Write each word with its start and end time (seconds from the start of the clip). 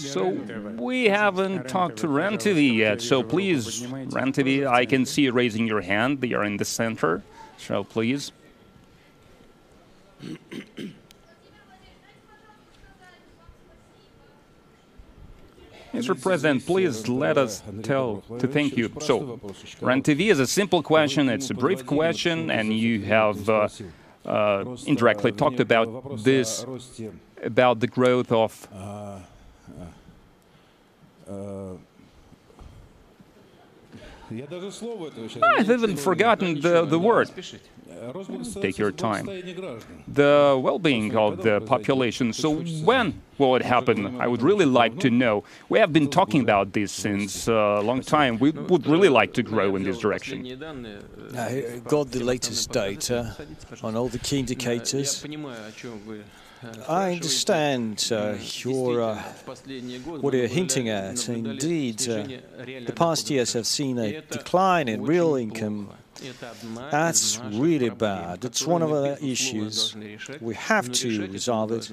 So 0.00 0.28
we 0.28 1.04
haven't 1.06 1.68
talked 1.68 1.98
to 1.98 2.08
REN-TV 2.08 2.76
yet, 2.76 3.00
so 3.00 3.22
please, 3.22 3.86
REN-TV, 3.86 4.66
I 4.66 4.84
can 4.84 5.06
see 5.06 5.22
you 5.22 5.32
raising 5.32 5.66
your 5.66 5.80
hand. 5.80 6.20
They 6.20 6.32
are 6.32 6.44
in 6.44 6.56
the 6.56 6.64
center, 6.64 7.22
so 7.56 7.84
please. 7.84 8.32
Mr. 15.92 16.20
President, 16.20 16.64
please 16.64 17.08
let 17.08 17.36
us 17.36 17.62
tell 17.82 18.22
to 18.38 18.46
thank 18.46 18.76
you. 18.76 18.92
So, 19.00 19.40
REN-TV 19.80 20.30
is 20.30 20.38
a 20.38 20.46
simple 20.46 20.82
question, 20.82 21.28
it's 21.28 21.50
a 21.50 21.54
brief 21.54 21.84
question, 21.84 22.50
and 22.50 22.72
you 22.72 23.02
have 23.02 23.48
uh, 23.48 23.52
uh, 23.52 23.68
Uh, 24.24 24.76
indirectly 24.86 25.32
talked 25.32 25.60
about 25.60 26.22
this, 26.22 26.64
about 27.42 27.80
the 27.80 27.86
growth 27.86 28.30
of 28.30 28.68
uh, 28.74 29.18
Ah, 34.30 35.54
I've 35.58 35.70
even 35.70 35.96
forgotten 35.96 36.60
the, 36.60 36.84
the 36.84 36.98
word. 36.98 37.30
Take 38.60 38.78
your 38.78 38.92
time. 38.92 39.26
The 40.06 40.58
well-being 40.62 41.16
of 41.16 41.42
the 41.42 41.60
population. 41.60 42.32
So 42.32 42.62
when 42.84 43.20
will 43.38 43.56
it 43.56 43.62
happen? 43.62 44.20
I 44.20 44.26
would 44.26 44.42
really 44.42 44.64
like 44.64 44.98
to 45.00 45.10
know. 45.10 45.44
We 45.68 45.78
have 45.80 45.92
been 45.92 46.08
talking 46.08 46.40
about 46.40 46.72
this 46.72 46.92
since 46.92 47.48
a 47.48 47.80
long 47.80 48.02
time. 48.02 48.38
We 48.38 48.50
would 48.52 48.86
really 48.86 49.08
like 49.08 49.32
to 49.34 49.42
grow 49.42 49.76
in 49.76 49.82
this 49.82 49.98
direction. 49.98 50.46
I 51.36 51.80
got 51.84 52.12
the 52.12 52.22
latest 52.22 52.70
data 52.70 53.36
on 53.82 53.96
all 53.96 54.08
the 54.08 54.18
key 54.18 54.38
indicators. 54.38 55.24
I 56.88 57.12
understand 57.12 58.06
uh, 58.12 58.34
your, 58.40 59.00
uh, 59.00 59.22
what 60.20 60.34
you're 60.34 60.46
hinting 60.46 60.88
at. 60.90 61.28
Indeed, 61.28 62.06
uh, 62.08 62.24
the 62.86 62.92
past 62.94 63.30
years 63.30 63.54
have 63.54 63.66
seen 63.66 63.98
a 63.98 64.20
decline 64.20 64.88
in 64.88 65.02
real 65.02 65.36
income. 65.36 65.90
That's 66.90 67.40
really 67.52 67.88
bad. 67.90 68.44
It's 68.44 68.66
one 68.66 68.82
of 68.82 68.90
the 68.90 69.24
issues. 69.24 69.96
We 70.40 70.54
have 70.54 70.92
to 70.92 71.26
resolve 71.28 71.72
it. 71.72 71.90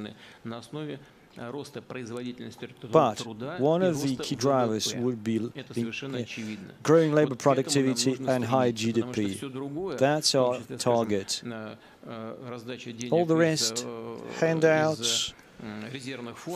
But 2.91 3.25
one 3.59 3.83
of 3.83 4.01
the 4.01 4.15
key 4.15 4.35
drivers 4.35 4.95
would 4.95 5.23
be 5.23 5.51
growing 6.83 7.13
labor 7.13 7.35
productivity 7.35 8.17
and 8.27 8.43
high 8.45 8.71
GDP. 8.71 9.97
That's 9.97 10.33
our 10.35 10.59
target. 10.77 11.43
All 13.11 13.25
the 13.25 13.35
rest, 13.35 13.85
handouts, 14.39 15.33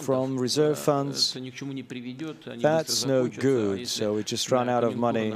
from 0.03 0.37
reserve 0.37 0.77
funds, 0.77 1.35
that's 2.61 3.05
no 3.05 3.27
good. 3.27 3.87
So 3.87 4.13
we 4.13 4.23
just 4.23 4.51
run 4.51 4.69
out 4.69 4.83
of 4.83 4.95
money. 4.95 5.31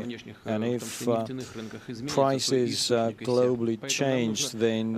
And 0.46 0.64
if 0.64 1.08
uh, 1.08 1.26
prices 2.06 2.92
uh, 2.92 3.12
globally 3.18 3.78
change, 3.90 4.52
then 4.52 4.94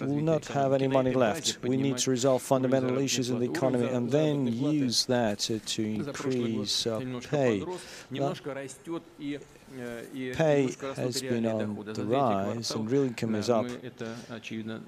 we'll 0.00 0.24
not 0.24 0.46
have 0.46 0.72
any 0.72 0.88
money 0.88 1.12
left. 1.14 1.62
We 1.62 1.76
need 1.76 1.98
to 1.98 2.10
resolve 2.10 2.42
fundamental 2.42 2.98
issues 2.98 3.30
in 3.30 3.38
the 3.38 3.48
economy 3.50 3.86
and 3.86 4.10
then 4.10 4.48
use 4.48 5.06
that 5.06 5.38
to 5.38 5.82
increase 5.82 6.86
uh, 6.86 7.00
pay. 7.30 7.64
Now, 8.10 8.34
Pay 10.34 10.68
has 10.96 11.22
been 11.22 11.46
on 11.46 11.74
the 11.94 12.04
rise 12.04 12.70
and 12.72 12.90
real 12.90 13.02
income 13.04 13.34
is 13.34 13.48
up. 13.50 13.66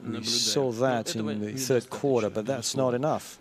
We 0.04 0.24
saw 0.24 0.70
that 0.72 1.16
in 1.16 1.26
the 1.40 1.52
third 1.56 1.90
quarter, 1.90 2.30
but 2.30 2.44
that's 2.46 2.74
not 2.76 2.94
enough. 2.94 3.38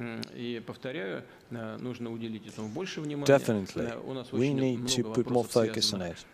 Definitely, 3.26 3.86
we 4.32 4.54
need 4.54 4.88
to 4.88 5.04
put 5.04 5.30
more 5.30 5.44
focus 5.44 5.94
on 5.94 6.02
it. 6.02 6.26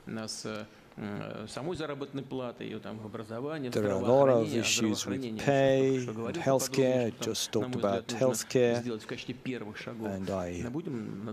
There 3.71 3.87
are 3.87 3.91
a 3.91 3.97
lot 3.99 4.27
of 4.29 4.53
issues 4.53 5.05
with 5.05 5.21
pay 5.39 5.97
and 5.97 6.35
healthcare. 6.35 7.07
I 7.07 7.13
just 7.21 7.51
talked 7.53 7.75
about 7.75 8.07
healthcare, 8.07 8.83
and 10.05 10.29
I 10.29 10.61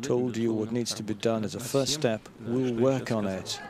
told 0.03 0.37
you 0.37 0.53
what 0.53 0.71
needs 0.71 0.95
to 0.95 1.03
be 1.03 1.15
done 1.15 1.45
as 1.45 1.55
a 1.57 1.61
first 1.61 1.95
step. 1.95 2.29
We'll 2.41 2.75
work 2.75 3.11
on 3.11 3.27
it. 3.27 3.61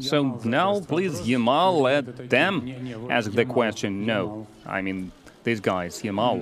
So 0.00 0.38
now, 0.44 0.80
please, 0.80 1.20
Yamal, 1.22 1.80
let 1.80 2.28
them 2.28 3.10
ask 3.10 3.32
the 3.32 3.46
question. 3.46 4.04
No, 4.04 4.46
I 4.66 4.82
mean, 4.82 5.10
these 5.48 5.60
guys, 5.60 6.02
Yamal. 6.02 6.36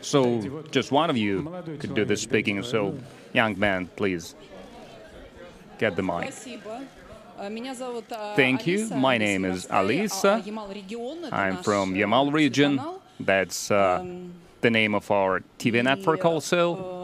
So 0.00 0.62
just 0.70 0.92
one 0.92 1.10
of 1.10 1.16
you 1.16 1.34
could 1.80 1.94
do 1.94 2.04
the 2.04 2.16
speaking. 2.16 2.62
So, 2.62 2.78
young 3.32 3.58
man, 3.58 3.88
please, 3.96 4.34
get 5.78 5.96
the 5.96 6.02
mic. 6.02 6.32
Thank 8.42 8.66
you. 8.66 8.88
My 9.08 9.18
name 9.18 9.44
is 9.44 9.66
Alisa. 9.66 10.32
I'm 11.32 11.56
from 11.62 11.94
Yamal 11.94 12.32
region. 12.32 12.80
That's 13.20 13.70
uh, 13.70 14.04
the 14.60 14.70
name 14.70 14.94
of 14.94 15.10
our 15.10 15.42
TV 15.58 15.82
network 15.82 16.24
also. 16.24 16.95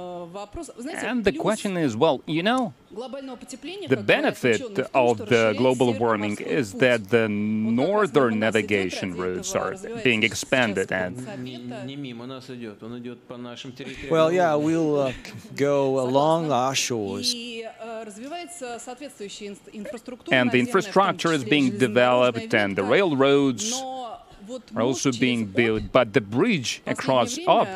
And 0.95 1.25
the 1.25 1.33
question 1.33 1.77
is, 1.77 1.97
well, 1.97 2.23
you 2.27 2.43
know, 2.43 2.75
the 2.91 4.03
benefit 4.05 4.61
of 4.95 5.19
the 5.19 5.55
global 5.57 5.93
warming 5.95 6.37
is 6.39 6.73
that 6.75 7.09
the 7.09 7.29
northern 7.29 8.39
navigation 8.39 9.17
routes 9.17 9.55
are 9.55 9.75
being 10.05 10.23
expanded 10.23 10.93
and 10.93 11.17
well 14.11 14.31
yeah 14.31 14.55
we'll 14.55 15.01
uh, 15.01 15.13
go 15.57 16.01
along 16.01 16.53
our 16.53 16.75
shores. 16.75 17.35
and 20.33 20.51
the 20.51 20.61
infrastructure 20.61 21.33
is 21.33 21.45
being 21.45 21.79
developed 21.79 22.55
and 22.55 22.77
the 22.77 22.85
railroads 22.85 23.73
are 24.75 24.83
also 24.83 25.13
being 25.13 25.47
built, 25.47 25.93
but 25.93 26.13
the 26.13 26.21
bridge 26.21 26.83
across 26.87 27.39
Ob, 27.47 27.69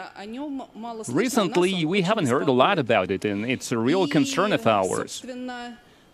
recently 1.09 1.85
we 1.85 2.03
haven't 2.03 2.27
heard 2.27 2.49
a 2.49 2.53
lot 2.53 2.79
about 2.79 3.11
it, 3.11 3.25
and 3.25 3.45
it's 3.45 3.73
a 3.73 3.79
real 3.79 4.07
concern 4.07 4.53
of 4.53 4.67
ours. 4.67 5.25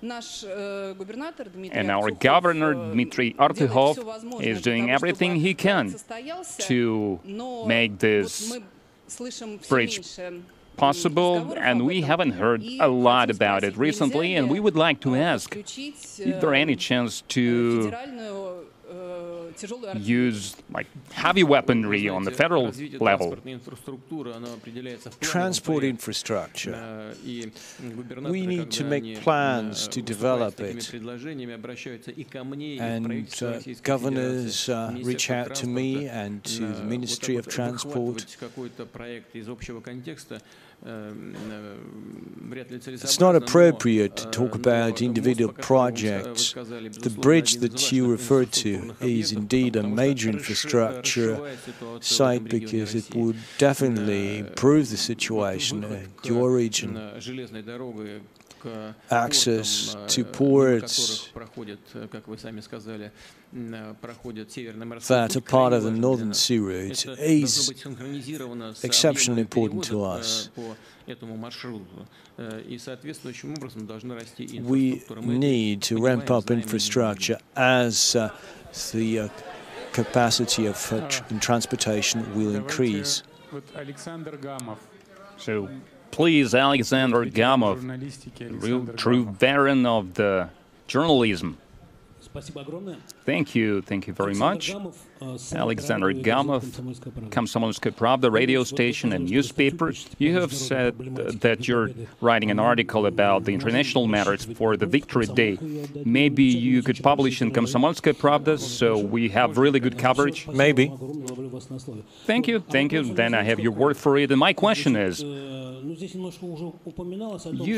And 0.02 1.90
our 1.90 2.10
governor, 2.10 2.74
Dmitry 2.74 3.34
Artyukhov, 3.38 4.42
is 4.42 4.60
doing 4.60 4.90
everything 4.90 5.36
he 5.36 5.54
can 5.54 5.94
to 6.58 7.20
make 7.66 7.98
this 8.00 8.52
bridge 9.68 10.18
possible, 10.76 11.54
and 11.56 11.86
we 11.86 12.00
haven't 12.00 12.32
heard 12.32 12.62
a 12.80 12.88
lot 12.88 13.30
about 13.30 13.62
it 13.62 13.76
recently, 13.76 14.34
and 14.34 14.50
we 14.50 14.58
would 14.58 14.74
like 14.74 15.00
to 15.00 15.14
ask, 15.14 15.54
is 15.56 16.18
there 16.18 16.54
any 16.54 16.74
chance 16.74 17.22
to 17.28 17.92
use 19.98 20.56
like 20.72 20.86
heavy 21.12 21.42
weaponry 21.42 22.08
on 22.08 22.24
the 22.24 22.30
federal 22.30 22.72
level. 23.00 23.36
Transport 25.20 25.84
infrastructure. 25.84 27.14
We 27.24 28.46
need 28.46 28.70
to 28.72 28.84
make 28.84 29.20
plans 29.20 29.88
to 29.88 30.02
develop 30.02 30.60
it. 30.60 30.92
And 32.80 33.42
uh, 33.42 33.60
governors 33.82 34.68
uh, 34.68 34.94
reach 35.02 35.30
out 35.30 35.54
to 35.56 35.66
me 35.66 36.08
and 36.08 36.42
to 36.44 36.66
the 36.66 36.82
Ministry 36.84 37.36
of 37.36 37.46
Transport. 37.46 38.36
It's 42.54 43.20
not 43.20 43.36
appropriate 43.36 44.16
to 44.16 44.26
talk 44.30 44.54
about 44.56 45.00
individual 45.00 45.52
projects. 45.52 46.52
The 46.52 47.14
bridge 47.20 47.56
that 47.56 47.92
you 47.92 48.10
referred 48.10 48.50
to 48.52 48.94
is 49.00 49.30
indeed 49.32 49.76
a 49.76 49.84
major 49.84 50.30
infrastructure 50.30 51.56
site 52.00 52.44
because 52.44 52.94
it 52.96 53.14
would 53.14 53.36
definitely 53.58 54.38
improve 54.38 54.90
the 54.90 54.96
situation 54.96 55.84
in 55.84 55.92
uh, 55.92 56.00
your 56.24 56.52
region 56.52 56.96
access 59.10 59.96
to 60.08 60.24
ports 60.24 61.28
that 65.08 65.36
are 65.36 65.40
part 65.40 65.72
of 65.72 65.82
the 65.82 65.90
Northern 65.90 66.34
Sea 66.34 66.58
Route 66.58 67.06
is 67.18 67.70
exceptionally 68.84 69.42
important 69.42 69.84
to 69.84 70.04
us. 70.04 70.50
We 74.62 75.02
need 75.38 75.82
to 75.82 76.02
ramp 76.02 76.30
up 76.30 76.50
infrastructure 76.50 77.38
as 77.56 78.16
uh, 78.16 78.30
the 78.92 79.18
uh, 79.18 79.28
capacity 79.92 80.66
of 80.66 80.92
uh, 80.92 81.06
tr 81.08 81.22
transportation 81.40 82.34
will 82.34 82.54
increase. 82.54 83.22
So 85.36 85.68
please, 86.12 86.54
Alexander 86.54 87.26
Gamov, 87.26 88.62
real 88.62 88.86
true 88.94 89.24
veteran 89.24 89.84
of 89.84 90.14
the 90.14 90.50
journalism. 90.86 91.58
Thank 93.24 93.54
you, 93.54 93.82
thank 93.82 94.06
you 94.06 94.12
very 94.12 94.34
much. 94.34 94.74
Alexander 95.54 96.12
Gamov, 96.12 96.64
Komsomolskaya 97.30 97.92
Pravda 97.92 98.30
radio 98.32 98.64
station 98.64 99.12
and 99.12 99.30
newspaper. 99.30 99.92
You 100.18 100.40
have 100.40 100.52
said 100.52 100.98
that 101.40 101.68
you're 101.68 101.90
writing 102.20 102.50
an 102.50 102.58
article 102.58 103.06
about 103.06 103.44
the 103.44 103.54
international 103.54 104.06
matters 104.06 104.44
for 104.44 104.76
the 104.76 104.86
Victory 104.86 105.26
Day. 105.26 105.58
Maybe 106.04 106.44
you 106.44 106.82
could 106.82 107.02
publish 107.02 107.40
in 107.42 107.52
Komsomolskaya 107.52 108.14
Pravda 108.14 108.58
so 108.58 108.98
we 108.98 109.28
have 109.28 109.58
really 109.58 109.80
good 109.80 109.98
coverage? 109.98 110.48
Maybe. 110.48 110.92
Thank 112.24 112.48
you, 112.48 112.60
thank 112.60 112.92
you. 112.92 113.14
Then 113.14 113.34
I 113.34 113.42
have 113.42 113.60
your 113.60 113.72
word 113.72 113.96
for 113.96 114.16
it. 114.18 114.30
And 114.30 114.38
my 114.40 114.52
question 114.52 114.96
is, 114.96 115.22
you 115.22 115.82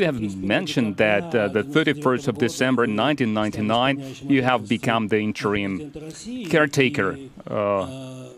have 0.03 0.35
mentioned 0.37 0.97
that 0.97 1.35
uh, 1.35 1.47
the 1.49 1.63
31st 1.63 2.27
of 2.27 2.37
December 2.37 2.81
1999, 2.83 4.29
you 4.29 4.43
have 4.45 4.67
become 4.67 5.07
the 5.09 5.19
interim 5.19 5.71
caretaker, 6.49 7.17
uh, 7.49 8.29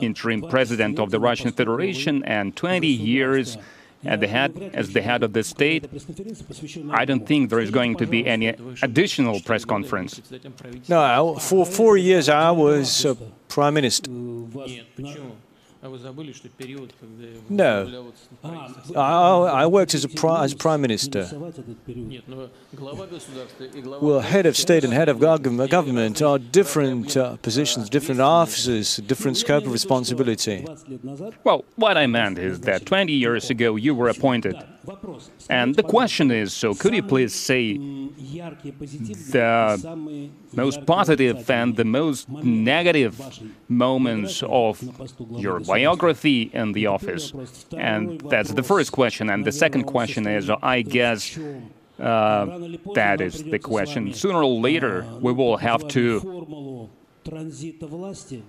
interim 0.00 0.40
president 0.54 0.98
of 0.98 1.10
the 1.10 1.20
Russian 1.20 1.50
Federation, 1.52 2.24
and 2.24 2.56
20 2.56 2.86
years 2.86 3.58
at 4.04 4.18
the 4.20 4.26
head, 4.26 4.70
as 4.74 4.92
the 4.92 5.02
head 5.02 5.22
of 5.22 5.32
the 5.32 5.44
state, 5.44 5.88
I 6.90 7.04
don't 7.04 7.26
think 7.26 7.50
there 7.50 7.60
is 7.60 7.70
going 7.70 7.96
to 7.96 8.06
be 8.06 8.26
any 8.26 8.48
additional 8.82 9.40
press 9.40 9.64
conference. 9.64 10.20
No, 10.88 11.36
for 11.38 11.64
four 11.64 11.96
years 11.96 12.28
I 12.28 12.50
was 12.50 13.04
uh, 13.04 13.14
prime 13.48 13.74
minister. 13.74 14.10
No, 17.48 18.12
I, 18.94 19.62
I 19.62 19.66
worked 19.66 19.94
as 19.94 20.04
a 20.04 20.08
pri 20.08 20.44
as 20.44 20.54
prime 20.54 20.80
minister. 20.80 21.28
Well, 24.00 24.20
head 24.20 24.46
of 24.46 24.56
state 24.56 24.84
and 24.84 24.92
head 24.92 25.08
of 25.08 25.18
government 25.18 26.22
are 26.22 26.38
different 26.38 27.16
uh, 27.16 27.36
positions, 27.36 27.90
different 27.90 28.20
offices, 28.20 28.98
different 28.98 29.36
scope 29.36 29.66
of 29.66 29.72
responsibility. 29.72 30.64
Well, 31.42 31.64
what 31.74 31.96
I 31.96 32.06
meant 32.06 32.38
is 32.38 32.60
that 32.60 32.86
20 32.86 33.12
years 33.12 33.50
ago 33.50 33.74
you 33.74 33.94
were 33.94 34.08
appointed. 34.08 34.54
And 35.48 35.74
the 35.74 35.82
question 35.82 36.30
is, 36.30 36.52
so 36.52 36.74
could 36.74 36.94
you 36.94 37.02
please 37.02 37.34
say 37.34 37.76
the 39.36 40.30
most 40.52 40.86
positive 40.86 41.50
and 41.50 41.76
the 41.76 41.84
most 41.84 42.28
negative 42.28 43.20
moments 43.68 44.42
of 44.42 44.82
your 45.30 45.60
biography 45.60 46.50
in 46.52 46.72
the 46.72 46.86
office? 46.86 47.32
And 47.76 48.20
that's 48.22 48.52
the 48.52 48.62
first 48.62 48.92
question. 48.92 49.30
And 49.30 49.44
the 49.44 49.52
second 49.52 49.84
question 49.84 50.26
is, 50.26 50.50
I 50.50 50.82
guess, 50.82 51.38
uh, 51.98 52.46
that 52.94 53.20
is 53.20 53.42
the 53.44 53.58
question. 53.58 54.12
Sooner 54.14 54.42
or 54.42 54.60
later, 54.60 55.06
we 55.20 55.32
will 55.32 55.56
have 55.58 55.86
to 55.88 56.88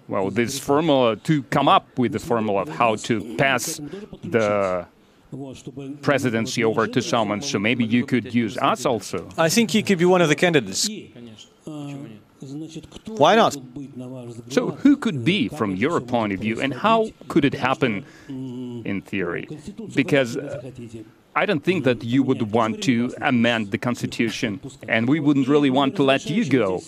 well, 0.07 0.31
this 0.31 0.57
formula, 0.59 1.15
to 1.17 1.43
come 1.43 1.67
up 1.67 1.99
with 1.99 2.11
the 2.13 2.19
formula 2.19 2.63
of 2.63 2.69
how 2.69 2.95
to 2.95 3.35
pass 3.37 3.79
the 4.23 4.87
presidency 6.01 6.63
over 6.63 6.87
to 6.87 7.01
someone, 7.01 7.41
so 7.41 7.59
maybe 7.59 7.85
you 7.85 8.05
could 8.05 8.33
use 8.33 8.57
us 8.57 8.85
also. 8.85 9.29
I 9.37 9.49
think 9.49 9.73
you 9.73 9.83
could 9.83 9.97
be 9.97 10.05
one 10.05 10.21
of 10.21 10.29
the 10.29 10.35
candidates. 10.35 10.89
Why 13.07 13.35
not? 13.35 13.55
So, 14.49 14.71
who 14.71 14.97
could 14.97 15.23
be, 15.23 15.47
from 15.47 15.75
your 15.75 16.01
point 16.01 16.33
of 16.33 16.39
view, 16.39 16.59
and 16.59 16.73
how 16.73 17.09
could 17.27 17.45
it 17.45 17.53
happen 17.53 18.05
in 18.27 19.01
theory? 19.01 19.47
Because 19.95 20.35
uh, 20.35 20.71
I 21.35 21.45
don't 21.45 21.63
think 21.63 21.83
that 21.85 22.03
you 22.03 22.21
would 22.23 22.51
want 22.51 22.83
to 22.83 23.13
amend 23.21 23.71
the 23.71 23.77
constitution, 23.77 24.59
and 24.87 25.07
we 25.07 25.19
wouldn't 25.19 25.47
really 25.47 25.69
want 25.69 25.95
to 25.95 26.03
let 26.03 26.29
you 26.29 26.45
go. 26.49 26.81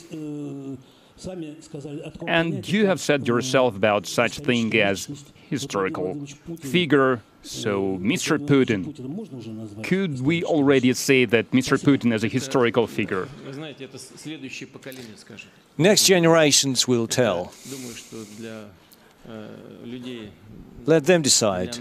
And 2.27 2.68
you 2.68 2.88
have 2.88 3.00
said 3.00 3.25
yourself 3.27 3.75
about 3.75 4.06
such 4.06 4.39
thing 4.39 4.75
as 4.75 5.07
historical 5.50 6.25
figure. 6.59 7.21
So, 7.42 8.00
Mr. 8.01 8.39
Putin, 8.39 8.81
could 9.83 10.21
we 10.21 10.44
already 10.44 10.94
say 10.94 11.25
that 11.25 11.51
Mr. 11.51 11.77
Putin 11.77 12.12
is 12.12 12.24
a 12.24 12.27
historical 12.27 12.88
figure? 12.88 13.27
Next 15.77 16.06
generations 16.06 16.88
will 16.88 17.07
tell. 17.07 17.51
Let 20.86 21.06
them 21.06 21.21
decide. 21.21 21.77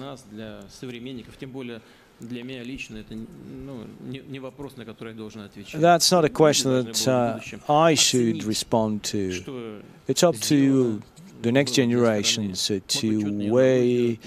That's 5.75 6.13
not 6.13 6.25
a 6.25 6.29
question 6.29 6.73
that 6.73 7.09
uh, 7.09 7.73
I 7.73 7.95
should 7.95 8.45
respond 8.45 9.03
to. 9.05 9.83
It's 10.07 10.23
up 10.23 10.37
to 10.37 11.03
the 11.43 11.53
next 11.53 11.73
generations 11.73 12.71
to 12.89 13.51
weigh 13.51 14.19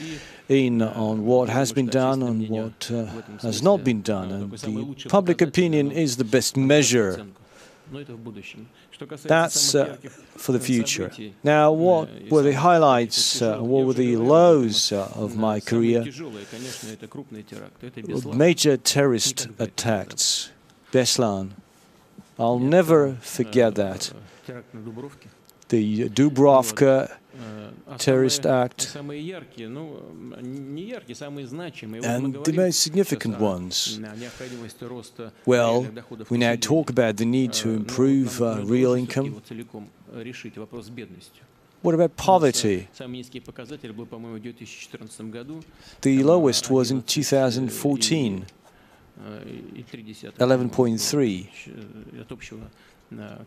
in 0.50 0.81
on 0.81 1.25
what 1.25 1.50
has 1.50 1.71
been 1.71 1.88
done 1.88 2.21
and 2.24 2.50
what 2.50 2.89
uh, 2.92 3.06
has 3.42 3.62
not 3.62 3.83
been 3.83 4.01
done. 4.01 4.31
And 4.31 4.51
the 4.51 5.09
public 5.09 5.42
opinion 5.42 5.92
is 5.92 6.18
the 6.18 6.24
best 6.24 6.56
measure 6.56 7.25
that's 9.24 9.75
uh, 9.75 9.95
for 10.36 10.51
the 10.51 10.59
future. 10.59 11.12
Now, 11.44 11.71
what 11.71 12.09
were 12.30 12.42
the 12.42 12.54
highlights, 12.54 13.42
uh, 13.42 13.59
what 13.59 13.86
were 13.86 13.94
the 13.94 14.18
lows 14.18 14.92
uh, 14.92 15.09
of 15.15 15.38
my 15.38 15.59
career? 15.59 16.06
Major 18.33 18.77
terrorist 18.77 19.48
attacks, 19.59 20.51
Beslan. 20.92 21.51
I'll 22.39 22.59
never 22.59 23.13
forget 23.21 23.75
that. 23.75 24.12
The 25.69 26.10
Dubrovka 26.10 27.10
terrorist 27.98 28.46
act. 28.46 28.88
and 32.06 32.34
the 32.44 32.52
most 32.54 32.80
significant 32.81 33.36
ones. 33.40 34.00
Well, 35.46 35.88
we 36.30 36.38
now 36.38 36.56
talk 36.56 36.90
about 36.90 37.18
the 37.18 37.25
need 37.25 37.52
to 37.54 37.69
improve 37.69 38.42
uh, 38.42 38.64
real 38.66 38.94
income. 38.94 39.42
What 41.84 41.94
about 41.94 42.16
poverty? 42.18 42.88
The 46.02 46.24
lowest 46.24 46.69
was 46.72 46.92
in 46.92 47.02
2014, 47.04 48.46
11.3 50.40 51.48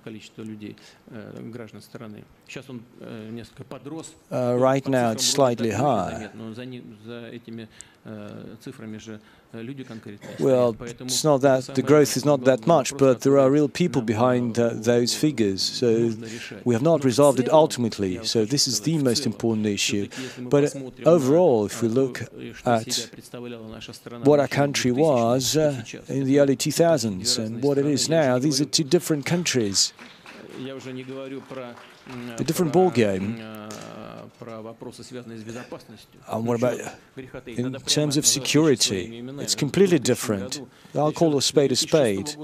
количество 0.04 0.42
людей, 0.42 0.76
граждан 1.06 1.80
страны. 1.82 2.24
Сейчас 2.46 2.68
он 2.70 2.82
несколько 3.31 3.64
подрос. 3.64 4.14
Uh, 4.31 4.56
right 4.58 4.86
now 4.86 5.12
it's 5.12 5.24
slightly 5.24 5.70
high. 5.70 6.31
Но 6.34 6.55
за, 6.55 6.64
за 7.05 7.29
этими 7.29 7.69
цифрами 8.62 8.98
же 8.98 9.20
Well, 10.38 10.76
it's 10.80 11.24
not 11.24 11.40
that 11.40 11.74
the 11.74 11.82
growth 11.82 12.16
is 12.16 12.24
not 12.24 12.44
that 12.44 12.66
much, 12.69 12.96
but 12.96 13.22
there 13.22 13.36
are 13.38 13.50
real 13.50 13.69
people 13.69 14.00
behind 14.00 14.58
uh, 14.58 14.70
those 14.74 15.16
figures. 15.16 15.60
So 15.62 16.12
we 16.64 16.74
have 16.74 16.82
not 16.82 17.04
resolved 17.04 17.40
it 17.40 17.48
ultimately. 17.48 18.24
So 18.24 18.44
this 18.44 18.69
is 18.69 18.80
the 18.80 18.98
most 18.98 19.26
important 19.26 19.66
issue. 19.66 20.08
But 20.38 20.76
overall, 21.04 21.66
if 21.66 21.82
we 21.82 21.88
look 21.88 22.22
at 22.64 23.10
what 24.22 24.38
our 24.38 24.48
country 24.48 24.92
was 24.92 25.56
uh, 25.56 25.82
in 26.08 26.24
the 26.26 26.38
early 26.38 26.56
2000s 26.56 27.38
and 27.38 27.62
what 27.62 27.76
it 27.78 27.86
is 27.86 28.08
now, 28.08 28.38
these 28.38 28.60
are 28.60 28.66
two 28.66 28.84
different 28.84 29.26
countries. 29.26 29.92
A 32.38 32.44
different 32.44 32.72
ball 32.72 32.90
game. 32.90 33.40
And 36.29 36.46
what 36.46 36.56
about 36.56 36.79
in 37.46 37.72
terms 37.74 38.17
of 38.17 38.26
security? 38.26 39.22
It's 39.38 39.55
completely 39.55 39.98
different. 39.98 40.60
I'll 40.94 41.12
call 41.12 41.36
a 41.36 41.43
spade 41.43 41.72
a 41.72 41.76
spade. 41.76 42.36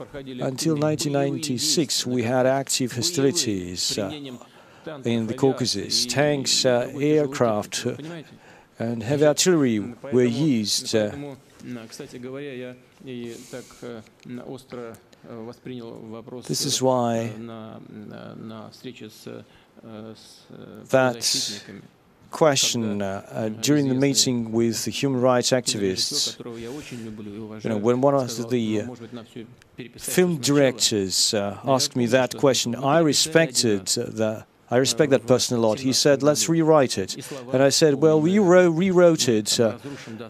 Until 0.00 0.76
1996, 0.76 2.06
we 2.06 2.22
had 2.22 2.46
active 2.46 2.92
hostilities 2.92 3.98
uh, 3.98 4.10
in 5.04 5.26
the 5.26 5.34
Caucasus. 5.34 6.06
Tanks, 6.06 6.64
uh, 6.64 6.90
aircraft, 6.98 7.86
uh, 7.86 7.96
and 8.78 9.02
heavy 9.02 9.26
artillery 9.26 9.78
were 10.10 10.24
used. 10.24 10.94
Uh, 15.28 15.52
this 16.46 16.64
is 16.64 16.80
why 16.82 17.30
that 20.88 21.22
question 22.30 23.02
uh, 23.02 23.26
uh, 23.30 23.48
during 23.48 23.88
the 23.88 23.94
meeting 23.94 24.52
with 24.52 24.84
the 24.84 24.90
human 24.90 25.20
rights 25.20 25.50
activists. 25.50 26.38
You 27.64 27.70
know, 27.70 27.76
when 27.76 28.00
one 28.00 28.14
of 28.14 28.50
the 28.50 28.82
uh, 28.82 28.86
film 29.98 30.38
directors 30.38 31.34
uh, 31.34 31.58
asked 31.64 31.96
me 31.96 32.06
that 32.06 32.36
question, 32.36 32.74
I 32.74 33.00
respected 33.00 33.86
that. 33.86 34.46
I 34.70 34.76
respect 34.76 35.10
that 35.10 35.26
person 35.26 35.56
a 35.56 35.60
lot. 35.60 35.80
He 35.80 35.92
said, 35.92 36.22
let's 36.22 36.48
rewrite 36.48 36.96
it. 36.96 37.16
And 37.52 37.62
I 37.62 37.70
said, 37.70 37.94
well, 37.94 38.20
we 38.20 38.38
rewrote 38.38 39.28
it 39.28 39.58
uh, 39.58 39.78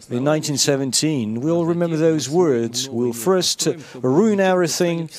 in 0.09 0.23
1917. 0.25 1.41
We'll 1.41 1.65
remember 1.65 1.97
those 1.97 2.27
words. 2.29 2.89
We'll 2.89 3.13
first 3.13 3.67
ruin 4.01 4.39
everything, 4.39 5.09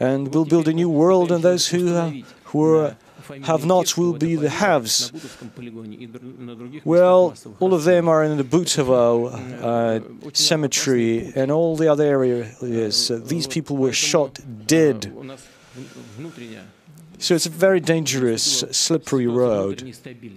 and 0.00 0.34
we'll 0.34 0.44
build 0.44 0.66
a 0.66 0.72
new 0.72 0.90
world, 0.90 1.30
and 1.30 1.44
those 1.44 1.68
who, 1.68 1.94
uh, 1.94 2.12
who 2.46 2.74
are 2.74 2.96
have-nots 3.42 3.96
will 3.96 4.12
be 4.12 4.36
the 4.36 4.50
haves. 4.50 5.12
Well, 6.84 7.34
all 7.60 7.74
of 7.74 7.84
them 7.84 8.08
are 8.08 8.22
in 8.24 8.36
the 8.36 8.44
Butovo 8.44 9.32
uh, 9.62 10.32
cemetery 10.32 11.32
and 11.34 11.50
all 11.50 11.76
the 11.76 11.88
other 11.88 12.04
areas. 12.04 13.10
Uh, 13.10 13.20
these 13.24 13.46
people 13.46 13.76
were 13.76 13.92
shot 13.92 14.38
dead. 14.66 15.12
So 17.18 17.34
it's 17.34 17.46
a 17.46 17.50
very 17.50 17.80
dangerous, 17.80 18.60
slippery 18.70 19.26
road. 19.26 19.94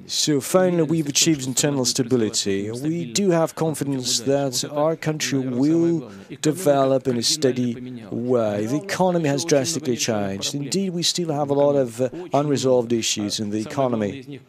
So 0.07 0.39
finally, 0.39 0.83
we've 0.83 1.07
achieved 1.07 1.45
internal 1.45 1.85
stability. 1.85 2.71
We 2.71 3.11
do 3.11 3.31
have 3.31 3.55
confidence 3.55 4.19
that 4.21 4.63
our 4.71 4.95
country 4.95 5.39
will 5.39 6.11
develop 6.41 7.07
in 7.07 7.17
a 7.17 7.23
steady 7.23 8.01
way. 8.09 8.65
The 8.65 8.77
economy 8.77 9.29
has 9.29 9.43
drastically 9.43 9.97
changed. 9.97 10.55
Indeed, 10.55 10.91
we 10.91 11.03
still 11.03 11.31
have 11.33 11.49
a 11.49 11.53
lot 11.53 11.75
of 11.75 11.99
unresolved 12.33 12.93
issues 12.93 13.39
in 13.39 13.49
the 13.49 13.59
economy. 13.59 14.39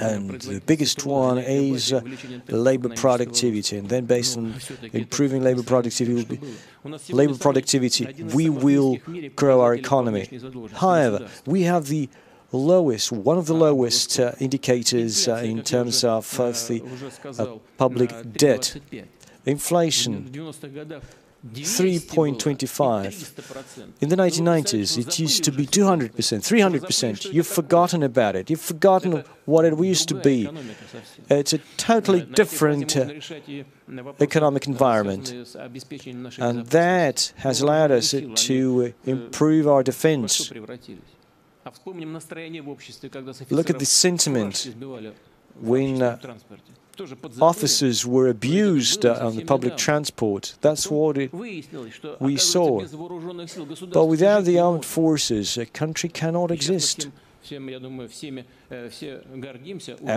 And 0.00 0.40
the 0.40 0.60
biggest 0.64 1.04
one 1.04 1.38
is 1.38 1.92
uh, 1.92 2.00
labor 2.48 2.88
productivity. 2.88 3.76
And 3.78 3.88
then 3.88 4.06
based 4.06 4.38
on 4.38 4.54
improving 4.92 5.42
labor 5.42 5.62
productivity, 5.62 6.40
labor 7.10 7.36
productivity, 7.36 8.04
we 8.34 8.48
will 8.48 8.96
grow 9.36 9.60
our 9.60 9.74
economy. 9.74 10.28
However, 10.74 11.28
we 11.46 11.62
have 11.62 11.86
the 11.86 12.08
lowest, 12.52 13.12
one 13.12 13.38
of 13.38 13.46
the 13.46 13.54
lowest 13.54 14.18
uh, 14.18 14.32
indicators 14.40 15.28
uh, 15.28 15.36
in 15.36 15.62
terms 15.62 16.02
of 16.02 16.40
uh, 16.40 16.50
the 16.50 17.60
public 17.76 18.32
debt. 18.32 18.76
Inflation 19.46 20.30
3.25. 21.46 23.92
In 24.00 24.08
the 24.10 24.16
1990s, 24.16 24.98
it 24.98 25.18
used 25.18 25.42
to 25.44 25.50
be 25.50 25.64
200%, 25.66 26.10
300%. 26.12 27.32
You've 27.32 27.46
forgotten 27.46 28.02
about 28.02 28.36
it. 28.36 28.50
You've 28.50 28.60
forgotten 28.60 29.24
what 29.46 29.64
it 29.64 29.78
used 29.78 30.10
to 30.10 30.16
be. 30.16 30.50
It's 31.30 31.54
a 31.54 31.58
totally 31.78 32.20
different 32.22 32.94
uh, 32.94 33.08
economic 34.20 34.66
environment. 34.66 35.32
And 36.38 36.66
that 36.66 37.32
has 37.36 37.62
allowed 37.62 37.90
us 37.90 38.10
to 38.10 38.92
improve 39.06 39.66
our 39.66 39.82
defense. 39.82 40.52
Look 43.50 43.70
at 43.70 43.78
the 43.78 43.86
sentiment 43.86 44.74
when 45.60 46.02
uh, 46.02 46.18
officers 47.40 48.06
were 48.06 48.28
abused 48.28 49.04
uh, 49.06 49.18
on 49.20 49.36
the 49.36 49.44
public 49.44 49.76
transport. 49.76 50.56
That's 50.60 50.90
what 50.90 51.18
it, 51.18 51.32
we 51.32 52.36
saw. 52.36 52.80
But 53.92 54.06
without 54.06 54.44
the 54.44 54.58
armed 54.58 54.84
forces, 54.84 55.56
a 55.58 55.66
country 55.66 56.08
cannot 56.08 56.50
exist. 56.50 57.08
And 57.50 57.66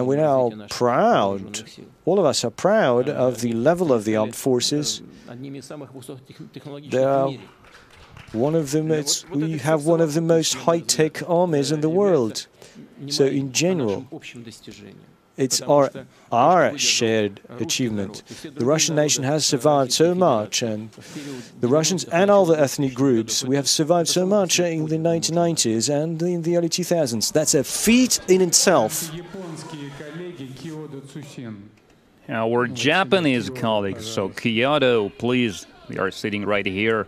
we're 0.07 0.17
now 0.17 0.51
proud, 0.69 1.63
all 2.05 2.19
of 2.19 2.25
us 2.25 2.43
are 2.43 2.51
proud 2.51 3.07
of 3.09 3.39
the 3.39 3.53
level 3.53 3.93
of 3.93 4.03
the 4.03 4.15
armed 4.17 4.35
forces. 4.35 5.01
They 6.89 7.03
are 7.03 7.31
one 8.33 8.55
of 8.55 8.71
the 8.71 8.83
most, 8.83 9.29
we 9.29 9.57
have 9.59 9.85
one 9.85 10.01
of 10.01 10.13
the 10.13 10.21
most 10.21 10.55
high-tech 10.55 11.27
armies 11.29 11.71
in 11.71 11.81
the 11.81 11.89
world. 11.89 12.47
So 13.07 13.25
in 13.25 13.53
general, 13.53 14.07
it's 15.35 15.61
our, 15.61 15.89
our 16.31 16.77
shared 16.77 17.41
achievement. 17.59 18.23
The 18.43 18.65
Russian 18.65 18.95
nation 18.95 19.23
has 19.23 19.45
survived 19.45 19.91
so 19.91 20.13
much, 20.13 20.61
and 20.61 20.91
the 21.59 21.67
Russians 21.67 22.03
and 22.05 22.29
all 22.29 22.45
the 22.45 22.59
ethnic 22.59 22.93
groups, 22.93 23.43
we 23.43 23.55
have 23.55 23.67
survived 23.67 24.09
so 24.09 24.25
much 24.25 24.59
in 24.59 24.85
the 24.85 24.97
1990s 24.97 25.89
and 25.89 26.21
in 26.21 26.43
the 26.43 26.57
early 26.57 26.69
2000s. 26.69 27.33
That's 27.33 27.55
a 27.55 27.63
feat 27.63 28.19
in 28.27 28.41
itself. 28.41 29.11
Our 32.29 32.67
Japanese 32.67 33.49
colleagues, 33.49 34.05
so 34.05 34.29
Kyodo, 34.29 35.09
please, 35.17 35.65
we 35.89 35.97
are 35.97 36.11
sitting 36.11 36.45
right 36.45 36.65
here. 36.65 37.07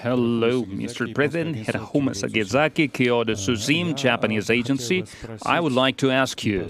Hello, 0.00 0.64
Mr. 0.64 1.14
President. 1.14 1.56
Hirahuma 1.56 2.12
Sagezaki, 2.20 2.90
Kyodo 2.90 3.34
Suzim, 3.36 3.94
Japanese 3.94 4.50
agency. 4.50 5.04
I 5.46 5.60
would 5.60 5.72
like 5.72 5.96
to 5.98 6.10
ask 6.10 6.44
you 6.44 6.68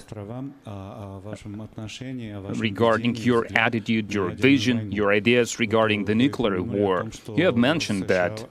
regarding 2.54 3.16
your 3.16 3.47
attitude, 3.56 4.12
your 4.12 4.30
vision, 4.30 4.92
your 4.92 5.12
ideas 5.12 5.59
regarding 5.59 6.04
the 6.04 6.14
nuclear 6.14 6.62
war. 6.62 7.06
You 7.35 7.47
have 7.47 7.56
mentioned 7.56 8.09
that 8.09 8.47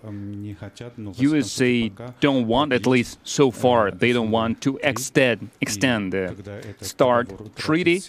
USA 1.17 1.89
don't 2.19 2.47
want, 2.47 2.73
at 2.73 2.87
least 2.87 3.19
so 3.23 3.51
far, 3.51 3.91
they 3.91 4.11
don't 4.11 4.31
want 4.31 4.61
to 4.61 4.79
extend, 4.81 5.51
extend 5.61 6.13
the 6.13 6.75
START 6.81 7.55
treaty 7.55 8.01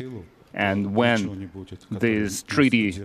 and 0.54 0.94
when 0.94 1.50
this 1.90 2.42
treaty 2.42 3.02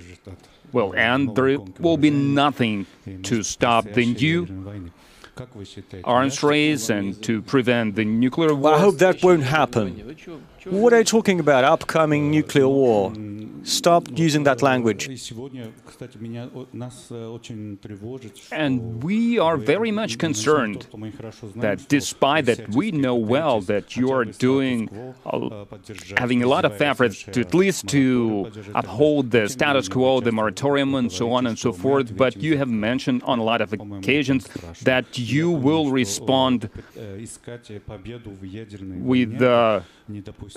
will 0.71 0.93
end, 0.95 1.35
there 1.35 1.57
will 1.79 1.97
be 1.97 2.09
nothing 2.09 2.85
to 3.23 3.43
stop 3.43 3.85
the 3.85 4.13
new 4.13 4.81
arms 6.03 6.41
race 6.43 6.89
and 6.89 7.21
to 7.23 7.41
prevent 7.41 7.95
the 7.95 8.05
nuclear 8.05 8.53
war. 8.55 8.73
I 8.73 8.79
hope 8.79 8.97
that 8.97 9.23
won't 9.23 9.43
happen. 9.43 10.15
What 10.69 10.93
are 10.93 10.99
you 10.99 11.03
talking 11.03 11.39
about? 11.39 11.63
Upcoming 11.63 12.29
nuclear 12.31 12.67
war? 12.67 13.13
Stop 13.63 14.07
using 14.15 14.43
that 14.43 14.61
language. 14.61 15.09
And 18.51 19.03
we 19.03 19.39
are 19.39 19.57
very 19.57 19.91
much 19.91 20.17
concerned 20.17 20.87
that 21.57 21.87
despite 21.89 22.45
that 22.45 22.69
we 22.69 22.91
know 22.91 23.15
well 23.15 23.61
that 23.61 23.97
you 23.97 24.11
are 24.11 24.23
doing, 24.25 24.89
uh, 25.25 25.65
having 26.17 26.43
a 26.43 26.47
lot 26.47 26.63
of 26.63 26.81
effort 26.81 27.13
to 27.33 27.41
at 27.41 27.53
least 27.53 27.87
to 27.87 28.51
uphold 28.73 29.31
the 29.31 29.49
status 29.49 29.89
quo, 29.89 30.21
the 30.21 30.31
moratorium 30.31 30.95
and 30.95 31.11
so 31.11 31.33
on 31.33 31.45
and 31.47 31.59
so 31.59 31.73
forth, 31.73 32.15
but 32.15 32.37
you 32.37 32.57
have 32.57 32.69
mentioned 32.69 33.21
on 33.23 33.39
a 33.39 33.43
lot 33.43 33.59
of 33.61 33.73
occasions 33.73 34.47
that 34.83 35.17
you 35.17 35.51
will 35.51 35.91
respond 35.91 36.69
with 39.01 39.41
uh, 39.41 39.81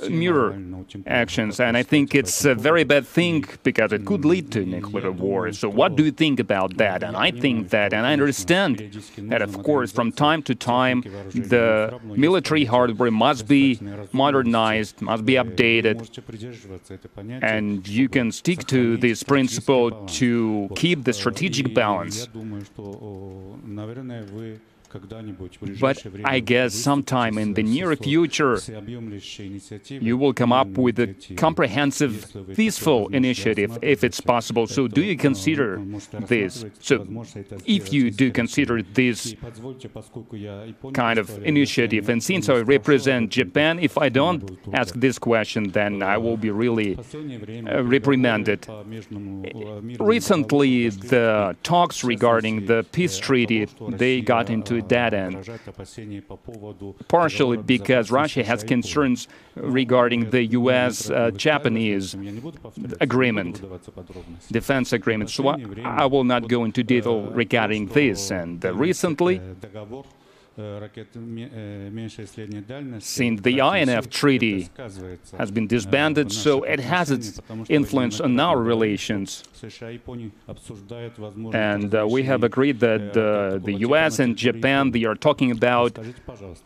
mirror 0.08 0.58
actions. 1.06 1.60
And 1.60 1.76
I 1.76 1.82
think 1.82 2.14
it's 2.14 2.44
a 2.44 2.54
very 2.54 2.84
bad 2.84 3.06
thing 3.06 3.44
because 3.62 3.92
it 3.92 4.04
could 4.06 4.24
lead 4.24 4.50
to 4.52 4.64
nuclear 4.64 5.12
war. 5.12 5.52
So 5.52 5.68
what 5.68 5.96
do 5.96 6.04
you 6.04 6.10
think 6.12 6.40
about 6.40 6.76
that? 6.78 7.02
And 7.02 7.16
I 7.16 7.30
think 7.30 7.70
that, 7.70 7.92
and 7.92 8.06
I 8.06 8.12
understand 8.12 8.78
that, 9.32 9.42
of 9.42 9.62
course, 9.62 9.92
from 9.92 10.12
time 10.12 10.42
to 10.44 10.54
time, 10.54 11.02
the 11.32 11.98
military 12.04 12.64
hardware 12.64 13.10
must 13.10 13.46
be 13.48 13.78
modernized, 14.12 15.00
must 15.00 15.24
be 15.24 15.34
updated, 15.34 15.96
and 17.42 17.88
you 17.88 18.08
can 18.08 18.32
stick 18.32 18.66
to 18.66 18.96
this 18.96 19.22
principle 19.22 19.90
to 20.06 20.70
keep 20.76 21.04
the 21.04 21.12
strategic 21.12 21.74
balance. 21.74 22.28
But 25.80 26.04
I 26.24 26.40
guess 26.40 26.74
sometime 26.74 27.38
in 27.38 27.54
the 27.54 27.62
near 27.62 27.94
future, 27.96 28.58
you 29.88 30.16
will 30.16 30.32
come 30.32 30.52
up 30.52 30.68
with 30.68 30.98
a 30.98 31.14
comprehensive, 31.36 32.32
peaceful 32.54 33.08
initiative, 33.08 33.78
if 33.82 34.02
it's 34.04 34.20
possible. 34.20 34.66
So, 34.66 34.88
do 34.88 35.02
you 35.02 35.16
consider 35.16 35.80
this? 36.26 36.64
So, 36.80 37.06
if 37.66 37.92
you 37.92 38.10
do 38.10 38.30
consider 38.32 38.82
this 38.82 39.34
kind 40.92 41.18
of 41.18 41.42
initiative, 41.44 42.08
and 42.08 42.22
since 42.22 42.48
I 42.48 42.58
represent 42.60 43.30
Japan, 43.30 43.78
if 43.78 43.96
I 43.98 44.08
don't 44.08 44.58
ask 44.72 44.94
this 44.94 45.18
question, 45.18 45.70
then 45.70 46.02
I 46.02 46.18
will 46.18 46.36
be 46.36 46.50
really 46.50 46.96
uh, 46.96 47.82
reprimanded. 47.84 48.66
Recently, 50.00 50.88
the 50.88 51.56
talks 51.62 52.04
regarding 52.04 52.66
the 52.66 52.84
peace 52.92 53.18
treaty 53.18 53.66
they 53.88 54.20
got 54.20 54.50
into 54.50 54.79
dead 54.82 55.14
end, 55.14 55.48
partially 57.08 57.56
because 57.56 58.10
Russia 58.10 58.44
has 58.44 58.64
concerns 58.64 59.28
regarding 59.54 60.30
the 60.30 60.44
U.S.-Japanese 60.44 62.14
uh, 62.14 62.96
agreement, 63.00 63.62
defense 64.50 64.92
agreement. 64.92 65.30
So 65.30 65.48
I, 65.48 65.56
I, 65.84 66.06
will 66.06 66.24
not 66.24 66.48
go 66.48 66.64
into 66.64 66.82
detail 66.82 67.22
regarding 67.22 67.86
this. 67.86 68.30
And 68.30 68.64
uh, 68.64 68.74
recently, 68.74 69.40
since 73.00 73.40
the 73.42 73.60
INF 73.60 74.10
treaty 74.10 74.68
has 75.38 75.50
been 75.50 75.66
disbanded, 75.66 76.32
so 76.32 76.62
it 76.64 76.80
has 76.80 77.10
its 77.10 77.40
influence 77.68 78.20
on 78.20 78.38
our 78.38 78.58
relations. 78.58 79.44
And 81.52 81.94
uh, 81.94 82.06
we 82.08 82.22
have 82.24 82.42
agreed 82.44 82.80
that 82.80 83.16
uh, 83.16 83.58
the 83.58 83.74
US 83.88 84.18
and 84.18 84.36
Japan, 84.36 84.90
they 84.90 85.04
are 85.04 85.14
talking 85.14 85.50
about 85.50 85.98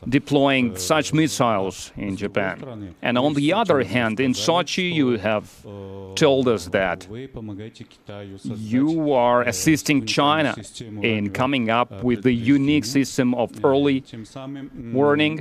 deploying 0.08 0.76
such 0.76 1.12
missiles 1.12 1.92
in 1.96 2.16
Japan. 2.16 2.94
And 3.02 3.18
on 3.18 3.34
the 3.34 3.52
other 3.52 3.82
hand, 3.84 4.20
in 4.20 4.32
Sochi, 4.32 4.92
you 4.92 5.18
have 5.18 5.50
told 6.14 6.48
us 6.48 6.66
that 6.68 7.06
you 8.56 9.12
are 9.12 9.42
assisting 9.42 10.06
China 10.06 10.54
in 11.02 11.30
coming 11.30 11.70
up 11.70 12.02
with 12.02 12.22
the 12.22 12.32
unique 12.32 12.84
system 12.84 13.34
of 13.34 13.52
early 13.74 14.04
warning, 14.92 15.34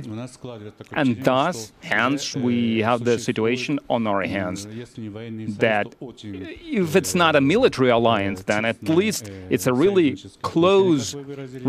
and 0.92 1.24
thus, 1.24 1.72
hence, 1.82 2.34
we 2.48 2.80
have 2.88 3.04
the 3.04 3.18
situation 3.18 3.78
on 3.88 4.06
our 4.06 4.22
hands 4.36 4.66
that 5.68 5.86
if 6.00 6.96
it's 6.96 7.14
not 7.14 7.32
a 7.36 7.40
military 7.40 7.90
alliance, 7.90 8.42
then 8.52 8.64
at 8.64 8.82
least 9.00 9.30
it's 9.54 9.66
a 9.66 9.74
really 9.84 10.10
close 10.42 11.14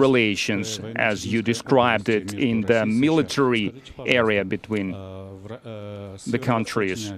relations, 0.06 0.80
as 1.12 1.26
you 1.26 1.42
described 1.42 2.08
it, 2.10 2.34
in 2.34 2.62
the 2.62 2.86
military 2.86 3.66
area 4.06 4.44
between 4.56 4.88
the 6.36 6.40
countries. 6.42 7.14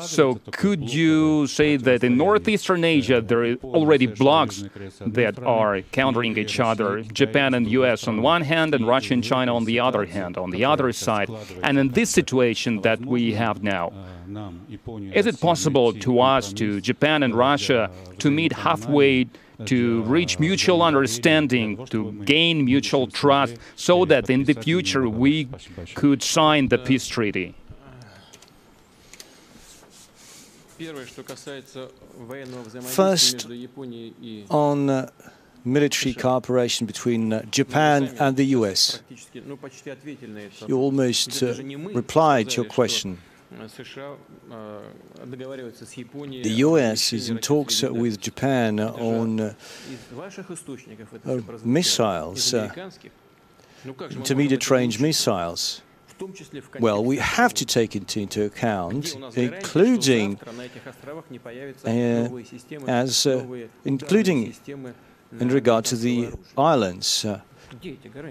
So 0.00 0.40
could 0.52 0.82
you 1.00 1.46
say 1.46 1.76
that 1.76 2.02
in 2.02 2.16
Northeastern 2.16 2.82
Asia 2.84 3.20
there 3.20 3.42
are 3.44 3.54
already 3.78 4.06
blocs 4.06 4.64
that 5.18 5.34
are 5.42 5.82
countering 6.00 6.38
each 6.38 6.60
other, 6.60 7.02
Japan 7.02 7.54
and 7.54 7.66
US 7.80 8.08
on 8.08 8.22
one 8.22 8.42
hand 8.42 8.74
and 8.78 8.86
Russia 8.86 9.12
and 9.14 9.24
China 9.32 9.50
on 9.54 9.64
the 9.64 9.78
other 9.80 10.04
hand, 10.16 10.32
on 10.44 10.50
the 10.50 10.64
other 10.72 10.92
side. 10.92 11.28
And 11.62 11.78
in 11.78 11.88
this 11.98 12.10
situation 12.20 12.72
that 12.82 13.00
we 13.14 13.22
have 13.34 13.62
now, 13.62 13.92
is 15.20 15.26
it 15.26 15.40
possible 15.40 15.92
to 16.06 16.20
us, 16.20 16.52
to 16.60 16.80
Japan 16.80 17.22
and 17.22 17.34
Russia, 17.34 17.90
to 18.22 18.30
meet 18.30 18.52
halfway 18.52 19.28
to 19.66 20.02
reach 20.02 20.38
mutual 20.38 20.82
understanding, 20.82 21.84
to 21.86 22.12
gain 22.24 22.64
mutual 22.64 23.06
trust, 23.08 23.56
so 23.74 24.04
that 24.04 24.30
in 24.30 24.44
the 24.44 24.54
future 24.54 25.08
we 25.08 25.48
could 25.94 26.22
sign 26.22 26.68
the 26.68 26.78
peace 26.78 27.08
treaty? 27.08 27.54
First, 32.82 33.48
on 34.48 34.90
uh, 34.90 35.10
military 35.64 36.14
cooperation 36.14 36.86
between 36.86 37.32
uh, 37.32 37.42
Japan 37.50 38.14
and 38.18 38.36
the 38.36 38.46
US. 38.46 39.02
You 40.66 40.78
almost 40.78 41.42
uh, 41.42 41.54
replied 41.94 42.50
to 42.50 42.62
your 42.62 42.70
question. 42.70 43.18
The 46.42 46.54
US 46.56 47.12
is 47.12 47.30
in 47.30 47.38
talks 47.38 47.82
with 47.82 48.20
Japan 48.20 48.78
on 48.80 49.40
uh, 49.40 49.54
uh, 51.24 51.40
missiles, 51.64 52.52
uh, 52.52 52.90
intermediate 54.10 54.70
range 54.70 55.00
missiles. 55.00 55.82
Well, 56.80 57.04
we 57.04 57.16
have 57.18 57.54
to 57.54 57.64
take 57.64 57.94
it 57.94 58.16
into 58.16 58.44
account, 58.44 59.16
including 59.36 60.38
uh, 61.86 61.90
as 62.88 63.26
uh, 63.26 63.46
including 63.84 64.54
in 65.38 65.48
regard 65.48 65.84
to 65.86 65.96
the 65.96 66.30
islands. 66.56 67.24
Uh, 67.24 67.40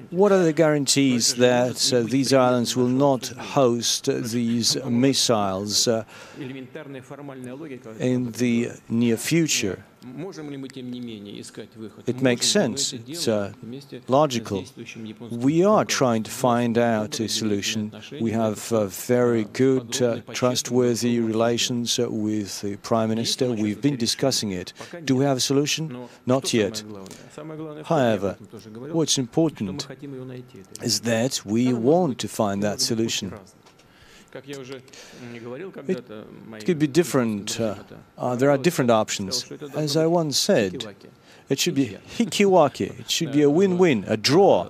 what 0.09 0.31
are 0.31 0.43
the 0.43 0.53
guarantees 0.53 1.35
that 1.35 1.93
uh, 1.93 2.01
these 2.01 2.33
islands 2.33 2.75
will 2.75 2.87
not 2.87 3.27
host 3.27 4.09
uh, 4.09 4.17
these 4.19 4.75
missiles 4.83 5.87
uh, 5.87 6.03
in 7.99 8.31
the 8.31 8.71
near 8.89 9.17
future? 9.17 9.83
It 12.05 12.21
makes 12.21 12.47
sense. 12.47 12.93
It's 12.93 13.27
uh, 13.27 13.53
logical. 14.07 14.63
We 15.31 15.65
are 15.65 15.85
trying 15.85 16.23
to 16.23 16.31
find 16.31 16.77
out 16.77 17.19
a 17.19 17.27
solution. 17.27 17.91
We 18.21 18.31
have 18.31 18.71
uh, 18.71 18.85
very 18.85 19.45
good, 19.45 20.01
uh, 20.01 20.21
trustworthy 20.33 21.19
relations 21.19 21.99
uh, 21.99 22.09
with 22.09 22.61
the 22.61 22.77
Prime 22.77 23.09
Minister. 23.09 23.51
We've 23.51 23.81
been 23.81 23.97
discussing 23.97 24.51
it. 24.51 24.73
Do 25.03 25.15
we 25.15 25.25
have 25.25 25.37
a 25.37 25.41
solution? 25.41 26.07
Not 26.25 26.53
yet. 26.53 26.83
However, 27.85 28.37
what's 28.91 29.17
important 29.17 29.87
is 30.81 31.01
that 31.01 31.41
we 31.45 31.73
want 31.73 32.19
to 32.19 32.27
find 32.27 32.63
that 32.63 32.81
solution. 32.81 33.33
It 36.59 36.65
could 36.65 36.79
be 36.79 36.87
different. 36.87 37.59
Uh, 37.59 37.75
uh, 38.17 38.35
there 38.35 38.49
are 38.49 38.57
different 38.57 38.91
options. 38.91 39.51
As 39.75 39.95
I 39.95 40.05
once 40.05 40.37
said, 40.37 40.85
it 41.49 41.59
should 41.59 41.75
be 41.75 41.97
hikiwake. 42.17 42.99
It 42.99 43.09
should 43.09 43.31
be 43.31 43.41
a 43.41 43.49
win-win, 43.49 44.05
a 44.07 44.17
draw. 44.17 44.69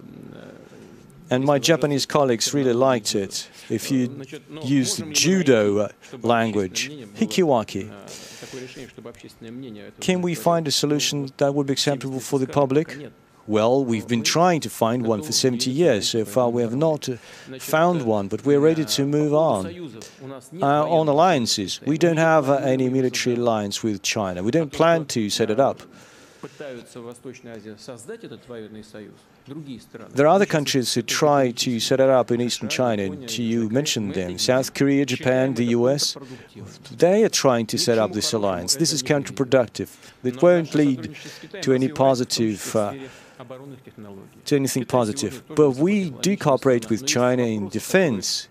And 1.30 1.44
my 1.44 1.60
Japanese 1.60 2.06
colleagues 2.06 2.54
really 2.54 2.74
liked 2.74 3.14
it. 3.14 3.50
If 3.70 3.92
you 3.92 4.22
use 4.64 4.96
the 4.96 5.06
judo 5.12 5.78
uh, 5.80 5.90
language, 6.22 6.90
hikiwake. 7.16 7.92
Can 10.00 10.22
we 10.22 10.36
find 10.36 10.68
a 10.68 10.72
solution 10.72 11.30
that 11.38 11.54
would 11.54 11.68
be 11.68 11.74
acceptable 11.74 12.22
for 12.22 12.40
the 12.40 12.48
public? 12.48 12.96
Well, 13.48 13.86
we've 13.86 14.08
been 14.08 14.24
trying 14.24 14.60
to 14.62 14.70
find 14.70 15.08
one 15.08 15.22
for 15.22 15.32
70 15.32 15.72
years. 15.72 16.10
So 16.10 16.26
far, 16.26 16.50
we 16.50 16.62
have 16.62 16.76
not 16.76 17.08
uh, 17.08 17.16
found 17.60 18.02
one, 18.02 18.28
but 18.28 18.46
we're 18.46 18.60
ready 18.60 18.84
to 18.84 19.06
move 19.06 19.34
on. 19.34 19.66
Uh, 20.62 20.66
on 20.90 21.08
alliances, 21.08 21.80
we 21.86 21.98
don't 21.98 22.18
have 22.18 22.50
uh, 22.50 22.56
any 22.56 22.90
military 22.90 23.38
alliance 23.38 23.82
with 23.82 24.02
China. 24.04 24.44
We 24.44 24.52
don't 24.52 24.74
plan 24.74 25.06
to 25.06 25.30
set 25.30 25.50
it 25.50 25.62
up. 25.62 25.82
There 30.10 30.28
are 30.28 30.36
other 30.36 30.46
countries 30.46 30.94
who 30.94 31.02
try 31.02 31.52
to 31.52 31.80
set 31.80 32.00
it 32.00 32.10
up 32.10 32.32
in 32.32 32.42
eastern 32.42 32.70
China. 32.70 33.04
You 33.28 33.70
mentioned 33.70 34.14
them 34.14 34.38
South 34.38 34.74
Korea, 34.74 35.06
Japan, 35.06 35.54
the 35.54 35.66
US. 35.78 36.18
They 36.96 37.24
are 37.24 37.30
trying 37.30 37.66
to 37.68 37.78
set 37.78 37.98
up 37.98 38.12
this 38.12 38.34
alliance. 38.34 38.76
This 38.76 38.92
is 38.92 39.02
counterproductive. 39.02 39.90
It 40.24 40.42
won't 40.42 40.76
lead 40.76 41.16
to 41.62 41.74
any 41.74 41.88
positive. 41.88 42.76
Uh, 42.76 42.94
to 44.46 44.56
anything 44.56 44.86
positive. 44.86 45.44
But 45.56 45.72
we 45.72 46.10
do 46.10 46.36
cooperate 46.38 46.90
with 46.90 47.06
China 47.06 47.44
in 47.44 47.70
defense. 47.70 48.48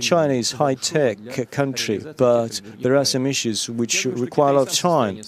China 0.00 0.34
is 0.34 0.52
a 0.52 0.56
high-tech 0.56 1.50
country, 1.50 1.98
but 2.16 2.60
there 2.80 2.96
are 2.96 3.04
some 3.04 3.26
issues 3.26 3.70
which 3.70 4.04
require 4.04 4.52
a 4.52 4.56
lot 4.58 4.68
of 4.68 4.74
time. 4.74 5.20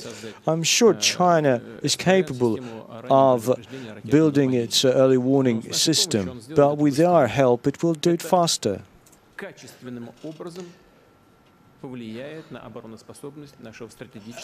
I'm 0.46 0.62
sure 0.62 0.94
China 0.94 1.61
is 1.82 1.96
capable 1.96 2.58
of 3.11 3.54
building 4.04 4.52
its 4.54 4.84
early 4.84 5.18
warning 5.18 5.72
system, 5.72 6.40
but 6.54 6.78
with 6.78 7.00
our 7.00 7.26
help 7.26 7.66
it 7.66 7.82
will 7.82 7.94
do 7.94 8.11
it 8.11 8.22
faster. 8.22 8.82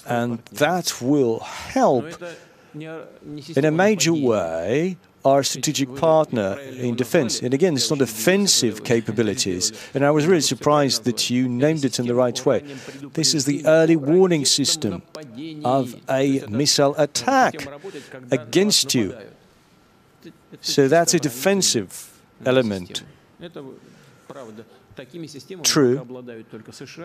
And 0.07 0.39
that 0.53 1.03
will 1.03 1.41
help 1.41 2.05
in 2.75 3.65
a 3.65 3.71
major 3.71 4.13
way 4.13 4.97
our 5.25 5.43
strategic 5.43 5.95
partner 5.97 6.59
in 6.61 6.95
defense. 6.95 7.41
And 7.41 7.55
again, 7.55 7.75
it's 7.75 7.91
not 7.91 8.03
offensive 8.03 8.85
capabilities. 8.85 9.73
And 9.95 10.05
I 10.05 10.11
was 10.11 10.27
really 10.27 10.43
surprised 10.43 11.05
that 11.05 11.31
you 11.31 11.49
named 11.49 11.85
it 11.85 11.99
in 11.99 12.07
the 12.07 12.15
right 12.15 12.45
way. 12.45 12.61
This 13.15 13.35
is 13.35 13.47
the 13.47 13.65
early 13.67 13.97
warning 13.97 14.45
system 14.45 15.03
of 15.65 15.97
a 16.11 16.45
missile 16.49 16.95
attack 16.99 17.67
against 18.31 18.95
you. 18.95 19.17
So 20.61 20.89
that's 20.89 21.15
a 21.15 21.19
defensive 21.19 22.21
element. 22.45 23.03
True, 25.63 26.07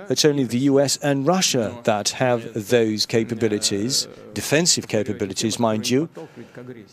it's 0.09 0.25
only 0.25 0.43
the 0.43 0.59
US 0.71 0.97
and 0.97 1.25
Russia 1.27 1.79
that 1.83 2.09
have 2.09 2.69
those 2.69 3.05
capabilities, 3.05 4.07
defensive 4.33 4.87
capabilities, 4.87 5.59
mind 5.59 5.89
you. 5.89 6.09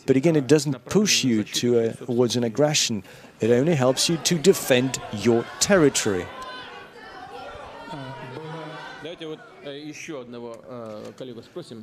But 0.06 0.16
again, 0.16 0.36
it 0.36 0.46
doesn't 0.46 0.84
push 0.86 1.24
you 1.24 1.44
to 1.44 1.78
a, 1.78 1.92
towards 1.94 2.36
an 2.36 2.44
aggression. 2.44 3.02
It 3.40 3.50
only 3.50 3.74
helps 3.74 4.08
you 4.08 4.16
to 4.18 4.38
defend 4.38 4.98
your 5.12 5.44
territory. 5.60 6.26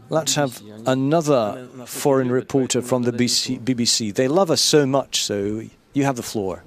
Let's 0.09 0.35
have 0.35 0.61
another 0.85 1.67
foreign 1.85 2.31
reporter 2.31 2.81
from 2.81 3.03
the 3.03 3.11
BBC. 3.11 4.13
They 4.13 4.27
love 4.27 4.49
us 4.51 4.61
so 4.61 4.85
much, 4.85 5.23
so 5.23 5.61
you 5.93 6.03
have 6.03 6.15
the 6.15 6.23
floor. 6.23 6.63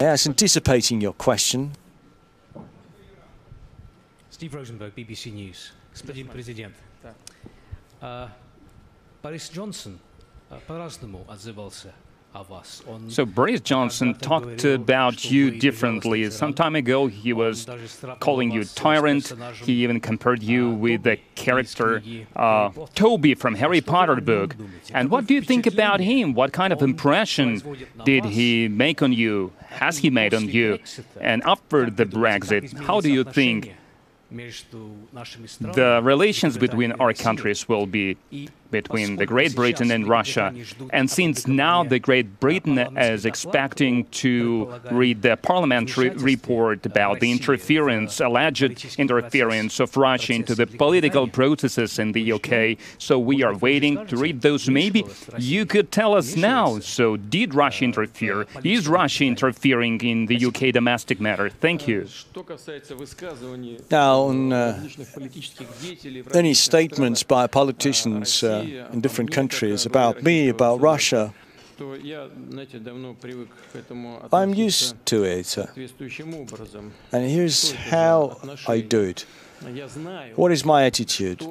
Yes, 0.00 0.26
anticipating 0.26 1.00
your 1.00 1.14
question. 1.14 1.72
Steve 4.30 4.54
Rosenberg, 4.54 4.94
BBC 4.94 5.30
News. 5.32 5.72
Господин 5.92 6.26
президент, 6.28 6.74
uh, 8.00 8.28
Boris 9.22 9.48
Johnson 9.50 9.98
so 13.09 13.25
Boris 13.25 13.61
Johnson 13.61 14.13
talked 14.15 14.63
about 14.63 15.31
you 15.31 15.49
differently. 15.51 16.29
Some 16.29 16.53
time 16.53 16.75
ago, 16.75 17.07
he 17.07 17.33
was 17.33 17.65
calling 18.19 18.51
you 18.51 18.61
a 18.61 18.65
tyrant. 18.65 19.33
He 19.63 19.83
even 19.83 19.99
compared 19.99 20.43
you 20.43 20.69
with 20.69 21.03
the 21.03 21.17
character 21.35 22.03
uh, 22.35 22.69
Dobby 22.93 23.33
from 23.33 23.55
Harry 23.55 23.81
Potter 23.81 24.17
book. 24.21 24.55
And 24.93 25.09
what 25.09 25.25
do 25.25 25.33
you 25.33 25.41
think 25.41 25.65
about 25.65 25.99
him? 25.99 26.33
What 26.33 26.53
kind 26.53 26.71
of 26.73 26.81
impression 26.81 27.61
did 28.05 28.25
he 28.25 28.67
make 28.67 29.01
on 29.01 29.13
you? 29.13 29.53
Has 29.67 29.97
he 29.99 30.09
made 30.09 30.33
on 30.33 30.47
you? 30.47 30.79
And 31.19 31.43
after 31.43 31.89
the 31.89 32.05
Brexit, 32.05 32.77
how 32.79 33.01
do 33.01 33.09
you 33.11 33.23
think 33.23 33.73
the 35.73 36.01
relations 36.03 36.57
between 36.57 36.91
our 36.93 37.13
countries 37.13 37.67
will 37.69 37.85
be 37.85 38.17
between 38.71 39.15
the 39.15 39.25
Great 39.25 39.55
Britain 39.55 39.91
and 39.91 40.07
Russia. 40.07 40.53
And 40.91 41.09
since 41.09 41.47
now 41.47 41.83
the 41.83 41.99
Great 41.99 42.39
Britain 42.39 42.77
is 42.97 43.25
expecting 43.25 44.05
to 44.05 44.73
read 44.91 45.21
the 45.21 45.37
parliamentary 45.37 46.09
report 46.09 46.85
about 46.85 47.19
the 47.19 47.31
interference, 47.31 48.19
alleged 48.19 48.97
interference 48.97 49.79
of 49.79 49.95
Russia 49.95 50.33
into 50.33 50.55
the 50.55 50.67
political 50.67 51.27
processes 51.27 51.99
in 51.99 52.11
the 52.11 52.33
UK, 52.33 52.77
so 52.97 53.17
we 53.19 53.43
are 53.43 53.55
waiting 53.55 54.05
to 54.07 54.17
read 54.17 54.41
those. 54.41 54.69
Maybe 54.69 55.05
you 55.37 55.65
could 55.65 55.91
tell 55.91 56.13
us 56.13 56.35
now. 56.35 56.79
So, 56.79 57.17
did 57.17 57.53
Russia 57.53 57.85
interfere? 57.85 58.45
Is 58.63 58.87
Russia 58.87 59.25
interfering 59.25 59.99
in 60.01 60.25
the 60.25 60.45
UK 60.45 60.71
domestic 60.73 61.19
matter? 61.19 61.49
Thank 61.49 61.87
you. 61.87 62.07
Now, 63.91 64.21
on 64.21 64.53
uh, 64.53 64.87
any 66.33 66.53
statements 66.53 67.23
by 67.23 67.47
politicians 67.47 68.43
uh, 68.43 68.56
in 68.93 69.01
different 69.01 69.31
countries 69.31 69.85
about 69.85 70.23
me, 70.23 70.49
about 70.49 70.81
Russia, 70.81 71.33
I'm 74.33 74.53
used 74.53 75.05
to 75.05 75.23
it. 75.23 75.57
Uh, 75.57 75.65
and 77.11 77.29
here's 77.29 77.71
how 77.71 78.37
I 78.67 78.79
do 78.81 79.01
it. 79.01 79.25
What 80.35 80.51
is 80.51 80.65
my 80.65 80.85
attitude? 80.85 81.45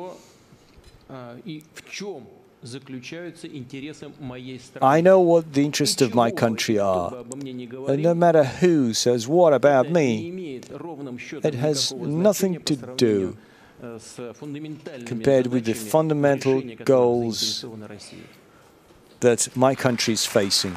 I 4.83 5.01
know 5.01 5.21
what 5.21 5.53
the 5.53 5.64
interests 5.64 6.03
of 6.03 6.14
my 6.14 6.31
country 6.33 6.79
are. 6.79 7.14
And 7.88 8.03
no 8.03 8.14
matter 8.14 8.42
who 8.45 8.95
says 8.95 9.29
what 9.29 9.53
about 9.53 9.90
me, 9.90 10.61
it 11.45 11.55
has 11.55 11.92
nothing 11.92 12.61
to 12.62 12.77
do 12.97 13.37
compared 15.07 15.47
with 15.49 15.65
the 15.65 15.75
fundamental 15.75 16.62
goals 16.85 17.65
that 19.21 19.49
my 19.57 19.75
country 19.75 20.15
is 20.15 20.25
facing. 20.25 20.77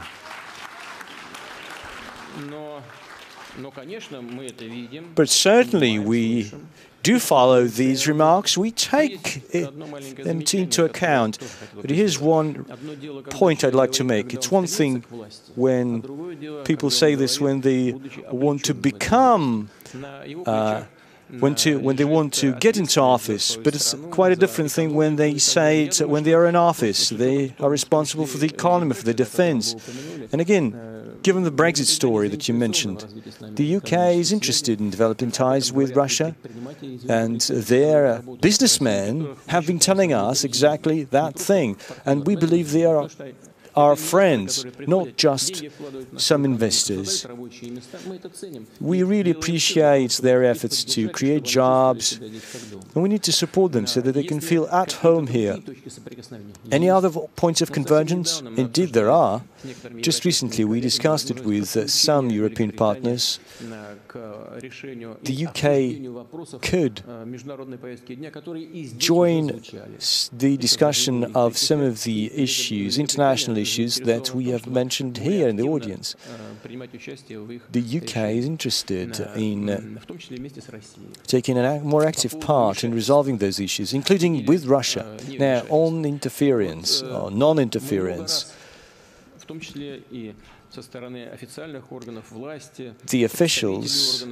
But 5.16 5.30
certainly 5.30 6.00
we 6.00 6.52
do 7.04 7.20
follow 7.20 7.66
these 7.66 8.08
remarks, 8.08 8.58
we 8.58 8.72
take 8.72 9.44
it, 9.54 9.78
them 10.24 10.42
into 10.54 10.86
account. 10.86 11.40
But 11.76 11.90
here's 11.90 12.20
one 12.20 12.66
point 13.30 13.64
I'd 13.64 13.74
like 13.74 13.94
to 13.94 14.04
make. 14.04 14.34
It's 14.34 14.52
one 14.52 14.68
thing 14.68 15.02
when 15.56 16.64
people 16.66 16.90
say 16.90 17.16
this 17.16 17.40
when 17.40 17.62
they 17.62 17.94
want 18.32 18.66
to 18.66 18.74
become 18.74 19.70
uh, 20.46 20.84
when 21.39 21.56
to 21.56 21.80
when 21.80 21.96
they 21.96 22.06
want 22.06 22.34
to 22.34 22.54
get 22.56 22.78
into 22.78 23.00
office, 23.02 23.56
but 23.56 23.76
it's 23.76 23.94
quite 24.12 24.32
a 24.32 24.36
different 24.36 24.72
thing 24.72 24.96
when 24.96 25.15
they 25.15 25.38
say 25.38 25.84
it 25.84 26.00
when 26.00 26.24
they 26.24 26.34
are 26.34 26.48
in 26.48 26.56
office. 26.56 27.10
They 27.10 27.54
are 27.60 27.70
responsible 27.70 28.26
for 28.26 28.38
the 28.38 28.48
economy, 28.48 28.94
for 28.94 29.04
the 29.04 29.13
defence. 29.13 29.76
And 30.32 30.42
again, 30.42 31.20
given 31.22 31.44
the 31.44 31.52
Brexit 31.52 31.86
story 31.86 32.30
that 32.30 32.48
you 32.48 32.54
mentioned, 32.54 33.06
the 33.56 33.76
UK 33.76 33.94
is 34.15 34.32
interested 34.32 34.80
in 34.80 34.89
developing 34.89 35.32
ties 35.32 35.72
with 35.72 35.96
Russia, 35.96 36.36
and 37.08 37.42
their 37.42 38.22
businessmen 38.42 39.36
have 39.48 39.68
been 39.68 39.80
telling 39.80 40.13
us 40.13 40.44
exactly 40.44 41.04
that 41.06 41.36
thing. 41.36 41.78
And 42.06 42.26
we 42.26 42.36
believe 42.36 42.72
they 42.72 42.86
are 42.86 43.10
our 43.80 43.96
friends, 43.96 44.65
not 44.96 45.08
just 45.15 45.63
some 46.18 46.42
investors. 46.46 47.26
We 48.80 49.04
really 49.04 49.32
appreciate 49.32 50.13
their 50.28 50.44
efforts 50.44 50.84
to 50.96 51.02
create 51.10 51.44
jobs, 51.44 52.06
and 52.94 53.04
we 53.04 53.10
need 53.10 53.24
to 53.24 53.32
support 53.32 53.72
them 53.72 53.88
so 53.88 54.02
that 54.02 54.13
they 54.13 54.28
can 54.32 54.42
feel 54.42 54.68
at 54.82 54.92
home 55.06 55.28
here. 55.28 55.56
Any 56.72 56.89
other 56.89 57.10
points 57.44 57.62
of 57.62 57.72
convergence? 57.72 58.42
Indeed, 58.63 58.94
there 58.94 59.12
are. 59.12 59.42
Just 60.08 60.26
recently, 60.26 60.63
we 60.65 60.80
discussed 60.82 61.32
it 61.32 61.39
with 61.46 61.70
some 61.89 62.30
European 62.30 62.72
partners. 62.72 63.39
The 64.10 65.45
UK 65.48 66.62
could 66.62 67.04
join 68.98 69.48
the 70.34 70.58
discussion 70.58 71.36
of 71.36 71.58
some 71.58 71.82
of 71.82 72.04
the 72.04 72.32
issues, 72.34 72.98
international 72.98 73.58
issues 73.58 74.00
that 74.00 74.34
we 74.34 74.45
have 74.50 74.65
mentioned 74.67 75.17
here 75.17 75.48
in 75.48 75.56
the 75.58 75.67
audience. 75.67 76.15
The 77.72 78.02
UK 78.02 78.17
is 78.39 78.45
interested 78.45 79.19
in 79.36 79.69
э, 79.69 79.80
taking 81.28 81.58
a 81.58 81.80
more 81.80 82.06
active 82.06 82.39
part 82.39 82.84
in 82.84 82.93
resolving 82.93 83.38
those 83.38 83.60
issues, 83.60 83.93
including 83.93 84.45
with 84.45 84.65
Russia. 84.65 85.17
Now, 85.38 85.62
on 85.69 86.06
interference 86.06 87.02
or 87.04 87.30
non-interference, 87.32 88.54
the 93.08 93.23
officials 93.23 94.25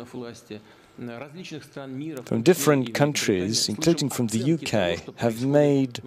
from 2.25 2.41
different 2.41 2.93
countries, 2.93 3.69
including 3.69 4.09
from 4.09 4.27
the 4.27 4.53
UK, 4.53 5.15
have 5.17 5.45
made 5.45 6.01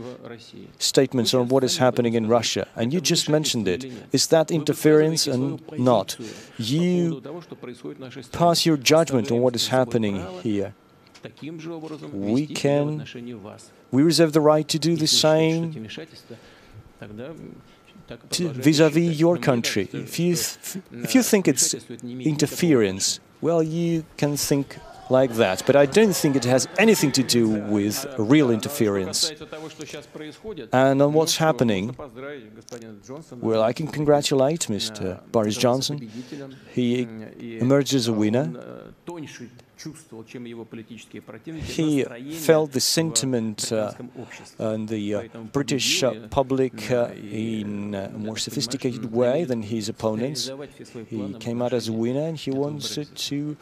statements 0.79 1.33
on 1.33 1.49
what 1.49 1.63
is 1.63 1.77
happening 1.77 2.15
in 2.15 2.27
Russia. 2.27 2.67
And 2.75 2.93
you 2.93 3.01
just 3.01 3.29
mentioned 3.29 3.69
it. 3.69 3.85
Is 4.13 4.27
that 4.29 4.51
interference 4.51 5.29
and 5.29 5.61
not? 5.79 6.17
You 6.59 7.23
pass 8.33 8.67
your 8.67 8.77
judgment 8.77 9.31
on 9.31 9.41
what 9.41 9.55
is 9.55 9.69
happening 9.69 10.27
here. 10.41 10.75
We 12.13 12.47
can, 12.47 13.05
we 13.93 14.03
reserve 14.03 14.33
the 14.33 14.41
right 14.41 14.67
to 14.69 14.79
do 14.79 14.97
the 14.97 15.07
same 15.07 15.89
vis-à-vis 18.67 19.11
-vis 19.11 19.21
your 19.21 19.39
country. 19.39 19.89
If 19.93 20.19
you, 20.19 20.35
if 21.07 21.15
you 21.15 21.23
think 21.23 21.47
it's 21.47 21.77
interference, 22.33 23.21
well, 23.41 23.63
you 23.63 24.03
can 24.17 24.37
think 24.37 24.67
like 25.11 25.35
that. 25.35 25.63
But 25.67 25.77
I 25.77 25.87
don't 25.87 26.15
think 26.15 26.37
it 26.37 26.45
has 26.45 26.69
anything 26.79 27.13
to 27.13 27.23
do 27.23 27.49
with 27.49 28.07
real 28.19 28.51
interference. 28.51 29.33
And 30.73 31.03
on 31.03 31.13
what's 31.13 31.37
happening, 31.37 31.97
well, 33.41 33.63
I 33.63 33.73
can 33.73 33.89
congratulate 33.89 34.69
Mr. 34.69 35.21
Boris 35.33 35.57
Johnson. 35.57 36.11
He 36.73 37.07
emerges 37.61 38.09
a 38.09 38.13
winner. 38.13 38.93
He 41.63 42.05
felt 42.35 42.73
the 42.73 42.81
sentiment 42.81 43.73
uh, 43.73 43.93
in 44.59 44.87
the 44.87 45.15
uh, 45.15 45.23
British 45.53 46.03
uh, 46.03 46.29
public 46.29 46.91
uh, 46.91 47.11
in 47.15 47.95
a 47.95 48.11
more 48.11 48.37
sophisticated 48.37 49.11
way 49.11 49.45
than 49.45 49.63
his 49.63 49.89
opponents. 49.89 50.51
He 51.09 51.35
came 51.41 51.63
out 51.63 51.73
as 51.73 51.89
a 51.89 51.93
winner 51.93 52.27
and 52.29 52.37
he 52.37 52.51
wanted 52.51 53.15
to 53.17 53.57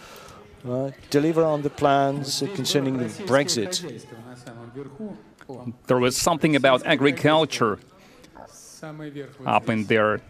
uh, 0.68 0.90
deliver 1.10 1.44
on 1.44 1.62
the 1.62 1.70
plans 1.70 2.42
concerning 2.54 2.98
the 2.98 3.04
Brexit. 3.30 3.74
There 5.86 5.98
was 5.98 6.16
something 6.16 6.56
about 6.56 6.84
agriculture 6.84 7.78
up 9.46 9.68
in 9.68 9.84
there. 9.84 10.20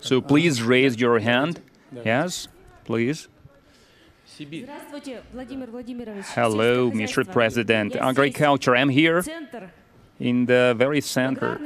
So 0.00 0.20
please 0.20 0.62
raise 0.62 1.00
your 1.00 1.20
hand. 1.20 1.62
Yes, 2.04 2.48
please. 2.88 3.28
Hello, 6.34 6.90
Mr. 6.90 7.30
President. 7.30 7.94
Agriculture, 7.96 8.74
I'm 8.74 8.88
here 8.88 9.22
in 10.18 10.46
the 10.46 10.74
very 10.76 11.02
center. 11.02 11.60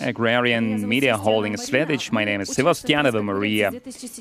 Agrarian 0.00 0.88
Media 0.88 1.16
Holding 1.16 1.54
Svetich. 1.54 2.12
My 2.12 2.24
name 2.24 2.40
is 2.40 2.48
Sevastianova 2.56 3.22
Maria. 3.24 3.72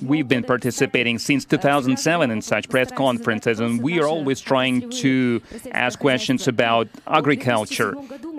We've 0.02 0.28
been 0.28 0.44
participating 0.44 1.20
since 1.20 1.46
2007 1.46 2.32
in 2.32 2.42
such 2.42 2.70
press 2.70 2.92
conferences, 2.92 3.60
and 3.60 3.80
we 3.84 4.00
are 4.00 4.08
always 4.08 4.42
trying 4.42 4.90
to 5.04 5.42
ask 5.72 6.00
questions 6.00 6.48
about 6.48 6.88
agriculture. 7.06 7.94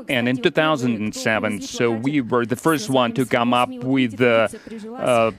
And 0.08 0.28
in 0.28 0.38
2007, 0.38 1.62
so 1.62 1.92
we 1.92 2.20
were 2.20 2.44
the 2.46 2.56
first 2.56 2.90
one 2.90 3.12
to 3.12 3.24
come 3.24 3.54
up 3.54 3.70
with 3.70 4.16
the 4.16 4.36
uh, 4.96 5.30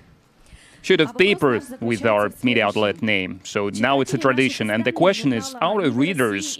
sheet 0.81 1.01
of 1.01 1.17
paper 1.17 1.61
with 1.79 2.05
our 2.05 2.31
media 2.43 2.65
outlet 2.65 3.01
name. 3.01 3.41
So 3.43 3.69
now 3.69 4.01
it's 4.01 4.13
a 4.13 4.17
tradition. 4.17 4.69
And 4.69 4.85
the 4.85 4.91
question 4.91 5.33
is, 5.33 5.55
our 5.61 5.89
readers 5.89 6.59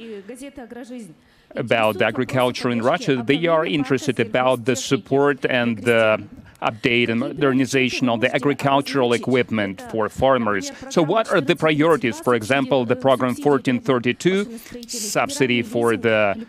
about 1.55 2.01
agriculture 2.01 2.69
in 2.69 2.81
Russia, 2.81 3.23
they 3.25 3.47
are 3.47 3.65
interested 3.65 4.19
about 4.19 4.65
the 4.65 4.75
support 4.75 5.45
and 5.45 5.79
the 5.79 6.23
update 6.61 7.09
and 7.09 7.19
modernization 7.19 8.09
of 8.09 8.21
the 8.21 8.33
agricultural 8.33 9.13
equipment 9.13 9.81
for 9.91 10.09
farmers. 10.09 10.71
So 10.89 11.01
what 11.01 11.31
are 11.31 11.41
the 11.41 11.55
priorities? 11.55 12.19
For 12.19 12.35
example, 12.35 12.85
the 12.85 12.95
program 12.95 13.35
1432, 13.35 14.87
subsidy 14.87 15.61
for 15.61 15.97
the 15.97 16.45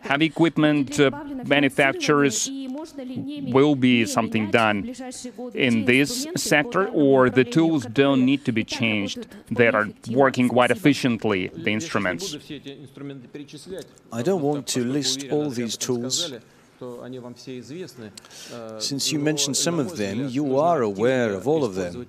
heavy 0.00 0.26
equipment 0.26 0.98
uh, 1.00 1.10
manufacturers, 1.46 2.50
will 3.56 3.74
be 3.74 4.04
something 4.06 4.50
done 4.50 4.94
in 5.54 5.84
this 5.84 6.26
sector 6.36 6.88
or 6.88 7.30
the 7.30 7.44
tools 7.44 7.86
don't 7.86 8.24
need 8.24 8.44
to 8.44 8.52
be 8.52 8.64
changed 8.64 9.26
they 9.50 9.68
are 9.68 9.88
working 10.10 10.48
quite 10.48 10.70
efficiently 10.70 11.48
the 11.48 11.70
instruments 11.70 12.36
i 14.12 14.22
don't 14.22 14.42
want 14.42 14.66
to 14.66 14.84
list 14.84 15.26
all 15.30 15.50
these 15.50 15.76
tools 15.76 16.32
since 18.78 19.12
you 19.12 19.18
mentioned 19.18 19.56
some 19.56 19.78
of 19.78 19.96
them, 19.96 20.28
you 20.28 20.58
are 20.58 20.82
aware 20.82 21.32
of 21.34 21.48
all 21.48 21.64
of 21.64 21.74
them. 21.74 22.06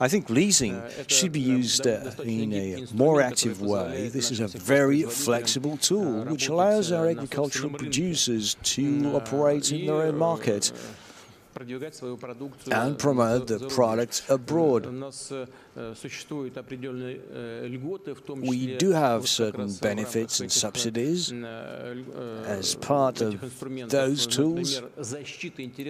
I 0.00 0.08
think 0.08 0.28
leasing 0.28 0.82
should 1.06 1.32
be 1.32 1.40
used 1.40 1.86
uh, 1.86 2.10
in 2.24 2.52
a 2.52 2.84
more 2.92 3.22
active 3.22 3.60
way. 3.60 4.08
This 4.08 4.30
is 4.30 4.40
a 4.40 4.48
very 4.48 5.02
flexible 5.02 5.76
tool 5.76 6.24
which 6.24 6.48
allows 6.48 6.90
our 6.92 7.06
agricultural 7.08 7.70
producers 7.70 8.56
to 8.74 9.12
operate 9.14 9.70
in 9.72 9.86
their 9.86 10.02
own 10.02 10.18
market 10.18 10.72
and 12.70 12.98
promote 12.98 13.46
the 13.46 13.58
products 13.68 14.22
abroad. 14.28 14.86
We 18.26 18.76
do 18.76 18.90
have 18.90 19.28
certain 19.28 19.72
benefits 19.80 20.40
and 20.40 20.50
subsidies 20.50 21.32
as 22.46 22.74
part 22.76 23.20
of 23.20 23.40
those 23.88 24.26
tools, 24.26 24.80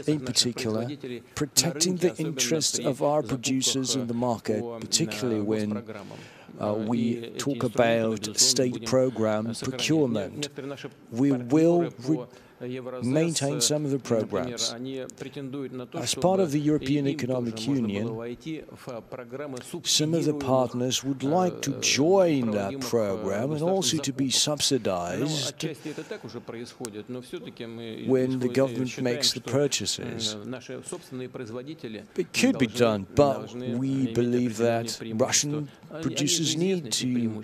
in 0.06 0.20
particular, 0.20 0.88
protecting 1.34 1.96
the 1.96 2.14
interests 2.16 2.78
of 2.78 3.02
our 3.02 3.22
producers 3.22 3.94
in 3.96 4.06
the 4.06 4.14
market, 4.14 4.62
particularly 4.80 5.40
when 5.40 5.82
uh, 6.60 6.72
we 6.74 7.30
talk 7.36 7.64
about 7.64 8.36
state 8.36 8.86
program 8.86 9.52
procurement. 9.54 10.48
We 11.10 11.32
will 11.32 11.90
maintain 13.02 13.60
some 13.60 13.84
of 13.84 13.90
the 13.90 13.98
programs. 13.98 14.74
As 15.94 16.14
part 16.14 16.40
of 16.40 16.50
the 16.52 16.60
European 16.60 17.06
Economic 17.08 17.66
Union, 17.66 18.06
some 19.84 20.14
of 20.14 20.24
the 20.24 20.34
partners 20.34 21.04
would 21.04 21.22
like 21.22 21.60
to 21.62 21.72
join 21.80 22.50
that 22.52 22.80
program 22.80 23.52
and 23.52 23.62
also 23.62 23.98
to 23.98 24.12
be 24.12 24.30
subsidized 24.30 25.54
when 28.06 28.38
the 28.38 28.48
government 28.48 29.02
makes 29.02 29.32
the 29.32 29.40
purchases. 29.40 30.36
It 32.16 32.32
could 32.32 32.58
be 32.58 32.66
done, 32.66 33.06
but 33.14 33.54
we 33.54 34.12
believe 34.12 34.56
that 34.58 35.00
Russian 35.14 35.68
producers 36.02 36.56
need 36.56 36.92
to 36.92 37.42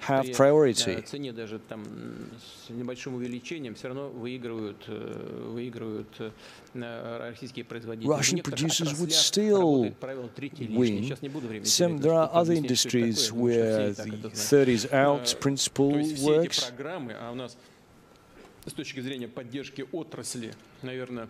have 0.00 0.32
priority. 0.32 0.96
Russian 8.03 8.39
producers 8.41 8.99
would 8.99 9.13
still 9.13 9.91
win. 10.69 11.15
Some, 11.63 11.97
there 11.99 12.13
are 12.13 12.29
other 12.33 12.53
industries 12.53 13.31
where 13.31 13.91
the 13.91 14.29
30s 14.29 14.93
out 14.93 15.35
principle 15.39 15.93
works. 16.23 16.71
С 18.65 18.73
точки 18.73 18.99
зрения 18.99 19.29
поддержки 19.29 19.85
отрасли, 19.93 20.53
наверное, 20.81 21.29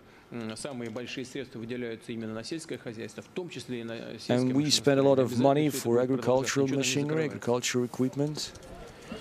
самые 0.56 0.90
большие 0.90 1.24
средства 1.24 1.60
выделяются 1.60 2.10
именно 2.10 2.34
на 2.34 2.42
сельское 2.42 2.78
хозяйство, 2.78 3.22
в 3.22 3.28
том 3.28 3.48
числе 3.48 3.82
и 3.82 3.84
на 3.84 3.96
сельское 4.18 4.38
And 4.38 4.52
we 4.52 4.70
spend 4.70 4.98
a 4.98 5.02
lot 5.02 5.20
of 5.20 5.38
money 5.38 5.70
for 5.70 6.00
agricultural 6.00 6.66
machinery, 6.66 7.26
agricultural 7.26 7.84
equipment. 7.84 8.50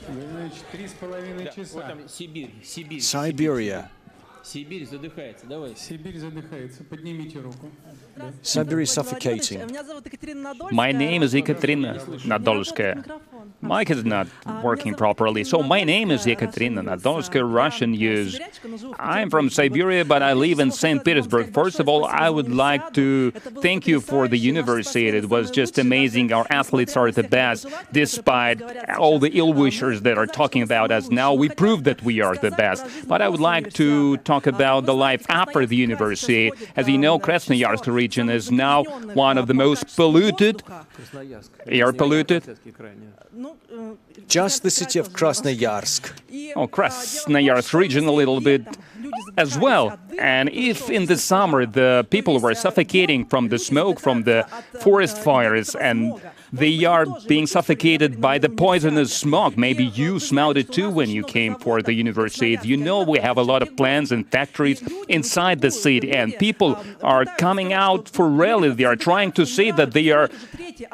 Ну, 0.09 0.21
значит, 0.31 0.65
три 0.73 0.89
с 0.89 0.93
половиной 0.93 1.51
часа. 1.55 1.97
Сибирь, 2.09 2.51
Сибирь. 2.63 3.01
Сибирь. 3.01 4.02
Сибирь 4.45 4.87
задыхается, 4.87 5.47
давай. 5.47 5.75
Сибирь 5.77 6.19
задыхается, 6.19 6.85
поднимите 6.85 7.39
руку. 7.39 7.71
Siberia 8.43 8.83
is 8.83 8.91
suffocating. 8.91 9.61
My 10.71 10.93
name 10.93 11.23
is 11.23 11.35
Ekaterina 11.35 11.99
Nadolskaya. 12.27 13.03
Mic 13.63 13.91
is 13.91 14.05
not 14.05 14.27
working 14.63 14.95
properly, 14.95 15.45
so 15.45 15.63
my 15.63 15.85
name 15.85 16.11
is 16.11 16.27
Ekaterina 16.27 16.83
Nadolskaya, 16.83 17.43
Russian 17.51 17.95
use. 17.95 18.39
I'm 18.99 19.31
from 19.31 19.49
Siberia, 19.49 20.05
but 20.05 20.23
I 20.23 20.33
live 20.33 20.59
in 20.59 20.71
St. 20.71 21.05
Petersburg. 21.05 21.53
First 21.55 21.81
of 21.81 21.89
all, 21.89 22.05
I 22.05 22.29
would 22.29 22.53
like 22.53 22.93
to 22.95 23.31
thank 23.31 23.87
you 23.87 24.01
for 24.01 24.29
the 24.29 24.39
Universiade. 24.39 25.15
It 25.15 25.29
was 25.29 25.51
just 25.51 25.79
amazing. 25.79 26.33
Our 26.33 26.47
athletes 26.51 26.97
are 26.97 27.11
the 27.11 27.23
best, 27.23 27.67
despite 27.93 28.61
all 28.99 29.19
the 29.19 29.31
ill 29.39 29.53
wishers 29.53 30.03
that 30.03 30.19
are 30.19 30.27
talking 30.27 30.63
about 30.63 30.91
us 30.91 31.09
now. 31.11 31.33
We 31.33 31.49
proved 31.49 31.85
that 31.85 32.03
we 32.03 32.21
are 32.21 32.37
the 32.37 32.51
best. 32.51 32.85
But 33.07 33.23
I 33.23 33.29
would 33.29 33.41
like 33.41 33.73
to 33.75 34.17
talk 34.19 34.32
about 34.41 34.87
the 34.87 34.95
life 34.95 35.25
after 35.29 35.67
the 35.67 35.87
Universiade. 35.87 36.53
As 36.77 36.89
you 36.89 36.99
know, 36.99 37.19
Krasnoyarsk 37.19 37.93
region 37.93 38.31
is 38.31 38.51
now 38.51 38.85
one 39.15 39.39
of 39.39 39.47
the 39.47 39.55
most 39.55 39.97
polluted, 39.97 40.63
air 41.67 41.93
polluted 41.93 42.43
just 44.29 44.63
the 44.63 44.71
city 44.71 44.99
of 44.99 45.13
Krasnoyarsk. 45.13 46.03
Oh, 46.57 46.67
Krasnoyarsk 46.67 47.73
region 47.75 48.07
a 48.07 48.13
little 48.13 48.41
bit 48.41 48.67
as 49.37 49.59
well. 49.59 49.99
And 50.19 50.49
if 50.51 50.91
in 50.91 51.07
the 51.07 51.17
summer 51.17 51.67
the 51.67 52.07
people 52.11 52.39
were 52.39 52.55
suffocating 52.55 53.25
from 53.27 53.49
the 53.49 53.59
smoke 53.59 54.01
from 54.01 54.23
the 54.23 54.47
forest 54.81 55.19
fires 55.19 55.75
and 55.75 56.21
they 56.53 56.85
are 56.85 57.07
being 57.27 57.47
suffocated 57.47 58.21
by 58.21 58.39
the 58.39 58.49
poisonous 58.49 59.13
smog. 59.15 59.57
Maybe 59.57 59.85
you 59.85 60.21
smelled 60.21 60.57
it 60.57 60.71
too 60.71 60.91
when 60.91 61.09
you 61.09 61.25
came 61.25 61.55
for 61.57 61.81
the 61.81 61.93
Universiade. 61.93 62.65
You 62.65 62.77
know 62.77 63.03
we 63.03 63.19
have 63.21 63.39
a 63.39 63.43
lot 63.43 63.63
of 63.63 63.75
plants 63.77 64.11
and 64.11 64.31
factories 64.31 64.83
inside 65.09 65.61
the 65.61 65.71
city, 65.71 66.13
and 66.13 66.37
people 66.39 66.79
are 67.03 67.25
coming 67.25 67.73
out 67.73 68.09
for 68.09 68.29
rally. 68.29 68.71
They 68.71 68.85
are 68.85 68.97
trying 68.97 69.33
to 69.33 69.47
say 69.47 69.71
that 69.71 69.93
they 69.93 70.11
are 70.11 70.29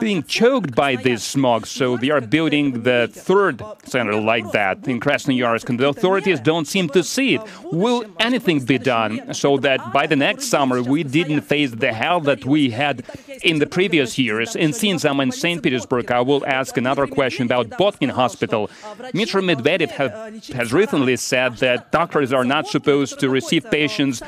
being 0.00 0.22
choked 0.22 0.74
by 0.74 0.96
this 0.96 1.24
smog, 1.24 1.66
so 1.66 1.96
they 1.96 2.10
are 2.10 2.20
building 2.20 2.82
the 2.82 3.08
third 3.10 3.62
center 3.84 4.20
like 4.20 4.52
that 4.52 4.86
in 4.86 5.00
Krasnoyarsk, 5.00 5.68
and 5.68 5.80
the 5.80 5.88
authorities 5.88 6.40
don't 6.40 6.66
seem 6.66 6.88
to 6.90 7.02
see 7.02 7.34
it. 7.34 7.42
Will 7.72 8.04
anything 8.20 8.64
be 8.64 8.78
done 8.78 9.34
so 9.34 9.56
that 9.58 9.92
by 9.92 10.06
the 10.06 10.16
next 10.16 10.44
summer 10.44 10.82
we 10.82 11.02
didn't 11.02 11.40
face 11.42 11.72
the 11.72 11.92
hell 11.92 12.20
that 12.20 12.44
we 12.44 12.70
had 12.70 13.04
in 13.42 13.58
the 13.58 13.66
previous 13.66 14.18
years? 14.18 14.54
And 14.54 14.74
since 14.74 15.04
I'm 15.04 15.20
in 15.20 15.32
St. 15.48 15.62
Petersburg, 15.62 16.10
I 16.10 16.20
will 16.20 16.44
ask 16.44 16.76
another 16.76 17.06
question 17.06 17.46
about 17.46 17.70
Botkin 17.78 18.10
Hospital. 18.10 18.68
Dmitry 19.12 19.40
Medvedev 19.40 19.88
have, 19.92 20.12
has 20.48 20.74
recently 20.74 21.16
said 21.16 21.56
that 21.56 21.90
doctors 21.90 22.34
are 22.34 22.44
not 22.44 22.66
supposed 22.66 23.18
to 23.20 23.30
receive 23.30 23.64
patients 23.70 24.20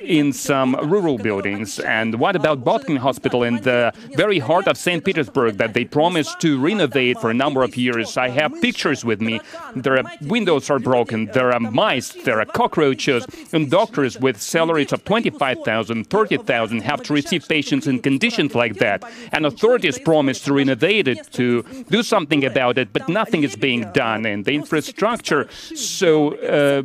in 0.00 0.32
some 0.32 0.74
rural 0.82 1.16
buildings. 1.16 1.78
And 1.78 2.18
what 2.18 2.34
about 2.34 2.64
Botkin 2.64 2.96
Hospital 2.96 3.44
in 3.44 3.62
the 3.62 3.92
very 4.16 4.40
heart 4.40 4.66
of 4.66 4.76
St. 4.76 5.04
Petersburg 5.04 5.58
that 5.58 5.74
they 5.74 5.84
promised 5.84 6.40
to 6.40 6.58
renovate 6.58 7.20
for 7.20 7.30
a 7.30 7.34
number 7.34 7.62
of 7.62 7.76
years? 7.76 8.16
I 8.16 8.30
have 8.30 8.60
pictures 8.60 9.04
with 9.04 9.20
me. 9.20 9.40
Their 9.76 10.02
windows 10.22 10.70
are 10.70 10.80
broken, 10.80 11.26
there 11.26 11.52
are 11.52 11.60
mice, 11.60 12.10
there 12.24 12.40
are 12.40 12.46
cockroaches, 12.46 13.24
and 13.52 13.70
doctors 13.70 14.18
with 14.18 14.42
salaries 14.42 14.92
of 14.92 15.04
25,000, 15.04 16.10
30,000 16.10 16.80
have 16.80 17.00
to 17.04 17.12
receive 17.12 17.48
patients 17.48 17.86
in 17.86 18.00
conditions 18.00 18.56
like 18.56 18.74
that. 18.78 19.04
And 19.30 19.46
authorities 19.46 20.00
promised 20.00 20.44
to 20.46 20.63
renovate 20.64 21.08
it, 21.08 21.20
to 21.32 21.62
do 21.90 22.02
something 22.02 22.44
about 22.44 22.78
it, 22.78 22.88
but 22.92 23.08
nothing 23.08 23.42
is 23.42 23.54
being 23.56 23.82
done. 23.92 24.26
And 24.26 24.44
the 24.44 24.54
infrastructure, 24.54 25.48
so 25.74 26.34
uh, 26.36 26.82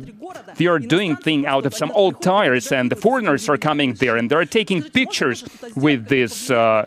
they 0.56 0.66
are 0.66 0.78
doing 0.78 1.16
things 1.16 1.46
out 1.46 1.64
of 1.66 1.74
some 1.74 1.90
old 1.92 2.20
tires, 2.22 2.72
and 2.72 2.90
the 2.90 2.96
foreigners 2.96 3.48
are 3.48 3.58
coming 3.58 3.94
there 3.94 4.16
and 4.16 4.30
they're 4.30 4.44
taking 4.44 4.82
pictures 4.82 5.38
with 5.76 6.08
this 6.08 6.50
uh, 6.50 6.84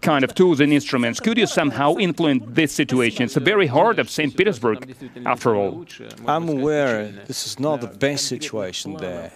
kind 0.00 0.24
of 0.24 0.34
tools 0.34 0.60
and 0.60 0.72
instruments. 0.72 1.20
Could 1.20 1.38
you 1.38 1.46
somehow 1.46 1.96
influence 1.96 2.42
this 2.48 2.72
situation? 2.72 3.24
It's 3.24 3.34
the 3.34 3.40
very 3.54 3.66
heart 3.66 3.98
of 3.98 4.06
St. 4.10 4.36
Petersburg, 4.36 4.78
after 5.26 5.54
all. 5.54 5.86
I'm 6.26 6.48
aware 6.48 7.08
this 7.26 7.46
is 7.46 7.58
not 7.58 7.80
the 7.80 7.92
best 8.06 8.26
situation 8.26 8.96
there. 8.96 9.32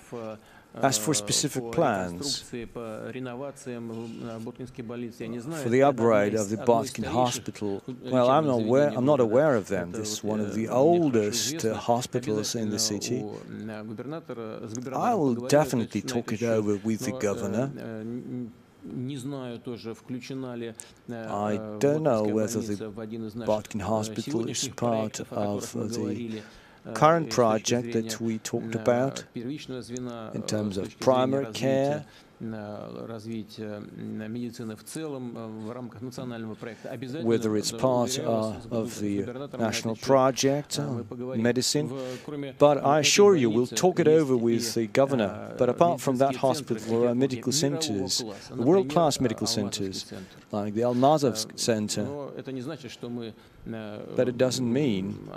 As 0.83 0.99
for 0.99 1.14
specific 1.14 1.71
plans. 1.73 2.41
for 2.41 2.57
the 5.69 5.83
upgrade 5.83 6.35
of 6.35 6.51
the 6.51 6.57
Botkin 6.57 7.05
Hospital, 7.05 7.83
well, 8.03 8.31
I'm 8.31 8.47
not 8.47 8.61
aware, 8.61 8.88
I'm 8.97 9.05
not 9.05 9.21
aware 9.21 9.55
of 9.55 9.69
them. 9.69 9.93
This 9.93 10.12
is 10.12 10.25
one 10.25 10.41
of 10.41 10.55
the 10.55 10.69
oldest 10.69 11.64
uh, 11.64 11.75
hospitals 11.75 12.55
in 12.55 12.71
the 12.71 12.79
city. 12.79 13.25
I 14.93 15.14
will 15.14 15.35
definitely 15.35 16.03
talk 16.03 16.33
it 16.33 16.43
over 16.43 16.77
with 16.77 17.01
the 17.01 17.12
governor. 17.12 17.71
I 21.11 21.61
don't 21.79 22.03
know 22.03 22.23
whether 22.23 22.61
the 22.61 22.91
Botkin 23.47 23.81
Hospital 23.81 24.49
is 24.49 24.69
part 24.69 25.21
of 25.31 25.73
the 25.73 26.43
current 26.94 27.31
project 27.31 27.92
that 27.92 28.20
we 28.20 28.38
talked 28.38 28.74
about 28.74 29.24
in 30.35 30.42
terms 30.46 30.77
of 30.77 30.98
primary 31.01 31.53
care, 31.53 32.05
whether 37.22 37.57
it's 37.57 37.72
part 37.72 38.18
uh, 38.20 38.55
of 38.70 39.01
the 39.01 39.27
national 39.59 39.96
project, 39.96 40.79
uh, 40.79 41.03
medicine. 41.37 41.90
But 42.59 42.85
I 42.85 43.01
assure 43.01 43.35
you, 43.35 43.51
we'll 43.51 43.66
talk 43.66 43.98
it 43.98 44.07
over 44.07 44.37
with 44.37 44.74
the 44.74 44.87
governor. 44.87 45.53
But 45.59 45.68
apart 45.68 46.01
from 46.01 46.18
that 46.18 46.37
hospital, 46.37 47.01
there 47.01 47.09
are 47.11 47.14
medical 47.14 47.51
centers, 47.51 48.22
world-class 48.55 49.20
medical 49.20 49.48
centers, 49.48 50.12
like 50.53 50.74
the 50.74 50.83
Almazov 50.83 51.59
Center. 51.59 52.07
But 53.66 54.29
it 54.29 54.38
doesn't 54.38 54.73
mean 54.73 55.29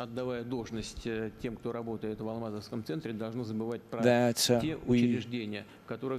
that 4.01 4.49
uh, 4.49 4.77
we 4.85 5.25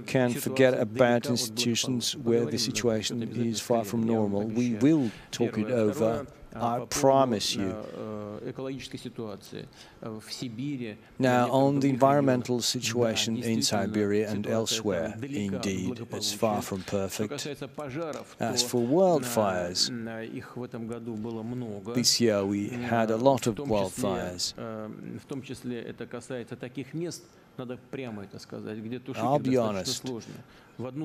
can 0.05 0.33
forget 0.33 0.79
about 0.79 1.25
institutions 1.25 2.15
where 2.15 2.45
the 2.45 2.57
situation 2.57 3.23
is 3.35 3.59
far 3.59 3.83
from 3.83 4.03
normal. 4.03 4.43
We 4.45 4.73
will 4.75 5.11
talk 5.31 5.57
it 5.57 5.71
over 5.71 6.27
I 6.55 6.85
promise 6.89 7.55
you. 7.55 7.75
Now, 11.19 11.49
on 11.51 11.79
the 11.79 11.89
environmental 11.89 12.61
situation 12.61 13.37
in 13.37 13.61
Siberia 13.61 14.29
and 14.29 14.45
elsewhere, 14.47 15.15
indeed, 15.21 16.05
it's 16.11 16.33
far 16.33 16.61
from 16.61 16.83
perfect. 16.83 17.33
As 18.39 18.63
for 18.63 18.81
wildfires, 18.81 19.89
this 21.93 22.21
year 22.21 22.45
we 22.45 22.69
had 22.69 23.11
a 23.11 23.17
lot 23.17 23.47
of 23.47 23.55
wildfires. 23.55 24.53
I'll 29.15 29.39
be 29.39 29.57
honest, 29.57 30.03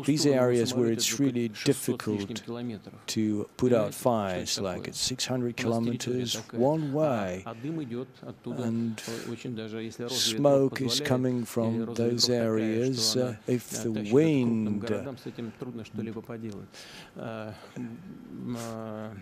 these 0.05 0.25
areas 0.27 0.73
where 0.75 0.91
it's 0.91 1.21
really 1.21 1.49
difficult 1.65 2.43
to 3.07 3.49
put 3.57 3.73
out 3.73 3.93
fires, 3.95 4.59
like 4.61 4.89
at 4.89 4.95
600 4.95 5.57
kilometers 5.57 6.37
one 6.53 6.93
way, 6.93 7.45
and 8.57 9.01
smoke 10.09 10.81
is 10.81 11.01
coming 11.01 11.45
from 11.45 11.95
those 11.95 12.31
areas. 12.31 13.17
Uh, 13.17 13.37
if 13.47 13.71
the 13.83 13.93
wind 14.13 14.87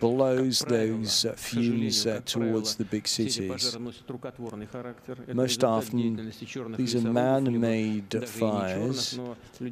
blows 0.00 0.60
those 0.60 1.24
uh, 1.24 1.32
fumes 1.32 2.06
uh, 2.06 2.20
towards 2.24 2.76
the 2.76 2.84
big 2.84 3.08
cities, 3.08 3.76
most 5.34 5.64
often 5.64 6.32
these 6.76 6.94
are 6.94 7.00
man-made 7.00 8.28
fires, 8.28 9.18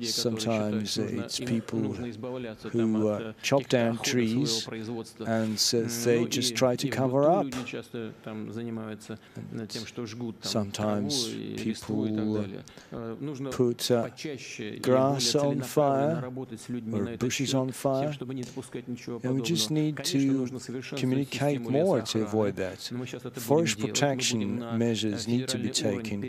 sometimes 0.02 0.63
sometimes 0.64 0.98
it's 0.98 1.38
people 1.40 1.80
who 1.80 3.08
uh, 3.08 3.32
chop 3.42 3.68
down 3.68 3.98
trees 3.98 4.66
and 5.26 5.58
they 6.04 6.24
just 6.26 6.54
try 6.56 6.76
to 6.76 6.88
cover 6.88 7.28
up. 7.30 7.46
sometimes 10.42 11.34
people 11.56 12.46
put 13.50 13.90
uh, 13.90 14.08
grass 14.80 15.34
on 15.34 15.60
fire 15.62 16.24
or 16.92 17.16
bushes 17.16 17.54
on 17.54 17.70
fire, 17.70 18.12
and 19.22 19.34
we 19.34 19.42
just 19.42 19.70
need 19.70 19.96
to 20.04 20.46
communicate 20.96 21.60
more 21.60 22.00
to 22.02 22.22
avoid 22.22 22.56
that. 22.56 22.78
Forest 23.34 23.78
protection 23.78 24.78
measures 24.78 25.28
need 25.28 25.48
to 25.48 25.58
be 25.58 25.70
taken. 25.70 26.22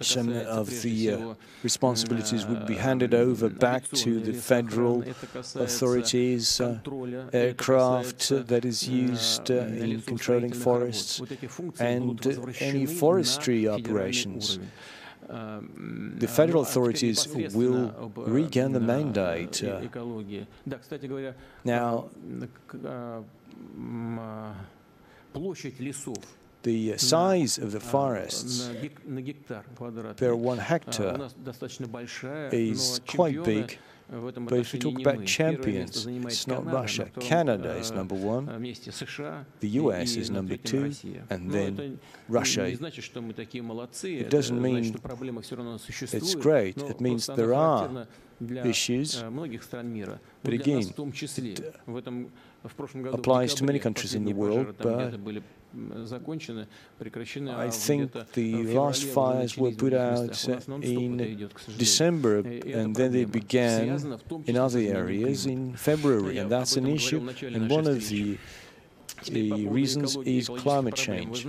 Some 0.00 0.28
of 0.32 0.82
the 0.82 1.10
uh, 1.10 1.34
would 2.46 2.66
be 2.66 2.74
handed 2.74 3.14
over 3.14 3.48
back 3.48 3.84
to 3.88 4.20
the 4.20 4.32
federal 4.32 5.04
authorities, 5.54 6.60
uh, 6.60 6.78
aircraft 7.32 8.28
that 8.28 8.64
is 8.64 8.88
used 8.88 9.50
uh, 9.50 9.54
in 9.54 10.02
controlling 10.02 10.52
forests, 10.52 11.20
and 11.80 12.26
any 12.60 12.86
forestry 12.86 13.68
operations. 13.68 14.58
The 15.28 16.28
federal 16.28 16.62
authorities 16.62 17.28
will 17.28 18.12
regain 18.16 18.72
the 18.72 18.80
mandate. 18.80 19.62
Uh, 19.62 19.80
now, 21.64 22.08
the 26.62 26.96
size 26.98 27.58
of 27.58 27.72
the 27.72 27.80
forests 27.80 28.68
per 30.16 30.34
one 30.34 30.58
hectare. 30.58 31.16
Is 32.52 33.00
quite 33.06 33.42
big. 33.44 33.78
But 34.10 34.58
if 34.58 34.72
we 34.72 34.78
talk 34.78 34.98
about 35.00 35.26
champions, 35.26 36.06
it's 36.06 36.46
not 36.46 36.64
Russia. 36.64 37.10
Canada 37.20 37.76
is 37.76 37.90
number 37.92 38.14
one, 38.14 38.46
the 39.60 39.68
US 39.68 40.16
is 40.16 40.30
number 40.30 40.56
two, 40.56 40.90
and 41.28 41.50
then 41.50 42.00
Russia. 42.28 42.64
It 42.64 44.30
doesn't 44.30 44.62
mean 44.62 44.94
it's 46.14 46.34
great, 46.34 46.78
it 46.78 47.00
means 47.02 47.26
there 47.26 47.52
are 47.52 48.06
issues, 48.64 49.22
but 50.42 50.54
again, 50.54 50.84
applies 53.12 53.54
to 53.54 53.64
many 53.64 53.78
countries 53.78 54.14
in 54.14 54.24
the 54.24 54.32
world, 54.32 54.74
but 54.78 55.14
I 57.48 57.70
think 57.70 58.12
the 58.32 58.50
last 58.74 59.04
fires 59.04 59.56
were 59.56 59.70
put 59.70 59.92
out 59.92 60.48
in 60.82 61.48
December 61.76 62.38
and 62.38 62.96
then 62.96 63.12
they 63.12 63.24
began 63.24 64.18
in 64.46 64.56
other 64.56 64.80
areas 64.80 65.46
in 65.46 65.74
February, 65.76 66.38
and 66.38 66.50
that's 66.50 66.76
an 66.76 66.86
issue. 66.86 67.20
And 67.42 67.70
one 67.70 67.86
of 67.86 68.08
the 68.08 68.38
the 69.24 69.66
reasons 69.66 70.16
is 70.24 70.48
climate 70.48 70.94
change. 70.94 71.46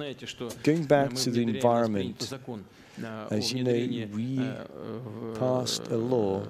Going 0.64 0.86
back 0.86 1.14
to 1.14 1.30
the 1.30 1.44
environment, 1.44 2.34
as 3.30 3.54
you 3.54 3.64
know, 3.64 4.08
we 4.16 4.30
passed 5.40 5.88
a 5.88 5.98
law 5.98 6.46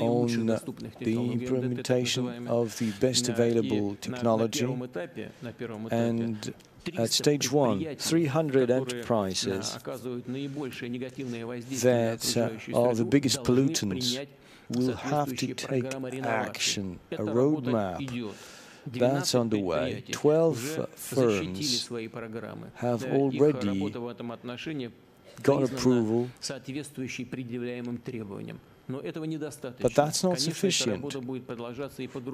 on 0.00 0.26
the 1.00 1.32
implementation 1.32 2.48
of 2.48 2.78
the 2.78 2.90
best 3.00 3.28
available 3.28 3.96
technology 4.00 4.66
and 5.90 6.54
at 6.98 7.10
stage 7.10 7.50
one, 7.50 7.96
300 7.96 8.70
enterprises 8.70 9.78
that 11.82 12.36
uh, 12.36 12.78
are 12.78 12.94
the 12.94 13.04
biggest 13.04 13.42
pollutants 13.42 14.26
will 14.70 14.94
have 14.96 15.34
to 15.36 15.54
take 15.54 15.84
action, 16.24 16.98
a 17.12 17.16
roadmap 17.18 18.34
that's 18.86 19.34
underway. 19.34 20.04
12 20.10 20.58
firms 20.94 21.88
have 22.74 23.04
already 23.04 23.92
got 25.42 25.62
approval, 25.62 26.28
but 29.80 29.94
that's 29.94 30.22
not 30.22 30.38
sufficient. 30.38 31.02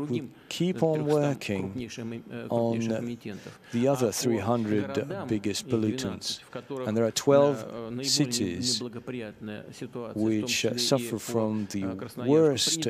We 0.09 0.29
keep 0.49 0.83
on 0.83 1.05
working 1.07 1.89
on 2.51 2.79
the 3.73 3.89
other 3.89 4.11
300 4.11 5.29
biggest 5.29 5.69
pollutants, 5.69 6.41
and 6.87 6.97
there 6.97 7.05
are 7.05 7.13
12 7.13 8.05
cities 8.05 8.83
which 10.15 10.67
suffer 10.77 11.19
from 11.19 11.67
the 11.71 11.85
worst 12.27 12.89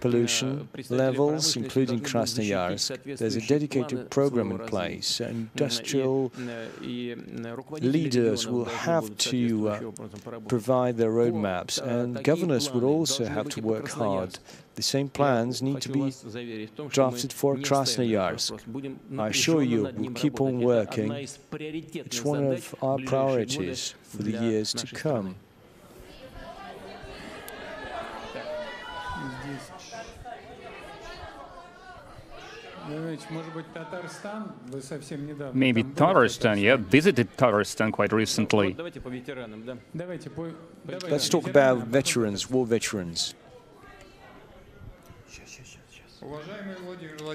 pollution 0.00 0.68
levels, 0.88 1.56
including 1.56 2.00
Krasnoyarsk. 2.00 3.18
There's 3.18 3.36
a 3.36 3.46
dedicated 3.46 4.10
program 4.10 4.50
in 4.52 4.58
place. 4.58 5.20
Industrial 5.20 6.32
leaders 7.80 8.46
will 8.46 8.64
have 8.64 9.16
to 9.18 9.68
uh, 9.68 9.80
provide 10.46 10.96
their 10.96 11.10
roadmaps, 11.10 11.80
and 11.80 12.22
governors 12.22 12.70
will 12.72 12.84
also 12.84 13.24
have 13.24 13.48
to 13.50 13.60
work 13.60 13.88
hard. 13.88 14.38
The 14.74 14.82
same 14.82 15.08
plans 15.08 15.60
need 15.60 15.80
to 15.82 15.88
be 15.88 16.12
drafted 16.88 17.32
for 17.32 17.56
Krasnoyarsk. 17.56 19.18
I 19.18 19.28
assure 19.28 19.62
you, 19.62 19.90
we'll 19.96 20.12
keep 20.12 20.40
on 20.40 20.60
working. 20.60 21.10
It's 21.12 22.24
one 22.24 22.52
of 22.52 22.74
our 22.80 22.98
priorities 22.98 23.94
for 24.02 24.22
the 24.22 24.30
years 24.30 24.72
to 24.74 24.86
come. 24.94 25.34
Maybe 35.52 35.82
Tatarstan, 35.84 36.60
yeah, 36.60 36.76
visited 36.76 37.36
Tatarstan 37.36 37.92
quite 37.92 38.12
recently. 38.12 38.74
Let's 41.08 41.28
talk 41.28 41.46
about 41.48 41.78
veterans, 41.88 42.50
war 42.50 42.64
veterans. 42.66 43.34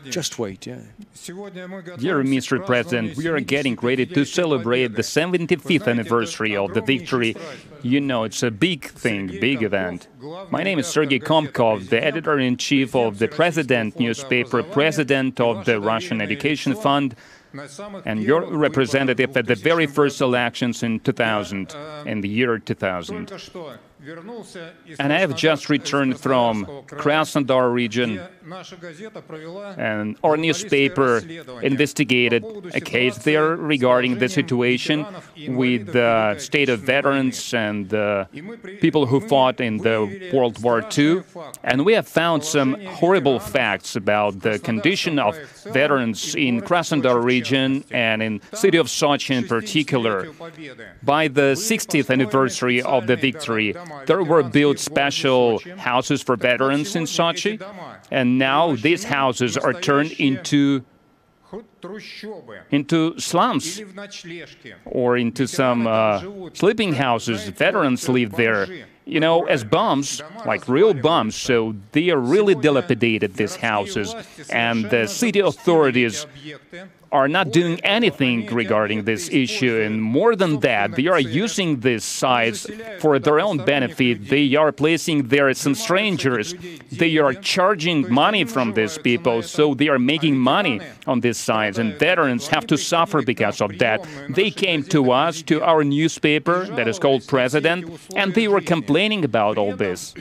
Just 0.10 0.40
wait, 0.40 0.66
yeah. 0.68 0.80
Dear 1.26 2.24
Mr. 2.24 2.66
President, 2.66 3.16
we 3.16 3.28
are 3.28 3.40
getting 3.40 3.76
ready 3.76 4.06
to 4.06 4.26
celebrate 4.26 4.96
the 4.96 5.02
75th 5.02 5.88
anniversary 5.88 6.56
of 6.56 6.74
the 6.74 6.82
victory. 6.82 7.36
You 7.82 8.02
know, 8.02 8.24
it's 8.24 8.44
a 8.44 8.52
big 8.52 8.86
thing, 8.86 9.28
big 9.28 9.64
event. 9.64 10.08
My 10.50 10.64
name 10.64 10.80
is 10.80 10.88
Sergei 10.88 11.20
Komkov, 11.20 11.90
the 11.90 12.04
editor-in-chief 12.04 12.96
of 12.96 13.20
the 13.20 13.28
President 13.28 14.00
newspaper, 14.00 14.64
president 14.64 15.40
of 15.40 15.66
the 15.66 15.80
Russian 15.80 16.22
Education 16.22 16.76
Fund, 16.76 17.16
and 18.06 18.24
your 18.24 18.46
representative 18.46 19.38
at 19.38 19.46
the 19.46 19.56
very 19.56 19.86
first 19.86 20.20
elections 20.22 20.82
in 20.84 21.00
2000, 21.00 21.76
in 22.06 22.22
the 22.22 22.30
year 22.30 22.58
2000. 22.58 23.32
And 25.00 25.14
I 25.14 25.20
have 25.20 25.36
just 25.36 25.70
returned 25.70 26.20
from 26.20 26.66
Krasnodar 26.88 27.72
region, 27.72 28.20
and 29.78 30.18
our 30.24 30.36
newspaper 30.36 31.22
investigated 31.62 32.44
a 32.74 32.82
case 32.82 33.18
there 33.20 33.56
regarding 33.56 34.18
the 34.18 34.28
situation 34.28 35.06
with 35.48 35.94
the 35.94 36.36
state 36.38 36.68
of 36.68 36.82
veterans 36.82 37.54
and 37.54 37.90
the 37.90 38.28
people 38.82 39.06
who 39.06 39.22
fought 39.22 39.62
in 39.62 39.78
the 39.78 40.32
World 40.34 40.62
War 40.62 40.86
II. 40.98 41.24
And 41.64 41.86
we 41.86 41.94
have 41.94 42.08
found 42.08 42.44
some 42.44 42.74
horrible 42.86 43.40
facts 43.40 43.96
about 43.96 44.42
the 44.42 44.60
condition 44.60 45.18
of 45.18 45.38
veterans 45.64 46.36
in 46.36 46.62
Krasnodar 46.62 47.24
region 47.24 47.86
and 47.92 48.22
in 48.22 48.42
city 48.54 48.78
of 48.78 48.88
Sochi 48.88 49.32
in 49.36 49.48
particular. 49.48 50.28
By 51.02 51.30
the 51.30 51.54
60th 51.56 52.10
anniversary 52.10 52.82
of 52.82 53.08
the 53.08 53.16
victory, 53.16 53.74
there 54.06 54.24
were 54.24 54.44
built 54.44 54.80
special 54.80 55.60
houses 55.78 56.22
for 56.22 56.36
veterans 56.36 56.96
in 56.96 57.04
Sochi, 57.04 57.62
and 58.12 58.38
now 58.38 58.76
these 58.76 59.04
houses 59.06 59.58
are 59.58 59.74
turned 59.74 60.12
into 60.14 60.84
into 62.72 63.20
slums 63.20 63.82
or 64.86 65.18
into 65.18 65.48
some 65.48 65.86
uh, 65.86 66.24
sleeping 66.54 66.94
houses. 66.94 67.48
Veterans 67.50 68.10
live 68.10 68.32
there, 68.32 68.68
you 69.06 69.20
know, 69.20 69.46
as 69.46 69.64
bums, 69.64 70.22
like 70.46 70.68
real 70.68 70.94
bums. 70.94 71.36
So 71.36 71.76
they 71.92 72.10
are 72.10 72.18
really 72.18 72.56
dilapidated, 72.56 73.36
these 73.36 73.56
houses. 73.58 74.16
And 74.50 74.90
the 74.90 75.08
city 75.08 75.42
authorities 75.42 76.26
are 77.14 77.28
not 77.28 77.52
doing 77.52 77.80
anything 77.82 78.48
regarding 78.48 79.04
this 79.04 79.30
issue. 79.30 79.80
And 79.86 80.02
more 80.02 80.36
than 80.36 80.60
that, 80.62 80.96
they 80.96 81.08
are 81.08 81.20
using 81.20 81.80
these 81.80 82.04
sites 82.04 82.68
for 83.00 83.20
their 83.20 83.40
own 83.40 83.58
benefit. 83.64 84.30
They 84.30 84.56
are 84.56 84.72
placing 84.72 85.28
there 85.28 85.54
some 85.54 85.76
strangers. 85.76 86.56
They 86.92 87.18
are 87.18 87.34
charging 87.34 88.12
money 88.12 88.44
from 88.44 88.74
these 88.74 88.98
people, 88.98 89.44
so 89.44 89.76
they 89.76 89.90
are 89.90 90.00
making 90.00 90.38
money 90.38 90.82
on 91.06 91.22
these 91.22 91.38
sites. 91.38 91.78
And 91.78 91.94
veterans 92.00 92.48
have 92.48 92.66
to 92.68 92.78
suffer 92.78 93.22
because 93.22 93.62
of 93.62 93.78
that. 93.78 94.06
They 94.30 94.50
came 94.50 94.84
to 94.96 95.12
us, 95.12 95.44
to 95.44 95.62
our 95.62 95.84
newspaper 95.84 96.66
that 96.76 96.88
is 96.88 96.98
called 97.00 97.28
President, 97.28 97.82
and 98.16 98.34
they 98.34 98.48
were 98.48 98.62
complaining 98.62 99.24
about 99.24 99.58
all 99.58 99.76
this. 99.76 100.14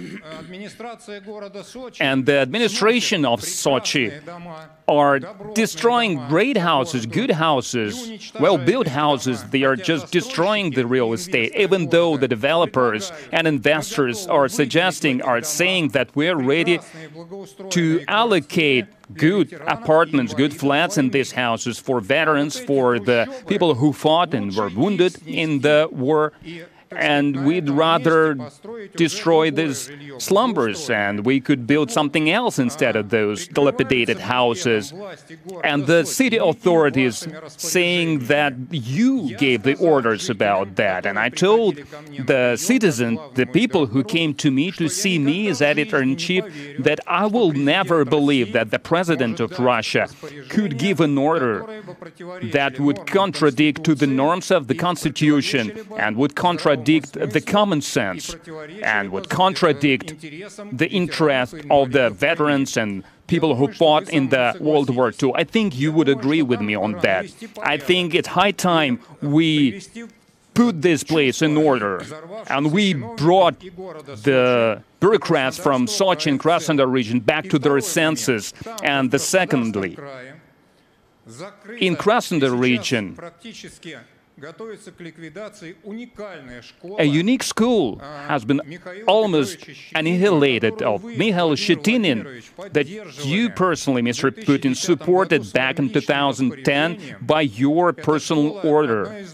And 2.01 2.27
the 2.27 2.39
administration 2.47 3.25
of 3.25 3.41
Sochi 3.41 4.13
are 4.89 5.19
destroying 5.55 6.17
great 6.29 6.57
houses, 6.57 7.07
good 7.07 7.31
houses, 7.31 8.33
well-built 8.39 8.89
houses. 8.89 9.45
They 9.45 9.63
are 9.65 9.77
just 9.77 10.13
destroying 10.13 10.71
the 10.73 10.87
real 10.87 11.13
estate, 11.13 11.55
even 11.57 11.89
though 11.91 12.17
the 12.17 12.29
developers 12.29 13.13
and 13.31 13.47
investors 13.47 14.27
are 14.27 14.49
suggesting, 14.49 15.23
are 15.23 15.43
saying 15.43 15.89
that 15.89 16.15
we're 16.17 16.37
ready 16.37 16.81
to 17.71 18.05
allocate 18.09 18.87
good 19.15 19.53
apartments, 19.67 20.33
good 20.35 20.55
flats 20.55 20.97
in 20.97 21.11
these 21.11 21.33
houses 21.33 21.79
for 21.79 22.01
veterans, 22.01 22.59
for 22.59 22.99
the 22.99 23.27
people 23.47 23.75
who 23.75 23.93
fought 23.93 24.33
and 24.35 24.55
were 24.57 24.69
wounded 24.69 25.17
in 25.27 25.61
the 25.61 25.89
war 25.91 26.33
and 26.97 27.45
we'd 27.47 27.69
rather 27.69 28.37
destroy 28.97 29.51
these 29.51 29.91
slumbers 30.19 30.91
and 30.91 31.25
we 31.25 31.41
could 31.41 31.67
build 31.67 31.91
something 31.91 32.31
else 32.31 32.59
instead 32.59 32.97
of 32.97 33.11
those 33.11 33.49
dilapidated 33.49 34.19
houses. 34.19 34.93
And 35.65 35.87
the 35.87 36.05
city 36.05 36.37
authorities 36.37 37.27
saying 37.49 38.27
that 38.27 38.55
you 38.71 39.37
gave 39.37 39.63
the 39.63 39.77
orders 39.77 40.29
about 40.31 40.77
that. 40.77 41.07
And 41.07 41.19
I 41.19 41.29
told 41.29 41.77
the 42.27 42.57
citizens, 42.57 43.19
the 43.35 43.47
people 43.47 43.87
who 43.87 44.05
came 44.05 44.35
to 44.35 44.51
me 44.51 44.71
to 44.73 44.89
see 44.89 45.19
me 45.19 45.49
as 45.49 45.63
editor-in-chief, 45.63 46.45
that 46.79 47.01
I 47.07 47.27
will 47.27 47.53
never 47.53 48.05
believe 48.05 48.53
that 48.53 48.71
the 48.71 48.79
president 48.79 49.41
of 49.41 49.59
Russia 49.59 50.09
could 50.49 50.79
give 50.79 51.01
an 51.01 51.17
order 51.17 51.83
that 52.53 52.79
would 52.79 53.07
contradict 53.07 53.85
to 53.85 53.95
the 53.95 54.07
norms 54.07 54.51
of 54.51 54.67
the 54.67 54.75
constitution 54.75 55.87
and 55.97 56.17
would 56.17 56.35
contradict 56.35 56.82
contradict 56.83 57.33
the 57.33 57.41
common 57.41 57.81
sense 57.81 58.37
and 58.83 59.11
would 59.11 59.29
contradict 59.29 60.21
the 60.21 60.89
interest 60.91 61.55
of 61.71 61.93
the 61.93 62.11
veterans 62.11 62.77
and 62.77 63.05
people 63.27 63.55
who 63.55 63.69
fought 63.73 64.09
in 64.09 64.29
the 64.29 64.57
World 64.61 64.91
War 64.95 65.13
II. 65.23 65.33
I 65.35 65.45
think 65.45 65.79
you 65.79 65.93
would 65.93 66.09
agree 66.09 66.43
with 66.43 66.61
me 66.61 66.75
on 66.75 66.93
that. 67.03 67.27
I 67.63 67.77
think 67.77 68.15
it's 68.15 68.29
high 68.29 68.53
time 68.53 69.01
we 69.21 69.83
put 70.55 70.83
this 70.83 71.03
place 71.03 71.41
in 71.41 71.57
order 71.57 72.05
and 72.49 72.73
we 72.73 72.93
brought 72.93 73.59
the 73.61 74.83
bureaucrats 75.01 75.57
from 75.57 75.87
Sochi 75.87 76.27
and 76.27 76.39
Krasnodar 76.39 76.91
region 76.91 77.21
back 77.21 77.49
to 77.49 77.59
their 77.59 77.81
senses. 77.81 78.53
And 78.83 79.11
the 79.11 79.19
secondly, 79.19 79.97
in 81.79 81.97
Krasnodar 81.97 82.59
region, 82.59 83.17
a 86.99 87.05
unique 87.05 87.43
school 87.43 87.99
has 87.99 88.45
been 88.45 88.61
almost 89.07 89.59
annihilated 89.95 90.83
of 90.83 91.05
Mikhail 91.05 91.53
Shchetinin 91.53 92.43
that 92.73 92.89
you 93.25 93.51
personally, 93.51 94.03
Mr. 94.03 94.31
Putin, 94.31 94.75
supported 94.75 95.53
back 95.53 95.79
in 95.79 95.93
2010 95.93 97.17
by 97.21 97.43
your 97.43 97.93
personal 97.93 98.59
order. 98.65 99.25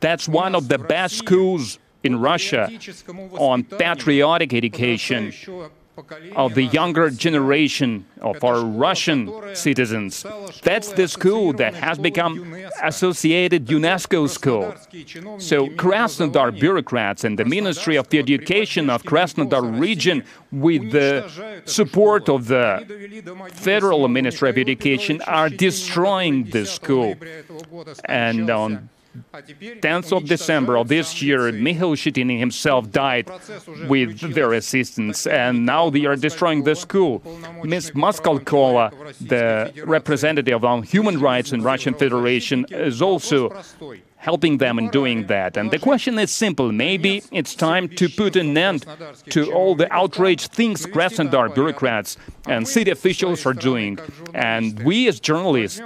That's 0.00 0.28
one 0.28 0.54
of 0.54 0.68
the 0.68 0.78
best 0.78 1.16
schools 1.18 1.78
in 2.04 2.20
Russia 2.20 2.70
on 3.32 3.64
patriotic 3.64 4.54
education 4.54 5.32
of 6.34 6.54
the 6.54 6.64
younger 6.64 7.10
generation 7.10 8.04
of 8.20 8.42
our 8.44 8.64
Russian 8.64 9.54
citizens. 9.54 10.24
That's 10.62 10.92
the 10.92 11.08
school 11.08 11.52
that 11.54 11.74
has 11.74 11.98
become 11.98 12.54
associated 12.82 13.66
UNESCO 13.66 14.28
school. 14.28 14.74
So 15.38 15.68
Krasnodar 15.68 16.58
bureaucrats 16.58 17.24
and 17.24 17.38
the 17.38 17.44
Ministry 17.44 17.96
of 17.96 18.08
the 18.08 18.18
Education 18.18 18.90
of 18.90 19.02
Krasnodar 19.04 19.80
region 19.80 20.24
with 20.52 20.92
the 20.92 21.12
support 21.64 22.28
of 22.28 22.46
the 22.46 22.84
Federal 23.52 24.06
Ministry 24.08 24.50
of 24.50 24.58
Education 24.58 25.22
are 25.22 25.48
destroying 25.48 26.44
the 26.50 26.66
school. 26.66 27.14
And 28.04 28.50
on 28.50 28.88
10th 29.32 30.16
of 30.16 30.26
December 30.26 30.76
of 30.76 30.88
this 30.88 31.22
year, 31.22 31.52
Mikhail 31.52 31.92
Shchetinin 31.92 32.38
himself 32.38 32.90
died 32.90 33.30
with 33.88 34.34
their 34.34 34.52
assistance, 34.52 35.26
and 35.26 35.66
now 35.66 35.90
they 35.90 36.04
are 36.06 36.16
destroying 36.16 36.64
the 36.64 36.74
school. 36.74 37.22
Ms. 37.64 37.92
Moskalkova, 37.92 38.90
the 39.20 39.72
representative 39.84 40.64
on 40.64 40.82
human 40.82 41.20
rights 41.20 41.52
in 41.52 41.62
Russian 41.62 41.94
Federation, 41.94 42.66
is 42.70 43.02
also 43.02 43.50
helping 44.16 44.58
them 44.58 44.78
in 44.78 44.88
doing 44.90 45.26
that. 45.28 45.56
And 45.56 45.70
the 45.70 45.78
question 45.78 46.18
is 46.18 46.30
simple. 46.32 46.72
Maybe 46.72 47.22
it's 47.30 47.54
time 47.54 47.88
to 48.00 48.08
put 48.08 48.34
an 48.34 48.58
end 48.58 48.84
to 49.30 49.52
all 49.52 49.74
the 49.76 49.88
outrage 49.92 50.48
things 50.48 50.84
Krasnodar 50.86 51.54
bureaucrats 51.54 52.16
and 52.46 52.66
city 52.66 52.90
officials 52.90 53.46
are 53.46 53.54
doing. 53.54 53.98
And 54.34 54.82
we 54.82 55.06
as 55.08 55.20
journalists 55.20 55.80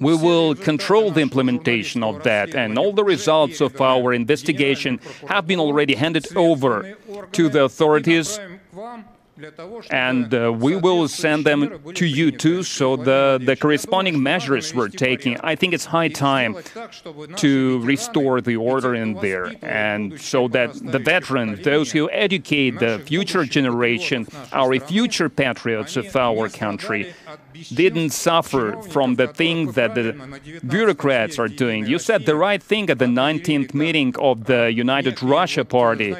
we 0.00 0.14
will 0.16 0.54
control 0.54 1.10
the 1.10 1.20
implementation 1.20 2.02
of 2.02 2.22
that, 2.24 2.54
and 2.54 2.78
all 2.78 2.92
the 2.92 3.04
results 3.04 3.60
of 3.60 3.80
our 3.80 4.12
investigation 4.12 5.00
have 5.28 5.46
been 5.46 5.60
already 5.60 5.94
handed 5.94 6.26
over 6.36 6.96
to 7.32 7.48
the 7.48 7.64
authorities 7.64 8.38
and 9.90 10.34
uh, 10.34 10.52
we 10.52 10.76
will 10.76 11.06
send 11.08 11.44
them 11.44 11.80
to 11.94 12.06
you 12.06 12.30
too, 12.30 12.62
so 12.62 12.96
the, 12.96 13.40
the 13.44 13.56
corresponding 13.56 14.22
measures 14.22 14.74
we're 14.74 14.88
taking. 14.88 15.38
I 15.40 15.54
think 15.54 15.74
it's 15.74 15.84
high 15.84 16.08
time 16.08 16.56
to 17.36 17.80
restore 17.80 18.40
the 18.40 18.56
order 18.56 18.94
in 18.94 19.14
there, 19.14 19.52
and 19.62 20.20
so 20.20 20.48
that 20.48 20.74
the 20.74 20.98
veterans, 20.98 21.64
those 21.64 21.92
who 21.92 22.10
educate 22.10 22.78
the 22.78 23.00
future 23.06 23.44
generation, 23.44 24.26
our 24.52 24.78
future 24.80 25.28
patriots 25.28 25.96
of 25.96 26.14
our 26.16 26.48
country, 26.48 27.14
didn't 27.74 28.10
suffer 28.10 28.80
from 28.82 29.16
the 29.16 29.28
thing 29.28 29.72
that 29.72 29.94
the 29.94 30.14
bureaucrats 30.66 31.38
are 31.38 31.48
doing. 31.48 31.86
You 31.86 31.98
said 31.98 32.26
the 32.26 32.36
right 32.36 32.62
thing 32.62 32.90
at 32.90 32.98
the 32.98 33.06
19th 33.06 33.74
meeting 33.74 34.14
of 34.18 34.44
the 34.44 34.72
United 34.72 35.22
Russia 35.22 35.64
Party. 35.64 36.14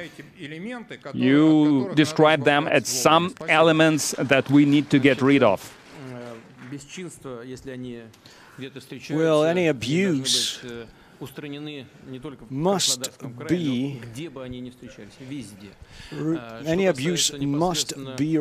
You 1.15 1.91
described 1.95 2.45
them 2.45 2.69
as 2.69 2.89
some 2.89 3.35
elements 3.49 4.15
that 4.19 4.51
we 4.51 4.65
need 4.65 4.91
to 4.91 4.99
get 4.99 5.21
rid 5.23 5.43
of. 5.43 5.75
Well, 9.11 9.45
any 9.45 9.69
abuse 9.69 10.61
must 12.51 13.19
be 13.49 14.01
any 16.65 16.87
abuse 16.87 17.33
must 17.41 17.93
be 18.17 18.35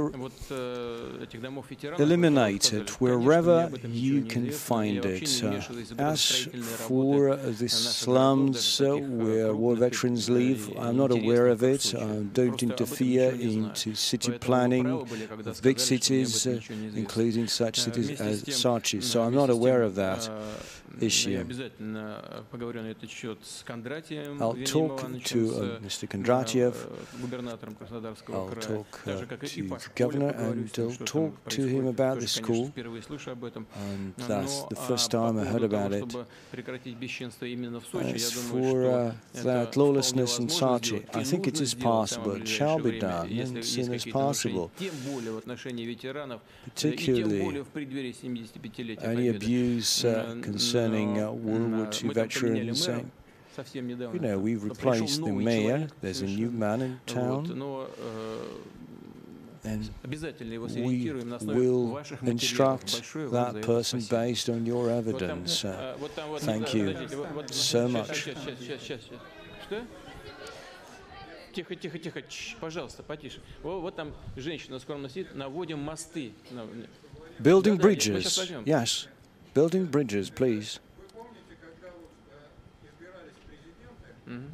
eliminated 1.97 2.89
wherever 2.89 3.71
you 3.88 4.23
can 4.23 4.51
find 4.51 5.05
it. 5.05 5.43
Uh, 5.43 5.61
as 5.97 6.47
for 6.88 7.36
the 7.36 7.67
slums 7.67 8.82
uh, 8.82 8.95
where 8.95 9.55
war 9.55 9.75
veterans 9.75 10.30
live, 10.30 10.71
I'm 10.78 10.97
not 10.97 11.11
aware 11.11 11.47
of 11.47 11.63
it. 11.63 11.93
I 11.95 12.23
don't 12.34 12.61
interfere 12.61 13.32
into 13.32 13.95
city 13.95 14.38
planning 14.38 14.88
of 14.88 15.61
big 15.61 15.80
cities, 15.80 16.45
uh, 16.45 16.59
including 16.95 17.47
such 17.47 17.80
cities 17.80 18.21
as 18.21 18.43
Sochi. 18.43 19.01
So 19.01 19.23
I'm 19.23 19.34
not 19.34 19.49
aware 19.49 19.82
of 19.82 19.95
that 19.95 20.30
issue. 21.02 21.38
I'll 24.39 24.56
talk 24.64 25.00
to 25.24 25.39
uh, 25.56 25.80
Mr. 25.80 26.08
Kondratiev, 26.08 26.76
I'll 28.34 28.50
talk 28.50 29.02
uh, 29.08 29.26
to 29.26 29.62
the 29.64 29.89
governor 29.95 30.30
and 30.30 30.72
I'll 30.80 31.06
talk 31.06 31.50
to 31.50 31.66
him 31.66 31.88
about 31.88 32.20
the 32.20 32.28
school. 32.28 32.72
And 32.76 34.14
that's 34.18 34.64
the 34.64 34.76
first 34.76 35.12
time 35.12 35.38
I 35.39 35.45
heard 35.45 35.64
about 35.64 35.93
it. 35.93 36.16
As 38.18 38.32
for 38.34 38.86
uh, 38.86 39.14
that 39.34 39.78
lawlessness 39.78 40.39
in 40.39 40.48
Sochi, 40.48 41.06
I 41.14 41.24
think 41.24 41.48
it 41.48 41.60
is 41.62 41.74
possible, 41.74 42.34
it 42.36 42.48
shall 42.48 42.80
be 42.80 43.00
done 43.00 43.32
as 43.39 43.68
soon 43.68 43.93
as 43.93 44.06
possible. 44.06 44.72
Particularly 46.66 47.64
any 49.02 49.28
abuse 49.30 50.06
uh, 50.06 50.36
concerning 50.41 50.86
uh, 50.86 51.32
World 51.32 51.72
War 51.72 51.88
II 51.93 52.09
veterans. 52.11 52.88
You 52.88 54.20
know, 54.20 54.38
we've 54.38 54.64
replaced 54.64 55.22
the 55.22 55.32
mayor, 55.32 55.88
there's 56.01 56.22
a 56.22 56.26
new 56.26 56.51
man 56.51 56.80
in 56.80 57.01
town, 57.07 57.45
and 59.64 59.90
we 60.05 60.16
will 61.68 62.03
instruct 62.22 63.03
that 63.30 63.62
person 63.62 64.01
based 64.11 64.49
on 64.49 64.64
your 64.66 64.90
evidence. 64.90 65.64
Uh, 65.64 65.97
thank 66.38 66.74
you 66.74 66.97
so 67.51 67.88
much. 67.88 68.28
Тихо, 71.53 71.74
тихо, 71.76 71.99
тихо, 71.99 72.22
пожалуйста, 72.61 73.03
потише. 73.03 73.40
Вот 73.62 73.95
там 73.95 74.14
женщина 74.36 74.78
скромно 74.78 75.11
сидит, 75.11 75.34
наводим 75.34 75.80
мосты. 75.80 76.32
Building 77.38 77.76
bridges, 77.78 78.38
yes. 78.64 79.09
Building 79.58 79.86
bridges, 79.86 80.30
please. 80.30 80.80
Mm-hmm. 84.30 84.45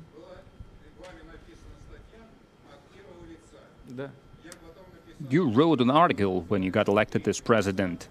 You 5.30 5.50
wrote 5.50 5.82
an 5.82 5.92
article 5.92 6.46
when 6.48 6.64
you 6.64 6.72
got 6.72 6.88
elected 6.88 7.28
as 7.28 7.42
president. 7.42 8.08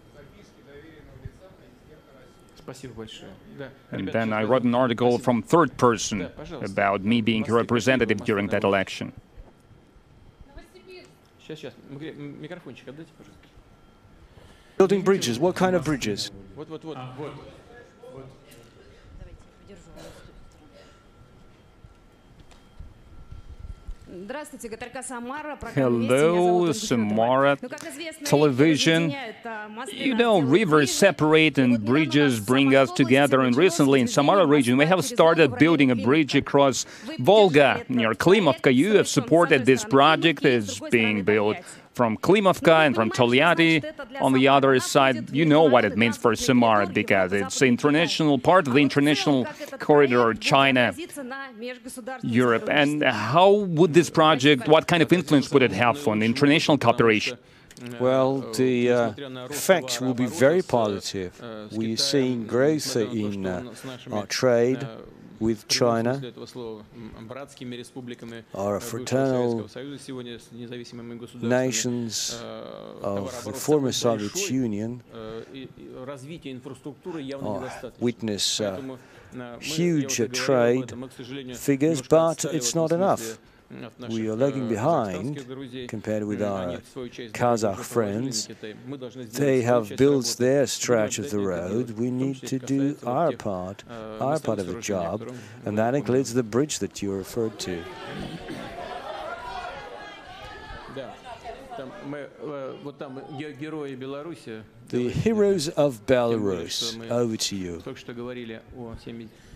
And 3.91 4.09
then 4.09 4.35
I 4.35 4.43
wrote 4.43 4.65
an 4.65 4.75
article 4.75 5.17
from 5.17 5.41
third 5.41 5.79
person 5.79 6.29
about 6.63 7.03
me 7.03 7.23
being 7.23 7.49
a 7.49 7.55
representative 7.55 8.23
during 8.23 8.49
that 8.49 8.65
election. 8.65 9.15
Building 14.83 15.03
bridges, 15.03 15.39
what 15.39 15.55
kind 15.55 15.77
of 15.77 15.85
bridges? 15.85 16.33
Ah. 16.97 17.15
Hello, 25.73 26.73
Samara 26.73 27.57
television. 28.25 29.15
You 29.93 30.17
know, 30.17 30.41
rivers 30.41 30.93
separate 30.93 31.59
and 31.59 31.85
bridges 31.85 32.41
bring 32.41 32.75
us 32.75 32.91
together. 32.91 33.41
And 33.41 33.57
recently 33.57 34.01
in 34.01 34.09
Samara 34.09 34.47
region, 34.47 34.77
we 34.77 34.87
have 34.87 35.05
started 35.05 35.59
building 35.59 35.93
a 35.93 35.97
bridge 35.97 36.35
across 36.35 36.87
Volga 37.21 37.85
near 37.89 38.15
Klimovka. 38.15 38.75
You 38.75 38.97
have 38.97 39.07
supported 39.07 39.65
this 39.65 39.85
project. 39.85 40.45
It's 40.45 40.81
being 40.81 41.23
built 41.23 41.59
from 41.95 42.17
Klimovka 42.17 42.87
and 42.87 42.95
from 42.95 43.11
Tolyatti. 43.11 43.85
On 44.21 44.33
the 44.33 44.49
other 44.49 44.79
side, 44.81 45.31
you 45.31 45.45
know 45.45 45.63
what 45.63 45.85
it 45.85 45.97
means 45.97 46.17
for 46.17 46.35
Samara 46.35 46.87
because 46.87 47.33
it's 47.33 47.61
international 47.63 48.39
part 48.39 48.67
of 48.67 48.75
the 48.75 48.81
international 48.81 49.47
corridor, 49.79 50.35
China, 50.35 50.95
Europe. 52.23 52.69
And 52.71 53.03
how 53.03 53.51
would 53.51 53.95
this 53.95 54.11
project, 54.11 54.69
what 54.69 54.87
kind 54.87 55.03
of 55.03 55.13
influence 55.13 55.51
would 55.53 55.63
it 55.63 55.73
have 55.73 56.07
on 56.09 56.23
international 56.23 56.79
cooperation? 56.79 57.39
Well, 57.99 58.41
the 58.53 58.93
uh, 58.93 59.13
will 60.01 60.15
be 60.15 60.27
very 60.27 60.63
positive. 60.63 61.41
We 61.73 61.95
are 61.95 61.97
seeing 61.97 62.47
growth 62.47 62.97
in 62.97 63.47
uh, 63.47 63.75
our 64.13 64.27
trade 64.27 64.87
with 65.43 65.67
China, 65.67 66.13
our 68.55 68.79
fraternal 68.81 69.69
nations 71.43 72.41
of 73.03 73.45
the 73.45 73.53
former 73.53 73.93
Soviet 73.93 74.51
Union 74.51 75.03
witness 78.01 78.61
uh, 78.61 78.81
huge 79.61 80.17
trade 80.33 80.89
figures, 81.57 82.03
but 82.03 82.45
it's 82.45 82.75
not 82.75 82.93
enough 82.93 83.39
we 84.09 84.29
are 84.29 84.37
lagging 84.37 84.69
behind 84.69 85.45
compared 85.89 86.25
with 86.25 86.43
our 86.43 86.79
Kazakh 87.33 87.81
friends. 87.81 88.49
They 89.33 89.63
have 89.63 89.97
built 89.97 90.37
their 90.39 90.67
stretch 90.67 91.19
of 91.19 91.31
the 91.31 91.41
road. 91.41 91.93
We 91.93 92.11
need 92.11 92.37
to 92.47 92.59
do 92.59 92.97
our 93.07 93.33
part, 93.33 93.85
our 93.89 94.39
part 94.39 94.59
of 94.59 94.67
the 94.67 94.81
job, 94.81 95.33
and 95.65 95.79
that 95.79 95.95
includes 95.95 96.35
the 96.35 96.43
bridge 96.43 96.79
that 96.81 97.03
you 97.03 97.13
referred 97.13 97.59
to. 97.61 97.83
The 104.89 105.09
heroes 105.09 105.69
of 105.71 106.05
Belarus, 106.07 107.11
over 107.11 107.37
to 107.37 107.57
you. 107.57 107.83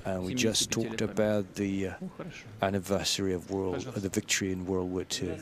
And 0.05 0.25
we 0.25 0.35
just 0.35 0.71
talked 0.71 1.01
about 1.01 1.57
the 1.57 1.89
uh, 1.89 1.95
anniversary 2.63 3.35
of 3.35 3.51
world, 3.51 3.87
uh, 3.89 3.99
the 3.99 4.09
victory 4.09 4.53
in 4.53 4.65
World 4.65 4.93
War 4.93 5.05
II. 5.21 5.37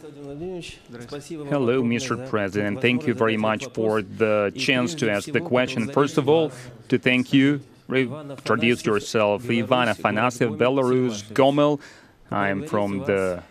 Hello, 1.51 1.83
Mr. 1.83 2.29
President. 2.31 2.81
Thank 2.81 3.07
you 3.07 3.13
very 3.13 3.37
much 3.37 3.67
for 3.75 4.01
the 4.01 4.53
chance 4.57 4.95
to 4.97 5.11
ask 5.11 5.31
the 5.31 5.41
question. 5.41 5.89
First 5.93 6.17
of 6.17 6.29
all, 6.31 6.51
to 6.89 6.99
thank 6.99 7.33
you, 7.35 7.61
introduce 7.91 8.87
yourself, 8.87 9.45
Ivan 9.45 9.89
Afanasyev, 9.89 10.57
Belarus, 10.57 11.23
Gomel. 11.33 11.79
I'm 12.31 12.67
from 12.67 13.01
the 13.01 13.43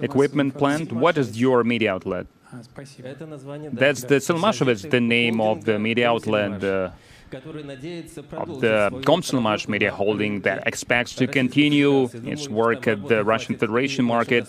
equipment 0.00 0.56
plant. 0.56 0.92
What 0.92 1.18
is 1.18 1.40
your 1.40 1.64
media 1.64 1.94
outlet? 1.94 2.26
That's 2.52 4.02
the 4.02 4.18
Silmashovets, 4.20 4.90
the 4.90 5.00
name 5.00 5.40
of 5.40 5.64
the 5.64 5.78
media 5.78 6.10
outlet. 6.10 6.62
Uh, 6.62 6.90
of 7.34 8.60
the 8.60 8.90
Gomselmash 9.08 9.66
Media 9.66 9.90
Holding 9.90 10.42
that 10.42 10.66
expects 10.66 11.14
to 11.14 11.26
continue 11.26 12.10
its 12.24 12.46
work 12.48 12.86
at 12.86 13.08
the 13.08 13.24
Russian 13.24 13.56
Federation 13.56 14.04
market. 14.04 14.46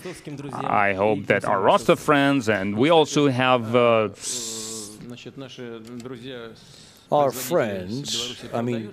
I 0.53 0.93
hope 0.93 1.27
that 1.27 1.45
our 1.45 1.61
Rostov 1.61 1.99
friends 1.99 2.49
and 2.49 2.77
we 2.77 2.89
also 2.89 3.29
have 3.29 3.73
uh, 3.73 4.09
our 7.11 7.31
friends, 7.31 8.43
I 8.53 8.61
mean, 8.61 8.91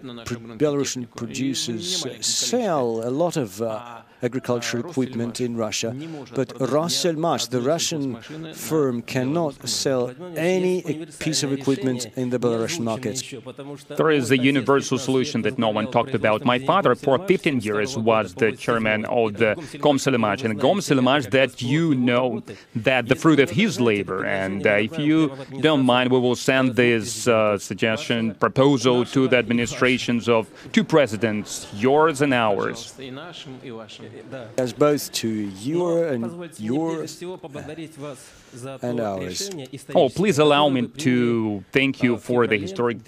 Belarusian 0.59 1.09
producers 1.17 2.05
sell 2.25 3.03
a 3.03 3.11
lot 3.11 3.37
of 3.37 3.63
uh, 3.63 4.03
agricultural 4.23 4.91
equipment 4.91 5.41
in 5.41 5.57
Russia, 5.57 5.95
but 6.35 6.49
Rostselmash, 6.59 7.49
the 7.51 7.61
Russian 7.61 8.21
firm, 8.55 9.03
cannot 9.03 9.69
sell 9.69 10.13
any 10.37 11.07
piece 11.19 11.43
of 11.43 11.53
equipment 11.53 12.07
in 12.17 12.31
the 12.31 12.39
Belarusian 12.39 12.85
markets. 12.85 13.23
There 13.97 14.11
is 14.11 14.31
a 14.31 14.39
universal 14.39 14.99
solution 14.99 15.43
that 15.43 15.59
no 15.59 15.69
one 15.69 15.91
talked 15.91 16.15
about. 16.15 16.45
My 16.45 16.59
father, 16.59 16.95
for 16.95 17.19
15 17.19 17.61
years, 17.61 17.97
was 17.97 18.35
the 18.35 18.53
chairman 18.53 19.05
of 19.07 19.35
the 19.35 19.55
Gomselmash, 19.79 20.45
and 20.45 20.61
Gomselmash 20.61 21.31
that 21.31 21.63
you 21.63 21.95
know 21.95 22.43
that 22.75 23.09
the 23.09 23.17
fruit 23.17 23.41
of 23.41 23.51
his 23.51 23.81
labor. 23.81 24.25
And 24.25 24.67
uh, 24.67 24.71
if 24.89 24.99
you 24.99 25.33
don't 25.61 25.85
mind, 25.85 26.11
we 26.11 26.19
will 26.19 26.37
send 26.37 26.77
this 26.77 27.27
uh, 27.27 27.59
suggestion 27.59 28.35
proposal 28.35 29.05
to 29.07 29.29
the 29.29 29.37
administrations 29.37 30.29
of 30.29 30.51
two 30.73 30.85
presidents, 30.85 31.67
yours 31.75 32.21
and 32.23 32.35
ours. 32.35 32.95
As 34.57 34.73
both 34.73 35.11
to 35.13 35.29
your 35.29 36.07
and 36.07 36.51
yours 36.59 37.23
and 38.83 39.01
ours. 39.01 39.51
Oh, 39.95 40.09
please 40.09 40.39
allow 40.39 40.69
me 40.69 40.89
to 40.89 41.65
thank 41.73 42.03
you 42.03 42.17
for 42.19 42.47
the 42.47 42.59
historic 42.59 42.99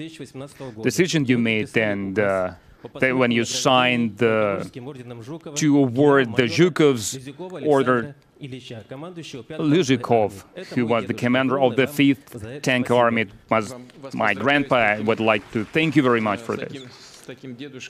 decision 0.83 1.25
you 1.27 1.39
made 1.39 1.77
and 1.77 2.19
uh, 2.19 2.53
that 2.95 3.17
when 3.17 3.31
you 3.31 3.45
signed 3.45 4.19
the, 4.19 4.69
to 5.55 5.79
award 5.79 6.35
the 6.37 6.45
Zhukov's 6.45 7.19
order 7.67 8.15
Lizyukov, 8.41 10.45
who 10.75 10.87
was 10.87 11.07
the 11.07 11.15
commander 11.15 11.61
of 11.61 11.77
the 11.77 11.87
5th 11.87 12.63
Tank 12.63 12.91
Army, 12.91 13.27
was 13.49 13.75
my 14.13 14.35
grandpa. 14.35 14.77
I 14.77 15.01
would 15.01 15.21
like 15.21 15.49
to 15.53 15.65
thank 15.65 15.95
you 15.95 16.03
very 16.03 16.21
much 16.21 16.41
for 16.41 16.57
this. 16.57 16.73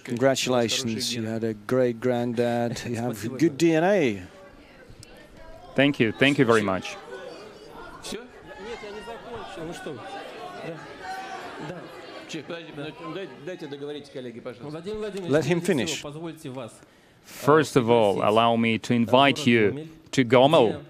Congratulations, 0.05 1.15
you 1.15 1.23
had 1.25 1.45
a 1.45 1.55
great 1.55 2.01
granddad, 2.01 2.83
you 2.87 2.97
have 2.97 3.39
good 3.39 3.59
DNA. 3.59 4.23
Thank 5.75 5.99
you, 6.01 6.13
thank 6.13 6.39
you 6.39 6.45
very 6.45 6.63
much. 6.63 6.97
Let 15.29 15.45
him 15.45 15.61
finish. 15.61 16.05
First 17.23 17.77
of 17.77 17.89
all, 17.91 18.23
allow 18.29 18.57
me 18.57 18.79
to 18.79 18.95
invite 18.95 19.47
you 19.47 19.89
to 20.13 20.25
Gomel, 20.25 20.83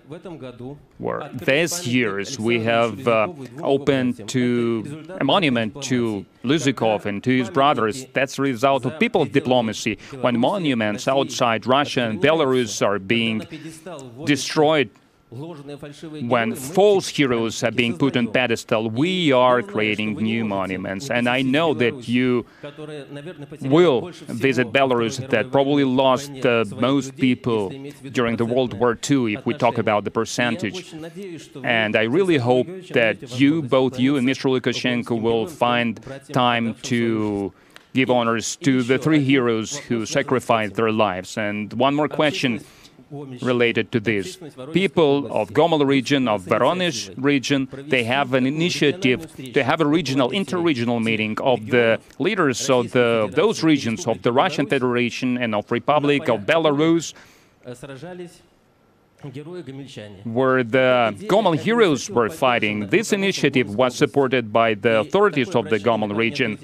where 0.98 1.28
this 1.32 1.86
year 1.86 2.22
we 2.38 2.60
have 2.60 3.06
uh, 3.08 3.28
opened 3.62 4.28
to 4.28 5.06
a 5.20 5.24
monument 5.24 5.82
to 5.84 6.26
Lizyukov 6.44 7.06
and 7.06 7.22
to 7.24 7.30
his 7.38 7.48
brothers. 7.48 8.06
That's 8.12 8.36
the 8.36 8.42
result 8.42 8.84
of 8.84 8.98
people's 8.98 9.28
diplomacy. 9.28 9.98
When 10.20 10.38
monuments 10.38 11.08
outside 11.08 11.66
Russia 11.66 12.02
and 12.02 12.20
Belarus 12.20 12.84
are 12.84 12.98
being 12.98 13.46
destroyed 14.24 14.90
when 15.32 16.54
false 16.54 17.08
heroes 17.08 17.62
are 17.64 17.70
being 17.70 17.96
put 17.96 18.16
on 18.18 18.30
pedestal, 18.30 18.90
we 18.90 19.32
are 19.32 19.62
creating 19.62 20.14
new 20.16 20.44
monuments. 20.44 21.10
And 21.10 21.26
I 21.26 21.40
know 21.40 21.72
that 21.74 22.06
you 22.06 22.44
will 23.62 24.10
visit 24.10 24.72
Belarus 24.72 25.26
that 25.30 25.50
probably 25.50 25.84
lost 25.84 26.44
uh, 26.44 26.64
most 26.76 27.16
people 27.16 27.70
during 28.10 28.36
the 28.36 28.44
World 28.44 28.74
War 28.74 28.98
II, 29.10 29.34
if 29.34 29.46
we 29.46 29.54
talk 29.54 29.78
about 29.78 30.04
the 30.04 30.10
percentage. 30.10 30.94
And 31.64 31.96
I 31.96 32.02
really 32.02 32.36
hope 32.36 32.66
that 32.90 33.40
you, 33.40 33.62
both 33.62 33.98
you 33.98 34.16
and 34.16 34.28
Mr. 34.28 34.50
Lukashenko, 34.52 35.18
will 35.20 35.46
find 35.46 35.98
time 36.32 36.74
to 36.82 37.54
give 37.94 38.10
honors 38.10 38.56
to 38.56 38.82
the 38.82 38.98
three 38.98 39.22
heroes 39.22 39.78
who 39.78 40.04
sacrificed 40.04 40.74
their 40.74 40.92
lives. 40.92 41.38
And 41.38 41.72
one 41.72 41.94
more 41.94 42.08
question 42.08 42.62
related 43.12 43.92
to 43.92 44.00
this. 44.00 44.36
People 44.72 45.26
of 45.30 45.50
Gomel 45.50 45.86
region, 45.86 46.28
of 46.28 46.44
Voronezh 46.44 47.12
region, 47.16 47.68
they 47.72 48.04
have 48.04 48.34
an 48.34 48.46
initiative 48.46 49.30
to 49.52 49.62
have 49.62 49.80
a 49.80 49.86
regional, 49.86 50.30
inter-regional 50.30 51.00
meeting 51.00 51.36
of 51.40 51.66
the 51.66 52.00
leaders 52.18 52.70
of 52.70 52.92
the, 52.92 53.30
those 53.32 53.62
regions 53.62 54.06
of 54.06 54.22
the 54.22 54.32
Russian 54.32 54.66
Federation 54.66 55.36
and 55.36 55.54
of 55.54 55.70
Republic 55.70 56.28
of 56.28 56.40
Belarus 56.40 57.14
where 60.24 60.64
the 60.64 61.14
Gomel 61.30 61.56
heroes 61.56 62.10
were 62.10 62.28
fighting. 62.28 62.88
This 62.88 63.12
initiative 63.12 63.74
was 63.74 63.94
supported 63.94 64.52
by 64.52 64.74
the 64.74 65.00
authorities 65.00 65.54
of 65.54 65.68
the 65.70 65.78
Gomel 65.78 66.16
region, 66.16 66.58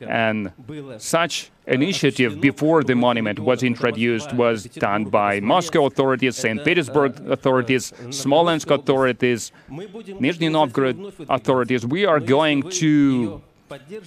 and 0.00 0.52
such 0.98 1.50
initiative 1.66 2.40
before 2.40 2.82
the 2.82 2.94
monument 2.94 3.38
was 3.38 3.62
introduced 3.62 4.32
was 4.32 4.64
done 4.64 5.04
by 5.04 5.40
Moscow 5.40 5.86
authorities, 5.86 6.36
St. 6.36 6.64
Petersburg 6.64 7.20
authorities, 7.28 7.92
Smolensk 8.10 8.70
authorities, 8.70 9.52
Nizhny 9.70 10.50
Novgorod 10.50 11.14
authorities. 11.28 11.86
We 11.86 12.04
are 12.06 12.20
going 12.20 12.68
to 12.70 13.42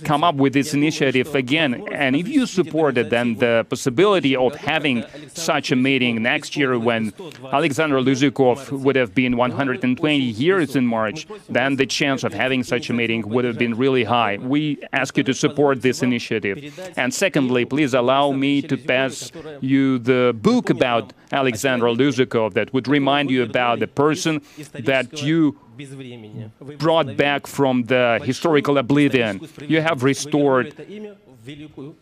come 0.04 0.24
up 0.24 0.36
with 0.36 0.54
this 0.54 0.74
initiative 0.74 1.34
again. 1.36 1.86
And 1.92 2.16
if 2.16 2.28
you 2.28 2.46
support 2.46 2.98
it, 2.98 3.10
then 3.10 3.36
the 3.36 3.66
possibility 3.70 4.36
of 4.36 4.56
having 4.56 5.06
such 5.34 5.72
a 5.72 5.76
meeting 5.76 6.22
next 6.22 6.56
year 6.56 6.78
when 6.78 7.14
Alexander 7.52 8.00
Lizyukov 8.00 8.72
would 8.72 8.96
have 8.96 9.14
been 9.14 9.38
120 9.38 10.18
years 10.18 10.76
in 10.76 10.86
March, 10.86 11.28
then 11.50 11.76
the 11.76 11.86
chance 11.86 12.24
of 12.24 12.34
having 12.34 12.64
such 12.64 12.90
a 12.90 12.94
meeting 12.94 13.28
would 13.30 13.46
have 13.46 13.58
been 13.58 13.76
really 13.76 14.04
high. 14.04 14.38
We 14.38 14.80
ask 14.92 15.18
you 15.18 15.24
to 15.24 15.34
support 15.34 15.82
this 15.82 16.02
initiative. 16.04 16.58
And 16.98 17.14
secondly, 17.14 17.66
please 17.66 17.94
allow 17.94 18.32
me 18.32 18.62
to 18.64 18.78
pass 18.78 19.32
you 19.62 20.00
the 20.00 20.36
book 20.42 20.70
about 20.70 21.14
Alexander 21.32 21.88
Lizyukov 21.88 22.54
that 22.54 22.74
would 22.74 22.88
remind 22.88 23.30
you 23.32 23.44
about 23.44 23.80
the 23.80 23.88
person 23.88 24.42
that 24.74 25.22
you 25.24 25.58
brought 26.79 27.17
back 27.17 27.47
from 27.47 27.85
the 27.85 28.21
historical 28.25 28.79
oblivion. 28.79 29.41
You 29.67 29.81
have 29.81 30.03
restored, 30.03 30.75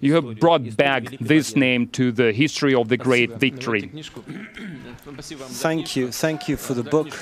you 0.00 0.14
have 0.14 0.38
brought 0.40 0.76
back 0.76 1.04
this 1.20 1.56
name 1.56 1.88
to 1.88 2.12
the 2.12 2.32
history 2.32 2.74
of 2.74 2.88
the 2.88 2.96
great 2.96 3.32
victory. 3.32 3.90
Thank 5.66 5.96
you. 5.96 6.10
Thank 6.10 6.48
you 6.48 6.56
for 6.56 6.74
the 6.74 6.82
book. 6.82 7.12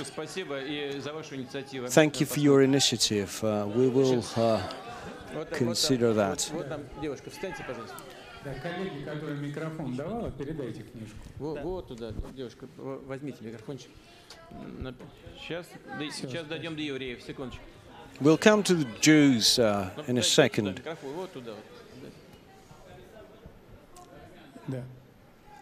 Thank 1.91 2.21
you 2.21 2.27
for 2.27 2.41
your 2.41 2.63
initiative. 2.63 3.43
Uh, 3.43 3.67
we 3.75 3.89
will 3.89 4.25
uh, 4.37 4.61
consider 5.53 6.13
that. 6.15 6.51
Да, 8.45 8.53
коллеги, 8.61 9.05
которым 9.05 9.43
микрофон 9.43 9.97
давала, 9.97 10.31
передайте 10.31 10.83
книжку. 10.83 11.17
Вот, 11.39 11.63
вот 11.63 11.89
туда, 11.89 12.13
девушка, 12.37 12.69
возьмите 12.77 13.39
микрофончик. 13.41 13.89
Сейчас, 15.39 15.67
сейчас 16.13 16.47
дойдем 16.47 16.77
до 16.77 16.83
евреев, 16.83 17.23
секундочку. 17.23 17.63
We'll 18.21 18.39
come 18.39 18.63
to 18.63 18.77
the 18.77 18.87
Jews 19.01 19.59
uh, 19.59 19.91
in 20.07 20.19
a 20.19 20.23
second. 20.23 20.81
Вот 21.03 21.33
туда. 21.33 21.53
Да. 24.69 24.83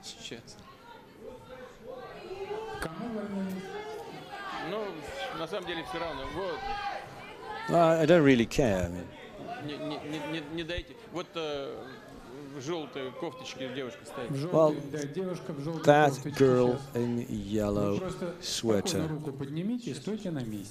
Сейчас. 0.03 0.57
Кому 2.81 3.09
война? 3.15 3.51
Ну, 4.71 4.85
на 5.39 5.47
самом 5.47 5.67
деле 5.67 5.83
все 5.89 5.99
равно. 5.99 6.23
Вот. 6.35 6.59
I 7.75 8.07
don't 8.07 8.23
really 8.23 8.47
care. 8.47 8.85
I 8.85 8.89
mean. 8.89 9.07
Не, 9.65 9.77
не, 9.77 10.19
не, 10.31 10.41
не 10.55 10.65
дайте. 10.65 10.95
Вот 11.13 11.27
желтой 11.35 11.35
кофточке 11.35 11.51
девушка 11.65 11.81
стоит. 11.83 11.96
Well, 14.53 14.75
that 15.85 16.35
girl 16.37 16.81
in 16.95 17.27
yellow 17.29 18.01
sweater. 18.41 19.09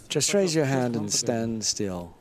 Just 0.08 0.34
raise 0.34 0.56
your 0.56 0.66
hand 0.66 0.96
and 0.96 1.12
stand 1.12 1.64
still. 1.64 2.14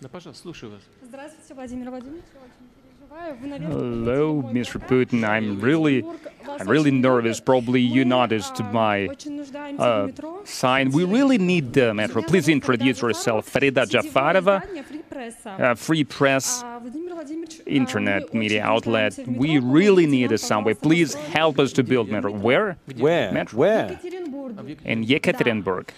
Да, 0.00 0.08
пожалуйста, 0.10 0.42
слушаю 0.42 0.72
вас. 0.72 0.82
Здравствуйте, 1.02 1.54
Владимир 1.54 1.88
Владимирович. 1.88 2.24
Hello, 3.09 4.43
Mr. 4.43 4.77
Putin. 4.79 5.27
I'm 5.27 5.59
really, 5.59 6.05
I'm 6.47 6.67
really 6.67 6.91
nervous. 6.91 7.39
Probably 7.39 7.81
you 7.81 8.05
noticed 8.05 8.63
my 8.65 9.07
uh, 9.79 10.09
sign. 10.45 10.91
We 10.91 11.05
really 11.05 11.39
need 11.39 11.73
the 11.73 11.93
metro. 11.93 12.21
Please 12.21 12.47
introduce 12.47 13.01
yourself. 13.01 13.51
Farida 13.51 13.85
Jafarova, 13.87 14.61
uh, 15.59 15.75
Free 15.75 16.03
Press, 16.03 16.63
internet 17.65 18.31
media 18.33 18.63
outlet. 18.63 19.17
We 19.27 19.57
really 19.57 20.05
need 20.05 20.31
a 20.31 20.37
subway. 20.37 20.75
Please 20.75 21.15
help 21.15 21.57
us 21.59 21.73
to 21.73 21.83
build 21.83 22.09
metro. 22.09 22.31
Where? 22.31 22.77
Where? 22.97 23.31
Metro. 23.31 23.57
Where? 23.57 23.99
In 24.85 25.03
Yekaterinburg. 25.05 25.89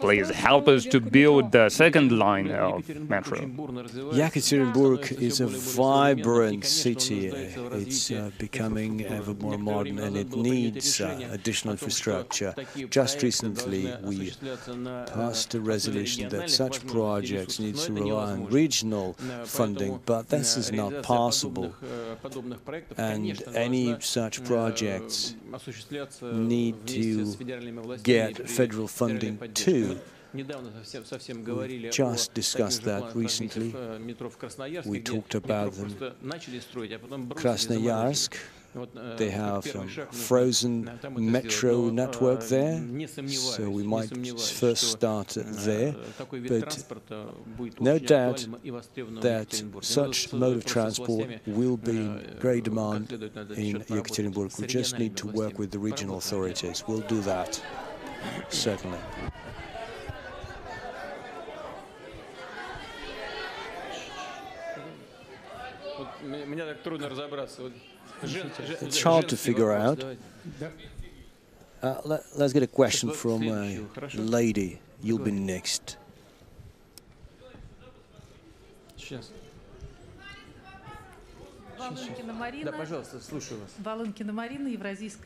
Please 0.00 0.30
help 0.30 0.68
us 0.68 0.86
to 0.86 0.98
build 0.98 1.52
the 1.52 1.68
second 1.68 2.18
line 2.18 2.50
of 2.50 2.88
metro. 3.10 3.40
Yekaterinburg 3.40 5.20
is 5.20 5.40
a 5.40 5.46
vibrant 5.46 6.64
city. 6.64 7.26
It's 7.26 8.10
uh, 8.10 8.30
becoming 8.38 9.04
ever 9.04 9.34
more 9.34 9.58
modern 9.58 9.98
and 9.98 10.16
it 10.16 10.34
needs 10.34 11.00
uh, 11.00 11.28
additional 11.30 11.72
infrastructure. 11.72 12.54
Just 12.88 13.22
recently, 13.22 13.92
we 14.02 14.32
passed 15.06 15.54
a 15.54 15.60
resolution 15.60 16.30
that 16.30 16.48
such 16.48 16.86
projects 16.86 17.58
need 17.58 17.76
to 17.76 17.92
rely 17.92 18.32
on 18.32 18.46
regional 18.46 19.12
funding, 19.44 20.00
but 20.06 20.30
this 20.30 20.56
is 20.56 20.72
not 20.72 21.02
possible. 21.02 21.74
And 22.96 23.42
any 23.54 24.00
such 24.00 24.42
projects 24.44 25.34
need 26.22 26.86
to 26.86 27.34
get 28.02 28.53
federal 28.54 28.88
funding 28.88 29.38
too. 29.54 29.98
We 30.32 30.42
just 31.90 32.34
discussed 32.34 32.82
that 32.82 33.14
recently. 33.14 33.74
We 34.84 35.00
talked 35.00 35.34
about 35.34 35.72
them. 35.74 35.90
Krasnoyarsk 37.42 38.34
they 39.16 39.30
have 39.30 39.64
frozen 40.10 40.90
metro 41.16 41.90
network 41.90 42.42
there, 42.44 42.82
so 43.28 43.70
we 43.70 43.84
might 43.84 44.10
first 44.40 44.90
start 44.90 45.36
there. 45.38 45.94
But 46.28 47.80
no 47.80 47.98
doubt 47.98 48.46
that 49.20 49.62
such 49.80 50.32
mode 50.32 50.56
of 50.56 50.64
transport 50.64 51.28
will 51.46 51.76
be 51.76 51.96
in 51.96 52.36
great 52.40 52.64
demand 52.64 53.12
in 53.12 53.82
Yekaterinburg. 53.94 54.58
We 54.58 54.66
just 54.66 54.98
need 54.98 55.16
to 55.18 55.28
work 55.28 55.58
with 55.58 55.70
the 55.70 55.78
regional 55.78 56.18
authorities. 56.18 56.82
We'll 56.88 57.00
do 57.00 57.20
that, 57.20 57.62
certainly. 58.48 58.98
It's 68.22 69.02
hard 69.02 69.28
to 69.28 69.36
figure 69.36 69.72
out. 69.72 70.02
Uh, 71.82 72.00
let, 72.04 72.20
us 72.40 72.52
get 72.52 72.62
a 72.62 72.66
question 72.66 73.10
from 73.10 73.42
a 73.42 73.80
lady. 74.14 74.80
You'll 75.02 75.18
be 75.18 75.30
next. 75.30 75.98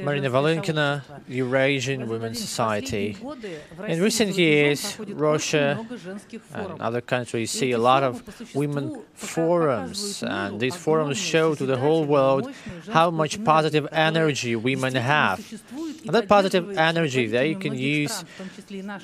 Marina 0.01 0.31
Valenkina, 0.31 1.03
Eurasian 1.29 2.09
Women's 2.09 2.41
Society. 2.41 3.17
In 3.87 4.03
recent 4.03 4.37
years, 4.37 4.99
Russia 5.01 5.87
and 6.55 6.81
other 6.81 7.01
countries 7.01 7.51
see 7.51 7.73
a 7.73 7.79
lot 7.79 8.03
of 8.03 8.23
women 8.55 9.03
forums, 9.15 10.23
and 10.23 10.59
these 10.61 10.75
forums 10.75 11.19
show 11.19 11.55
to 11.55 11.65
the 11.67 11.77
whole 11.77 12.05
world 12.05 12.51
how 12.91 13.11
much 13.11 13.43
positive 13.45 13.87
energy 13.93 14.57
women 14.57 14.95
have. 14.95 15.39
And 16.07 16.15
that 16.15 16.29
positive 16.29 16.77
energy 16.77 17.27
they 17.27 17.55
can 17.55 17.75
use 17.75 18.25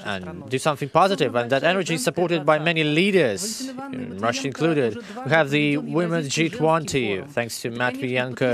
and 0.05 0.49
do 0.49 0.59
something 0.59 0.89
positive, 0.89 1.35
and 1.35 1.51
that 1.51 1.63
energy 1.63 1.95
is 1.95 2.05
supported 2.05 2.45
by 2.45 2.59
many 2.59 2.83
leaders, 2.85 3.71
Russia 4.19 4.47
included. 4.47 4.97
We 5.25 5.31
have 5.31 5.51
the 5.51 5.77
Women's 5.77 6.29
G20, 6.29 7.29
thanks 7.45 7.61
to 7.61 7.71
Matvienko, 7.71 8.51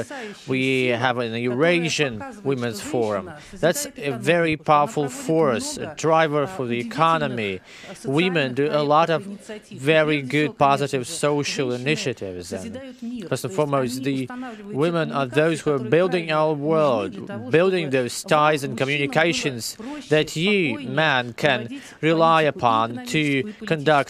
we 0.49 0.87
have 0.87 1.19
an 1.19 1.35
Eurasian 1.35 2.21
Women's 2.43 2.81
Forum. 2.81 3.31
That's 3.53 3.87
a 3.97 4.11
very 4.11 4.57
powerful 4.57 5.09
force, 5.09 5.77
a 5.77 5.95
driver 5.95 6.49
for 6.49 6.67
the 6.67 6.81
economy. 6.81 7.61
Women 8.05 8.55
do 8.55 8.67
a 8.69 8.83
lot 8.83 9.09
of 9.09 9.23
very 9.71 10.23
good, 10.23 10.59
positive 10.59 11.07
social 11.07 11.73
initiatives. 11.73 12.53
And 12.53 12.81
first 13.29 13.45
and 13.45 13.55
foremost, 13.55 14.03
the 14.03 14.29
women 14.65 15.13
are 15.13 15.27
those 15.27 15.61
who 15.61 15.71
are 15.71 15.79
building 15.79 16.33
our 16.33 16.53
world, 16.53 17.13
building 17.51 17.91
those 17.91 18.25
ties 18.25 18.65
and 18.65 18.77
communications 18.77 19.77
that 20.09 20.35
you, 20.35 20.81
man, 20.81 21.33
can 21.35 21.81
rely 22.01 22.43
upon 22.43 23.07
to 23.07 23.55
conduct 23.67 24.09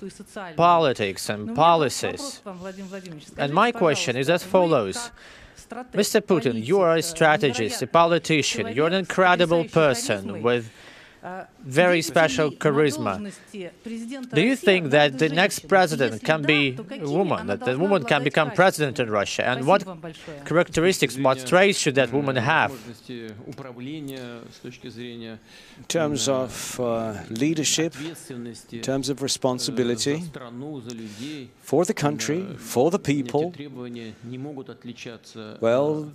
politics 0.57 1.29
and 1.29 1.55
policies. 1.55 2.41
And 3.37 3.53
my 3.53 3.73
question 3.73 4.17
is 4.17 4.31
as 4.31 4.43
follows. 4.43 4.70
Mr. 5.93 6.21
Putin, 6.21 6.65
you 6.65 6.81
are 6.81 6.97
a 6.97 7.03
strategist, 7.03 7.83
a 7.83 7.87
politician, 7.87 8.69
you're 8.75 8.87
an 8.87 8.93
incredible 8.93 9.65
person 9.65 10.43
with 10.43 10.71
very 11.61 12.03
special 12.03 12.51
charisma. 12.51 13.33
Do 14.35 14.43
you 14.43 14.57
think 14.57 14.91
that 14.91 15.19
the 15.19 15.29
next 15.29 15.69
president 15.69 16.25
can 16.25 16.43
be 16.43 16.77
a 16.91 17.11
woman, 17.11 17.47
that 17.47 17.61
the 17.61 17.79
woman 17.79 18.05
can 18.05 18.25
become 18.25 18.51
president 18.53 18.99
in 18.99 19.11
Russia? 19.11 19.47
And 19.47 19.67
what 19.67 19.85
characteristics, 20.45 21.19
what 21.19 21.47
traits 21.47 21.79
should 21.79 21.95
that 21.97 22.13
woman 22.13 22.37
have? 22.37 22.73
In 23.09 23.35
terms 25.89 26.29
of 26.29 26.81
uh, 26.81 27.15
leadership, 27.29 27.95
in 28.73 28.81
terms 28.81 29.09
of 29.09 29.23
responsibility 29.23 30.23
for 31.63 31.85
the 31.85 31.95
country, 31.95 32.47
for 32.57 32.91
the 32.91 32.99
people, 32.99 33.53
well, 35.61 36.13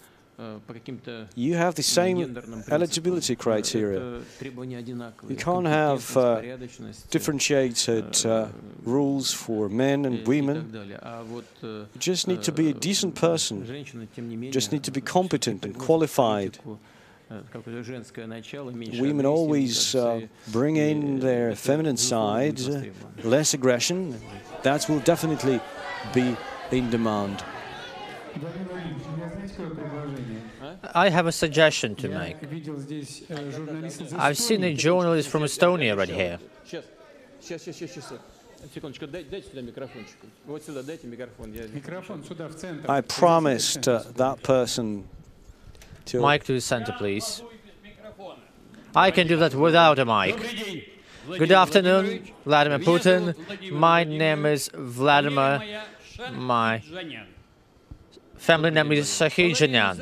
you 1.35 1.53
have 1.55 1.75
the 1.75 1.83
same 1.83 2.37
eligibility 2.69 3.35
criteria. 3.35 4.19
You 5.29 5.35
can't 5.37 5.67
have 5.67 6.17
uh, 6.17 6.41
differentiated 7.09 8.25
uh, 8.25 8.47
rules 8.83 9.33
for 9.33 9.69
men 9.69 10.05
and 10.05 10.27
women. 10.27 10.71
You 11.61 11.87
just 11.99 12.27
need 12.27 12.43
to 12.43 12.51
be 12.51 12.69
a 12.69 12.73
decent 12.73 13.15
person. 13.15 13.65
You 14.15 14.51
just 14.51 14.71
need 14.71 14.83
to 14.83 14.91
be 14.91 15.01
competent 15.01 15.65
and 15.65 15.77
qualified. 15.77 16.59
Women 18.99 19.25
always 19.25 19.95
uh, 19.95 20.21
bring 20.51 20.75
in 20.75 21.19
their 21.19 21.55
feminine 21.55 21.97
side, 21.97 22.59
less 23.23 23.53
aggression. 23.53 24.19
That 24.63 24.87
will 24.89 24.99
definitely 24.99 25.59
be 26.13 26.35
in 26.71 26.89
demand. 26.89 27.43
I 30.93 31.09
have 31.09 31.27
a 31.27 31.31
suggestion 31.31 31.95
to 31.95 32.09
make. 32.09 32.37
I've 34.17 34.37
seen 34.37 34.63
a 34.63 34.73
journalist 34.73 35.29
from 35.29 35.43
Estonia 35.43 35.97
right 35.97 36.09
here. 36.09 36.39
I 42.87 43.01
promised 43.01 43.87
uh, 43.87 44.03
that 44.15 44.43
person 44.43 45.07
to... 46.05 46.21
Mic 46.21 46.43
to 46.45 46.53
the 46.53 46.61
center, 46.61 46.93
please. 46.97 47.43
I 48.95 49.11
can 49.11 49.27
do 49.27 49.37
that 49.37 49.53
without 49.53 49.99
a 49.99 50.05
mic. 50.05 50.37
Good 51.27 51.51
afternoon, 51.51 52.27
Vladimir 52.45 52.79
Putin. 52.79 53.71
My 53.71 54.03
name 54.03 54.45
is 54.45 54.69
Vladimir. 54.73 55.83
My 56.33 56.81
family 58.45 58.69
name 58.69 58.91
is 58.91 59.07
Shahidjanyan. 59.07 59.95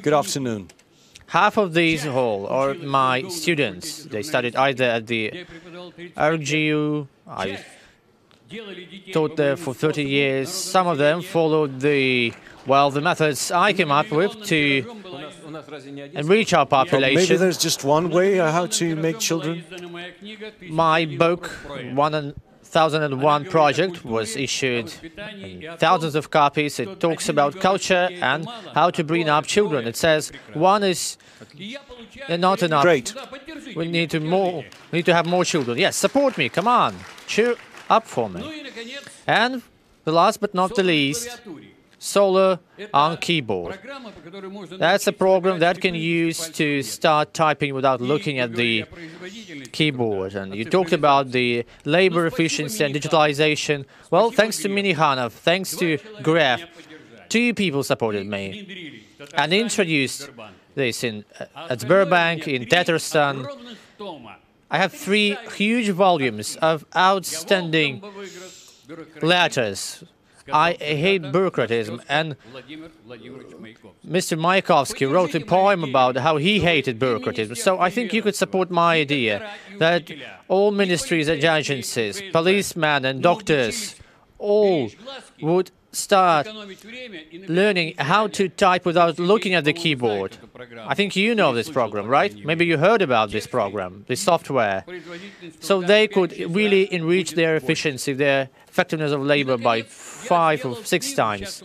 Good 0.00 0.12
afternoon. 0.12 0.68
Half 1.26 1.56
of 1.56 1.74
these 1.74 2.04
whole 2.04 2.46
are 2.46 2.74
my 2.74 3.28
students. 3.28 4.04
They 4.04 4.22
studied 4.22 4.54
either 4.54 4.84
at 4.84 5.08
the 5.08 5.44
RGU, 6.16 7.08
I 7.26 7.58
taught 9.12 9.36
there 9.36 9.56
for 9.56 9.74
30 9.74 10.04
years. 10.04 10.48
Some 10.50 10.86
of 10.86 10.98
them 10.98 11.20
followed 11.22 11.80
the, 11.80 12.32
well, 12.64 12.92
the 12.92 13.00
methods 13.00 13.50
I 13.50 13.72
came 13.72 13.90
up 13.90 14.10
with 14.12 14.40
to 14.44 14.60
enrich 16.14 16.54
our 16.54 16.66
population. 16.66 17.14
maybe 17.16 17.36
there's 17.36 17.58
just 17.58 17.82
one 17.82 18.10
way 18.10 18.38
uh, 18.38 18.52
how 18.52 18.66
to 18.66 18.94
make 18.94 19.18
children. 19.18 19.64
My 20.68 21.06
book, 21.06 21.50
One 21.92 22.14
and 22.14 22.34
1001 22.72 23.46
project 23.46 24.04
was 24.04 24.36
issued 24.36 24.88
thousands 25.78 26.14
of 26.14 26.30
copies. 26.30 26.78
It 26.78 27.00
talks 27.00 27.28
about 27.28 27.58
culture 27.58 28.08
and 28.22 28.48
how 28.74 28.90
to 28.90 29.02
bring 29.02 29.28
up 29.28 29.46
children. 29.46 29.88
It 29.88 29.96
says 29.96 30.30
one 30.54 30.84
is 30.84 31.18
not 32.28 32.62
enough. 32.62 32.82
Great. 32.82 33.12
We 33.74 33.88
need 33.88 34.10
to 34.10 34.20
more. 34.20 34.64
We 34.92 34.98
need 34.98 35.06
to 35.06 35.14
have 35.14 35.26
more 35.26 35.44
children. 35.44 35.78
Yes, 35.78 35.96
support 35.96 36.38
me. 36.38 36.48
Come 36.48 36.68
on, 36.68 36.94
cheer 37.26 37.56
up 37.88 38.06
for 38.06 38.30
me. 38.30 38.64
And 39.26 39.62
the 40.04 40.12
last 40.12 40.40
but 40.40 40.54
not 40.54 40.76
the 40.76 40.84
least, 40.84 41.40
Solo 42.02 42.58
on 42.94 43.18
keyboard. 43.18 43.78
That's 44.78 45.06
a 45.06 45.12
program 45.12 45.58
that 45.58 45.82
can 45.82 45.94
use 45.94 46.48
to 46.52 46.82
start 46.82 47.34
typing 47.34 47.74
without 47.74 48.00
looking 48.00 48.38
at 48.38 48.54
the 48.54 48.86
keyboard. 49.72 50.34
And 50.34 50.54
you 50.54 50.64
talked 50.64 50.94
about 50.94 51.30
the 51.30 51.66
labor 51.84 52.24
efficiency 52.26 52.82
and 52.82 52.94
digitalization. 52.94 53.84
Well, 54.10 54.30
thanks 54.30 54.56
to 54.62 54.70
Minnikhanov, 54.70 55.32
thanks 55.32 55.76
to 55.76 55.98
Gref, 56.22 56.66
two 57.28 57.52
people 57.52 57.82
supported 57.82 58.26
me 58.26 59.04
and 59.34 59.52
introduced 59.52 60.30
this 60.74 61.04
in 61.04 61.26
uh, 61.38 61.68
at 61.68 61.80
Sberbank, 61.80 62.48
in 62.48 62.64
Tatarstan. 62.64 63.46
I 64.70 64.78
have 64.78 64.94
three 64.94 65.36
huge 65.54 65.90
volumes 65.90 66.56
of 66.56 66.86
outstanding 66.96 68.02
letters 69.20 70.02
I 70.52 70.72
hate 70.74 71.22
bureaucratism, 71.22 72.02
and 72.08 72.36
Mr. 74.06 74.38
Mayakovsky. 74.38 75.10
Wrote 75.10 75.34
a 75.34 75.40
poem 75.40 75.84
about 75.84 76.16
how 76.16 76.36
he 76.36 76.60
hated 76.60 76.98
bureaucratism. 76.98 77.56
So 77.56 77.78
I 77.78 77.90
think 77.90 78.12
you 78.12 78.22
could 78.22 78.36
support 78.36 78.70
my 78.70 78.96
idea 78.96 79.50
that 79.78 80.10
all 80.48 80.70
ministries 80.70 81.28
and 81.28 81.42
agencies, 81.42 82.22
policemen 82.32 83.04
and 83.04 83.22
doctors, 83.22 83.96
all 84.38 84.90
would 85.40 85.70
start 85.92 86.46
learning 87.48 87.94
how 87.98 88.26
to 88.28 88.48
type 88.48 88.84
without 88.84 89.18
looking 89.18 89.54
at 89.54 89.64
the 89.64 89.72
keyboard. 89.72 90.36
I 90.86 90.94
think 90.94 91.16
you 91.16 91.34
know 91.34 91.52
this 91.52 91.68
program, 91.68 92.06
right? 92.06 92.34
Maybe 92.44 92.64
you 92.66 92.78
heard 92.78 93.02
about 93.02 93.30
this 93.30 93.46
program, 93.46 94.04
this 94.06 94.20
software. 94.20 94.84
So 95.60 95.80
they 95.80 96.06
could 96.08 96.32
really 96.54 96.92
enrich 96.92 97.32
their 97.32 97.56
efficiency, 97.56 98.12
their 98.12 98.48
effectiveness 98.68 99.12
of 99.12 99.22
labor 99.22 99.56
by 99.56 99.82
five 99.82 100.64
or 100.64 100.76
six 100.84 101.12
times. 101.12 101.62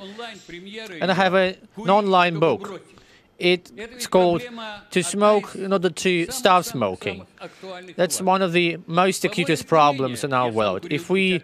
And 1.01 1.11
I 1.11 1.13
have 1.13 1.35
a, 1.35 1.55
an 1.77 1.89
online 1.89 2.39
book. 2.39 2.81
It's 3.37 4.07
called 4.07 4.41
to 4.91 5.03
smoke 5.03 5.55
in 5.55 5.73
order 5.73 5.89
to 5.89 6.31
stop 6.31 6.63
smoking. 6.63 7.25
That's 7.95 8.21
one 8.21 8.41
of 8.41 8.53
the 8.53 8.77
most 8.87 9.25
acutest 9.25 9.67
problems 9.67 10.23
in 10.23 10.33
our 10.33 10.49
world. 10.49 10.87
If 10.89 11.09
we 11.09 11.43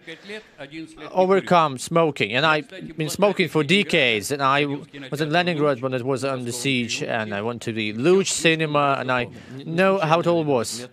overcome 1.11 1.77
smoking, 1.77 2.31
and 2.33 2.45
I've 2.45 2.69
been 2.97 3.09
smoking 3.09 3.49
for 3.49 3.63
decades, 3.63 4.31
and 4.31 4.41
I 4.41 4.65
was 4.65 5.21
in 5.21 5.31
Leningrad 5.31 5.81
when 5.81 5.93
it 5.93 6.03
was 6.03 6.23
under 6.23 6.51
siege, 6.51 7.03
and 7.03 7.33
I 7.33 7.41
went 7.41 7.61
to 7.63 7.73
the 7.73 7.93
Luch 7.93 8.27
cinema, 8.27 8.95
and 8.99 9.11
I 9.11 9.27
know 9.65 9.99
how 9.99 10.19
it 10.19 10.27
all 10.27 10.43
was. 10.43 10.87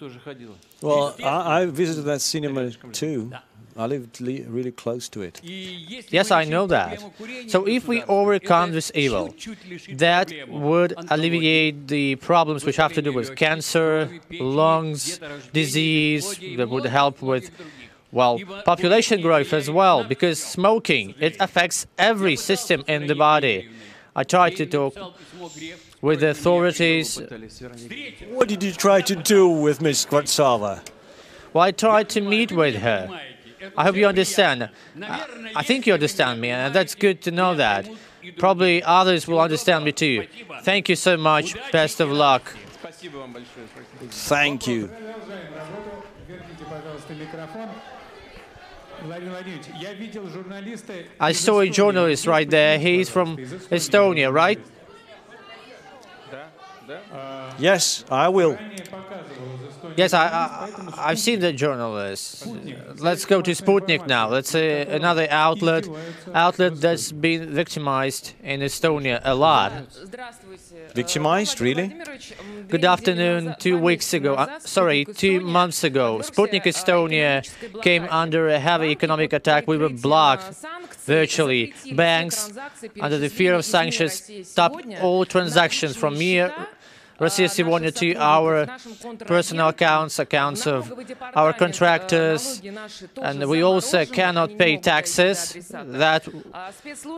Well, 0.81 1.17
I, 1.23 1.63
I 1.63 1.67
visited 1.67 2.03
that 2.03 2.21
cinema 2.21 2.71
too. 2.93 3.33
I 3.79 3.87
lived 3.87 4.21
really 4.21 4.73
close 4.73 5.09
to 5.11 5.23
it. 5.23 5.41
Yes, 5.45 6.33
I 6.33 6.43
know 6.45 6.67
that. 6.67 7.01
So 7.47 7.67
if 7.69 7.87
we 7.87 8.03
overcome 8.05 8.73
this 8.73 8.91
evil, 8.93 9.33
that 9.93 10.33
would 10.49 10.95
alleviate 11.11 11.87
the 11.87 12.17
problems 12.17 12.65
which 12.65 12.77
have 12.77 12.93
to 12.95 13.03
do 13.03 13.13
with 13.13 13.37
cancer, 13.37 14.11
lungs, 14.33 15.21
disease, 15.53 16.41
that 16.57 16.69
would 16.69 16.87
help 16.87 17.23
with 17.23 17.53
well, 18.11 18.41
population 18.65 19.21
growth 19.21 19.53
as 19.53 19.71
well, 19.71 20.03
because 20.03 20.43
smoking, 20.43 21.15
it 21.21 21.37
affects 21.39 21.87
every 21.99 22.37
system 22.37 22.83
in 22.89 23.07
the 23.07 23.15
body. 23.15 23.69
I 24.17 24.25
tried 24.25 24.57
to 24.57 24.67
talk 24.67 24.95
with 26.01 26.21
the 26.21 26.31
authorities. 26.31 27.21
What 28.31 28.49
did 28.49 28.63
you 28.63 28.73
try 28.73 29.03
to 29.03 29.15
do 29.15 29.49
with 29.49 29.81
Ms. 29.81 30.07
Skvortsova? 30.07 30.81
Well, 31.53 31.65
I 31.65 31.71
tried 31.71 32.09
to 32.11 32.21
meet 32.21 32.51
with 32.51 32.77
her. 32.77 33.21
I 33.77 33.85
hope 33.85 33.97
you 33.97 34.07
understand. 34.07 34.69
I 35.55 35.63
think 35.63 35.87
you 35.87 35.95
understand 35.95 36.41
me, 36.41 36.51
and 36.51 36.75
that's 36.75 36.95
good 36.95 37.23
to 37.23 37.31
know 37.31 37.55
that. 37.55 37.89
Probably 38.37 38.83
others 38.83 39.27
will 39.27 39.41
understand 39.41 39.85
me 39.85 39.93
too. 39.93 40.27
Thank 40.63 40.89
you 40.89 40.97
so 40.97 41.17
much. 41.17 41.57
Best 41.73 42.01
of 42.01 42.11
luck. 42.11 42.55
Thank 44.11 44.67
you. 44.67 44.91
I 51.21 51.33
saw 51.33 51.61
a 51.61 51.69
journalist 51.69 52.27
right 52.27 52.51
there. 52.51 52.79
He's 52.79 53.09
from 53.09 53.37
Estonia, 53.37 54.33
right? 54.33 54.61
Yes, 57.59 58.05
I 58.11 58.29
will. 58.29 58.59
Yes, 59.99 60.15
I, 60.15 60.71
I, 60.97 61.09
have 61.09 61.19
seen 61.19 61.41
the 61.41 61.53
journalists. 61.53 62.47
Let's 62.99 63.25
go 63.25 63.43
to 63.43 63.51
Sputnik 63.51 64.07
now. 64.07 64.29
Let's 64.29 64.49
say 64.49 64.87
another 64.87 65.27
outlet, 65.29 65.89
outlet 66.33 66.81
that's 66.81 67.11
been 67.11 67.53
victimized 67.53 68.35
in 68.45 68.61
Estonia 68.61 69.21
a 69.25 69.35
lot. 69.35 69.73
Victimized, 70.95 71.61
really? 71.61 71.97
Good 72.69 72.85
afternoon. 72.85 73.57
Two 73.59 73.77
weeks 73.77 74.15
ago, 74.15 74.35
uh, 74.35 74.61
sorry, 74.61 75.05
two 75.05 75.41
months 75.41 75.83
ago, 75.83 76.19
Sputnik 76.19 76.63
Estonia 76.63 77.43
came 77.83 78.07
under 78.09 78.49
a 78.49 78.61
heavy 78.61 78.91
economic 78.91 79.33
attack. 79.33 79.67
We 79.67 79.79
were 79.79 79.89
blocked 79.89 80.55
virtually. 81.07 81.75
Banks, 81.97 82.53
under 83.01 83.19
the 83.19 83.29
fear 83.29 83.55
of 83.55 83.65
sanctions, 83.65 84.31
stopped 84.49 84.87
all 85.03 85.25
transactions 85.25 85.97
from 85.97 86.17
mere 86.19 86.55
uh, 87.21 87.25
Russia 87.25 87.65
wanted 87.65 87.97
to 87.97 88.15
our 88.15 88.67
personal 89.27 89.69
accounts, 89.69 90.19
accounts 90.19 90.67
of 90.67 90.93
our 91.35 91.53
contractors, 91.53 92.63
and 93.21 93.49
we 93.49 93.63
also 93.63 94.05
cannot 94.07 94.57
pay 94.57 94.77
taxes. 94.77 95.69
That 95.73 96.29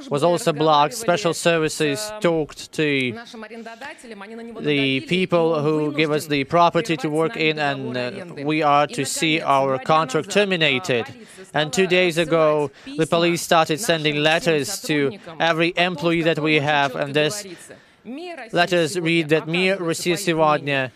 was 0.08 0.22
also 0.22 0.52
blocked. 0.52 0.94
Special 0.94 1.34
services 1.34 2.10
talked 2.20 2.72
to 2.72 3.12
the 4.60 5.00
people 5.00 5.62
who 5.62 5.92
give 5.92 6.10
us 6.10 6.26
the 6.26 6.44
property 6.44 6.96
to 6.96 7.10
work 7.10 7.36
in, 7.36 7.58
and 7.58 7.96
uh, 7.96 8.44
we 8.44 8.62
are 8.62 8.86
to 8.86 9.04
see 9.04 9.40
our 9.42 9.78
contract 9.78 10.30
terminated. 10.30 11.04
And 11.52 11.72
two 11.72 11.86
days 11.86 12.16
ago, 12.16 12.70
the 12.96 13.06
police 13.06 13.42
started 13.42 13.80
sending 13.80 14.16
letters 14.16 14.80
to 14.82 15.18
every 15.38 15.74
employee 15.76 16.22
that 16.22 16.38
we 16.38 16.56
have, 16.60 16.96
and 16.96 17.12
this 17.12 17.46
let 18.51 18.71
us 18.73 18.97
read 18.97 19.29
that 19.29 19.47
Mir 19.47 19.77
Россия 19.77 20.17
сегодня 20.17 20.91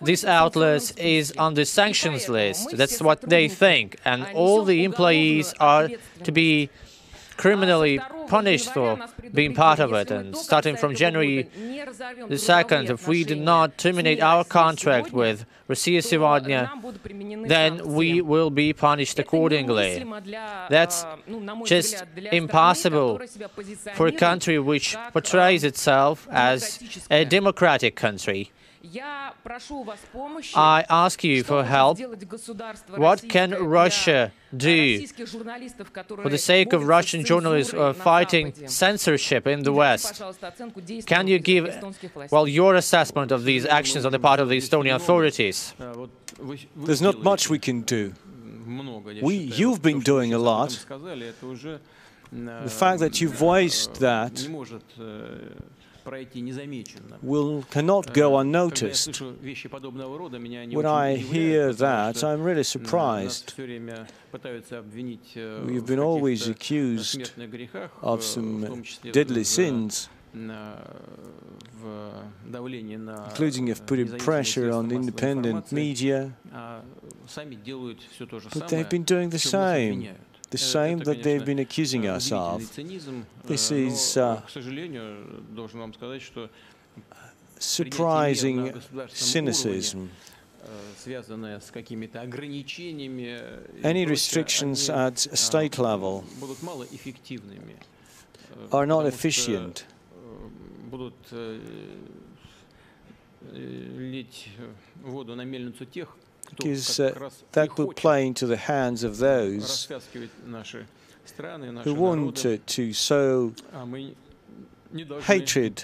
this 0.00 0.24
outlet 0.24 0.92
is 0.98 1.32
on 1.38 1.54
the 1.54 1.64
sanctions 1.64 2.28
list. 2.28 2.76
That's 2.76 3.00
what 3.00 3.20
they 3.22 3.48
think. 3.48 3.96
And 4.04 4.26
all 4.34 4.64
the 4.64 4.84
employees 4.84 5.54
are 5.60 5.88
to 6.24 6.32
be 6.32 6.68
criminally 7.36 8.00
punished 8.28 8.72
for 8.72 8.98
being 9.32 9.54
part 9.54 9.78
of 9.78 9.92
it. 9.92 10.10
And 10.10 10.36
starting 10.36 10.76
from 10.76 10.94
January 10.94 11.48
the 12.28 12.36
2nd, 12.36 12.90
if 12.90 13.08
we 13.08 13.24
do 13.24 13.36
not 13.36 13.78
terminate 13.78 14.20
our 14.22 14.44
contract 14.44 15.12
with 15.12 15.44
Россия 15.68 16.02
сегодня, 16.02 16.70
then 17.46 17.94
we 17.94 18.20
will 18.20 18.50
be 18.50 18.72
punished 18.72 19.18
accordingly. 19.18 20.04
That's 20.68 21.04
just 21.64 22.04
impossible 22.30 23.20
for 23.94 24.06
a 24.06 24.12
country 24.12 24.58
which 24.58 24.96
portrays 25.12 25.64
itself 25.64 26.28
as 26.30 26.78
a 27.10 27.24
democratic 27.24 27.96
country. 27.96 28.50
I 30.54 30.84
ask 30.90 31.22
you 31.22 31.44
for 31.44 31.64
help. 31.64 31.98
What 32.96 33.28
can 33.28 33.50
Russia 33.52 34.32
do 34.55 35.05
for 35.07 36.29
the 36.29 36.37
sake 36.37 36.73
of 36.73 36.87
Russian 36.87 37.25
journalists 37.25 37.73
uh, 37.73 37.93
fighting 37.93 38.53
censorship 38.67 39.45
in 39.47 39.63
the 39.63 39.73
West? 39.73 40.21
Can 41.05 41.27
you 41.27 41.39
give, 41.39 41.65
well, 42.31 42.47
your 42.47 42.75
assessment 42.75 43.31
of 43.31 43.43
these 43.43 43.65
actions 43.65 44.05
on 44.05 44.11
the 44.11 44.19
part 44.19 44.39
of 44.39 44.49
the 44.49 44.57
Estonian 44.57 44.95
authorities? 44.95 45.73
There's 46.75 47.01
not 47.01 47.21
much 47.23 47.49
we 47.49 47.59
can 47.59 47.81
do. 47.81 48.13
We, 49.21 49.35
you've 49.35 49.81
been 49.81 50.01
doing 50.01 50.33
a 50.33 50.39
lot. 50.39 50.85
The 52.31 52.69
fact 52.69 52.99
that 52.99 53.21
you 53.21 53.29
voiced 53.29 53.95
that 53.95 54.33
will 57.21 57.63
cannot 57.69 58.13
go 58.13 58.37
unnoticed. 58.37 59.21
When 59.21 60.85
I 60.85 61.15
hear 61.15 61.73
that, 61.73 62.23
I'm 62.23 62.43
really 62.43 62.63
surprised. 62.63 63.53
We've 63.57 65.85
been 65.85 65.99
always 65.99 66.47
accused 66.47 67.31
of 68.01 68.23
some 68.23 68.83
deadly 69.11 69.43
sins, 69.43 70.09
including 73.29 73.69
of 73.69 73.85
putting 73.85 74.17
pressure 74.17 74.71
on 74.71 74.91
independent 74.91 75.71
media, 75.71 76.33
but 78.53 78.67
they've 78.67 78.89
been 78.89 79.03
doing 79.03 79.29
the 79.29 79.39
same 79.39 80.15
the 80.49 80.57
same 80.57 80.99
that 80.99 81.23
they've 81.23 81.45
been 81.45 81.59
accusing 81.59 82.07
us 82.07 82.31
of. 82.31 82.75
This 83.45 83.71
is 83.71 84.17
uh, 84.17 84.41
surprising 87.59 88.81
cynicism. 89.09 90.09
Any 93.83 94.05
restrictions 94.05 94.89
at 94.89 95.19
state 95.19 95.77
level 95.77 96.25
are 98.71 98.85
not 98.85 99.05
efficient 99.05 99.85
because 106.49 106.99
uh, 106.99 107.29
that 107.51 107.77
will 107.77 107.93
play 107.93 108.25
into 108.25 108.45
the 108.47 108.57
hands 108.57 109.03
of 109.03 109.17
those 109.17 109.87
who 111.83 111.93
want 111.93 112.45
to 112.67 112.93
sow 112.93 113.53
hatred 115.21 115.83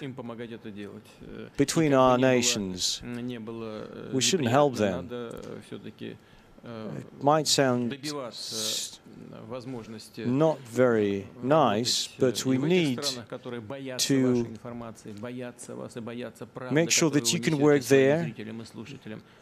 between 1.57 1.93
our 1.93 2.17
nations. 2.17 3.01
We 4.13 4.21
shouldn't 4.21 4.49
help 4.49 4.75
them. 4.75 5.09
It 6.65 7.23
might 7.23 7.47
sound 7.47 7.97
not 10.25 10.59
very 10.59 11.27
nice, 11.41 12.07
but 12.19 12.45
we 12.45 12.57
need 12.57 13.01
to 13.97 14.47
make 16.71 16.91
sure 16.91 17.09
that 17.09 17.33
you 17.33 17.39
can 17.39 17.57
work 17.59 17.81
there 17.83 18.33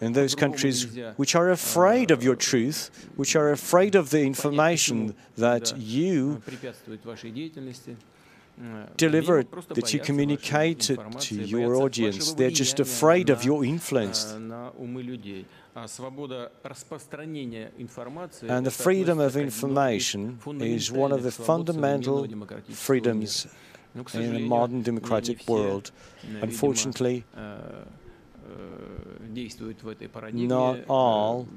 in 0.02 0.14
those 0.14 0.34
countries 0.36 0.88
which 1.18 1.36
are 1.36 1.52
afraid 1.52 2.10
of 2.10 2.24
your 2.24 2.36
truth, 2.36 2.90
which 3.16 3.36
are 3.36 3.52
afraid 3.52 3.96
of 3.96 4.10
the 4.10 4.24
information 4.24 5.14
that 5.38 5.78
you 5.78 6.42
deliver, 8.98 9.44
that 9.70 9.94
you 9.94 10.00
communicate 10.00 10.80
to 11.20 11.36
your 11.36 11.76
audience. 11.76 12.34
They're 12.34 12.50
just 12.50 12.80
afraid 12.80 13.30
of 13.30 13.44
your 13.44 13.64
influence. 13.64 14.36
And 18.48 18.66
the 18.66 18.72
freedom 18.72 19.20
of 19.20 19.38
information 19.38 20.40
is 20.60 20.92
one 20.92 21.12
of 21.14 21.24
the 21.24 21.32
fundamental 21.32 22.28
freedoms 22.70 23.48
in 24.14 24.36
a 24.36 24.40
modern 24.40 24.82
democratic 24.82 25.48
world. 25.48 25.92
Unfortunately, 26.42 27.24
not 30.34 30.78
all 30.90 31.48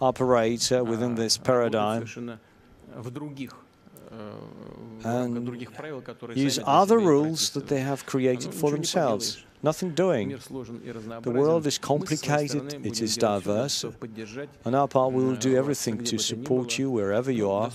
operate 0.00 0.60
э, 0.72 0.82
within 0.84 1.14
this 1.14 1.36
paradigm. 1.36 2.04
and 5.04 5.34
use 6.34 6.58
other 6.66 6.98
rules 6.98 7.50
that 7.50 7.68
they 7.68 7.80
have 7.80 8.04
created 8.06 8.52
for 8.52 8.70
themselves. 8.70 9.44
Nothing 9.62 9.90
doing. 9.90 10.28
The 10.30 11.30
world 11.30 11.66
is 11.66 11.76
complicated, 11.76 12.86
it 12.86 13.02
is 13.02 13.16
diverse. 13.16 13.84
On 14.64 14.74
our 14.74 14.88
part, 14.88 15.12
we 15.12 15.22
will 15.22 15.36
do 15.36 15.54
everything 15.56 16.02
to 16.04 16.18
support 16.18 16.78
you 16.78 16.90
wherever 16.90 17.30
you 17.30 17.50
are, 17.50 17.70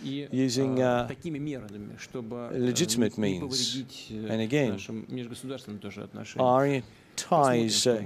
using 0.00 0.82
uh, 0.82 1.08
legitimate 2.52 3.18
means. 3.18 3.84
And 4.10 4.40
again, 4.40 4.78
our 6.38 6.82
ties 7.16 7.86
uh, 7.86 8.02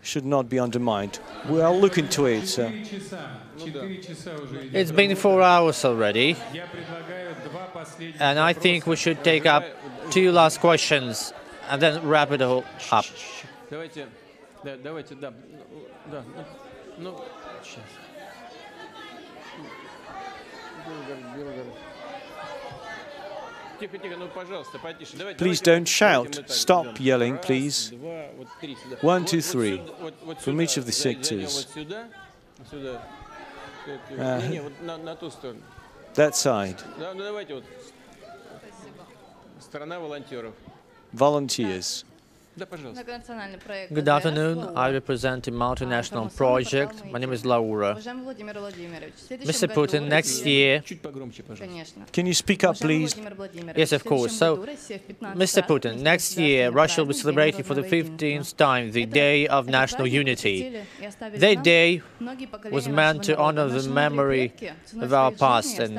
should 0.00 0.24
not 0.24 0.48
be 0.48 0.58
undermined. 0.58 1.18
We 1.46 1.60
are 1.60 1.74
looking 1.74 2.08
to 2.08 2.24
it. 2.24 2.58
Uh. 2.58 2.70
It's 4.72 4.92
been 4.92 5.14
four 5.14 5.42
hours 5.42 5.84
already, 5.84 6.36
and 8.18 8.38
I 8.38 8.54
think 8.54 8.86
we 8.86 8.96
should 8.96 9.22
take 9.22 9.44
up 9.44 9.64
two 10.10 10.32
last 10.32 10.60
questions 10.60 11.34
and 11.69 11.81
then 11.81 12.07
wrap 12.07 12.31
it 12.31 12.41
all 12.41 12.63
up. 12.91 13.05
Давайте, 13.69 14.07
да, 14.63 14.77
давайте, 14.77 15.15
да, 15.15 15.33
да, 16.11 16.23
ну, 16.97 17.19
сейчас. 17.63 17.83
Please 25.37 25.61
don't 25.61 25.87
shout. 25.87 26.49
Stop 26.49 26.99
yelling, 26.99 27.37
please. 27.37 27.91
One, 29.01 29.25
two, 29.25 29.41
three. 29.41 29.81
From 30.39 30.61
each 30.61 30.77
of 30.77 30.85
the 30.85 30.91
sectors. 30.91 31.67
Uh, 34.17 34.51
that 36.13 36.35
side. 36.35 36.81
Volunteers. 41.12 42.04
Good 42.58 44.08
afternoon. 44.08 44.76
I 44.76 44.90
represent 44.90 45.46
a 45.46 45.52
multinational 45.52 46.34
project. 46.36 47.04
My 47.04 47.18
name 47.20 47.32
is 47.32 47.46
Laura. 47.46 47.94
Mr. 47.94 49.68
Putin, 49.72 50.08
next 50.08 50.44
year. 50.44 50.82
Can 52.12 52.26
you 52.26 52.34
speak 52.34 52.64
up, 52.64 52.76
please? 52.76 53.14
Yes, 53.76 53.92
of 53.92 54.04
course. 54.04 54.36
So, 54.36 54.56
Mr. 54.56 55.62
Putin, 55.62 56.00
next 56.00 56.36
year 56.36 56.70
Russia 56.70 57.02
will 57.02 57.08
be 57.08 57.14
celebrating 57.14 57.62
for 57.62 57.74
the 57.74 57.82
15th 57.82 58.56
time 58.56 58.90
the 58.90 59.06
Day 59.06 59.46
of 59.46 59.68
National 59.68 60.08
Unity. 60.08 60.82
That 61.36 61.62
day 61.62 62.02
was 62.72 62.88
meant 62.88 63.22
to 63.24 63.38
honor 63.38 63.68
the 63.68 63.88
memory 63.88 64.52
of 65.00 65.12
our 65.12 65.30
past 65.30 65.78
and 65.78 65.96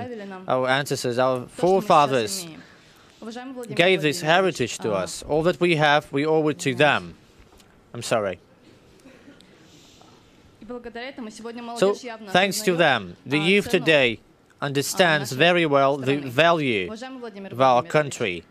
our 0.48 0.68
ancestors, 0.68 1.18
our 1.18 1.48
forefathers 1.48 2.46
gave 3.76 4.02
this 4.02 4.22
heritage 4.22 4.78
to 4.80 4.94
us. 4.94 5.24
All 5.24 5.44
that 5.44 5.60
we 5.60 5.76
have, 5.76 6.12
we 6.12 6.26
owe 6.26 6.48
it 6.48 6.60
to 6.60 6.74
them. 6.76 7.16
I'm 7.94 8.02
sorry. 8.02 8.40
So, 11.78 11.94
thanks 12.28 12.62
to 12.62 12.76
them, 12.76 13.18
the 13.26 13.40
youth 13.40 13.70
today 13.70 14.20
understands 14.62 15.32
very 15.32 15.66
well 15.66 15.98
the 15.98 16.18
value 16.18 16.92
of 16.92 17.62
our 17.62 17.82
country. 17.84 18.44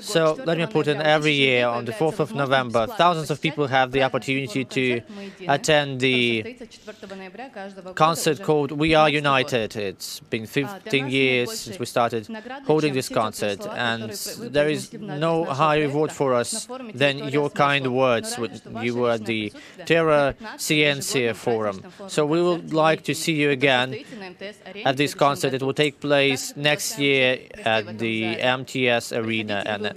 So 0.00 0.38
let 0.44 0.58
me 0.58 0.66
put 0.66 0.86
in 0.86 1.00
every 1.00 1.32
year 1.32 1.66
on 1.66 1.84
the 1.84 1.92
4th 1.92 2.20
of 2.20 2.34
November, 2.34 2.86
thousands 2.86 3.30
of 3.30 3.40
people 3.40 3.66
have 3.66 3.92
the 3.92 4.02
opportunity 4.02 4.64
to 4.64 5.00
attend 5.48 6.00
the 6.00 6.56
concert 7.94 8.42
called 8.42 8.72
We 8.72 8.94
Are 8.94 9.08
United. 9.08 9.76
It's 9.76 10.20
been 10.20 10.46
15 10.46 11.08
years 11.08 11.58
since 11.60 11.78
we 11.78 11.86
started 11.86 12.28
holding 12.64 12.94
this 12.94 13.08
concert, 13.08 13.66
and 13.66 14.10
there 14.56 14.68
is 14.68 14.92
no 14.92 15.44
higher 15.44 15.86
reward 15.88 16.12
for 16.12 16.34
us 16.34 16.68
than 16.94 17.28
your 17.28 17.50
kind 17.50 17.94
words 17.94 18.38
when 18.38 18.60
you 18.82 18.94
were 18.96 19.12
at 19.12 19.26
the 19.26 19.52
Terra 19.84 20.34
Scientia 20.56 21.34
Forum. 21.34 21.82
So 22.08 22.24
we 22.24 22.40
would 22.42 22.72
like 22.72 23.02
to 23.04 23.14
see 23.14 23.34
you 23.34 23.50
again 23.50 23.96
at 24.84 24.96
this 24.96 25.14
concert. 25.14 25.54
It 25.54 25.62
will 25.62 25.74
take 25.74 26.00
place 26.00 26.54
next 26.56 26.98
year 26.98 27.40
at 27.64 27.98
the 27.98 28.40
MTS 28.40 29.12
Arena 29.12 29.49
and 29.50 29.86
uh, 29.86 29.92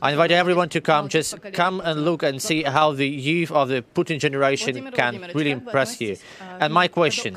I 0.00 0.12
invite 0.12 0.30
everyone 0.30 0.68
to 0.70 0.80
come. 0.80 1.08
Just 1.08 1.40
come 1.52 1.80
and 1.80 2.04
look 2.04 2.22
and 2.22 2.40
see 2.40 2.62
how 2.62 2.92
the 2.92 3.08
youth 3.08 3.50
of 3.50 3.68
the 3.68 3.84
Putin 3.94 4.18
generation 4.18 4.90
can 4.92 5.20
really 5.34 5.50
impress 5.50 6.00
you. 6.00 6.16
And 6.60 6.72
my 6.72 6.88
question, 6.88 7.34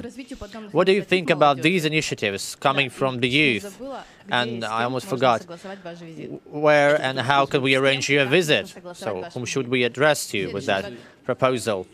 what 0.72 0.86
do 0.86 0.93
you 0.93 1.03
think 1.03 1.30
about 1.30 1.62
these 1.62 1.86
initiatives 1.86 2.55
coming 2.55 2.89
from 2.89 3.20
the 3.20 3.30
youth? 3.30 3.82
And 4.30 4.66
I 4.66 4.84
almost 4.84 5.08
forgot, 5.08 5.45
where 6.45 7.01
and 7.01 7.20
how 7.20 7.45
can 7.45 7.62
we 7.62 7.76
arrange 7.76 8.10
your 8.10 8.26
visit? 8.26 8.74
So 8.93 9.24
whom 9.34 9.45
should 9.45 9.68
we 9.68 9.84
address 9.84 10.28
to 10.32 10.51
with 10.53 10.66
that 10.66 10.91
proposal? 11.24 11.88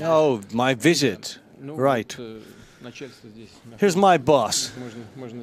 Oh, 0.00 0.40
my 0.52 0.74
visit. 0.74 1.38
Right. 1.60 2.18
Uh, 2.18 2.38
Here's 3.78 3.96
my 3.96 4.18
boss. 4.18 4.72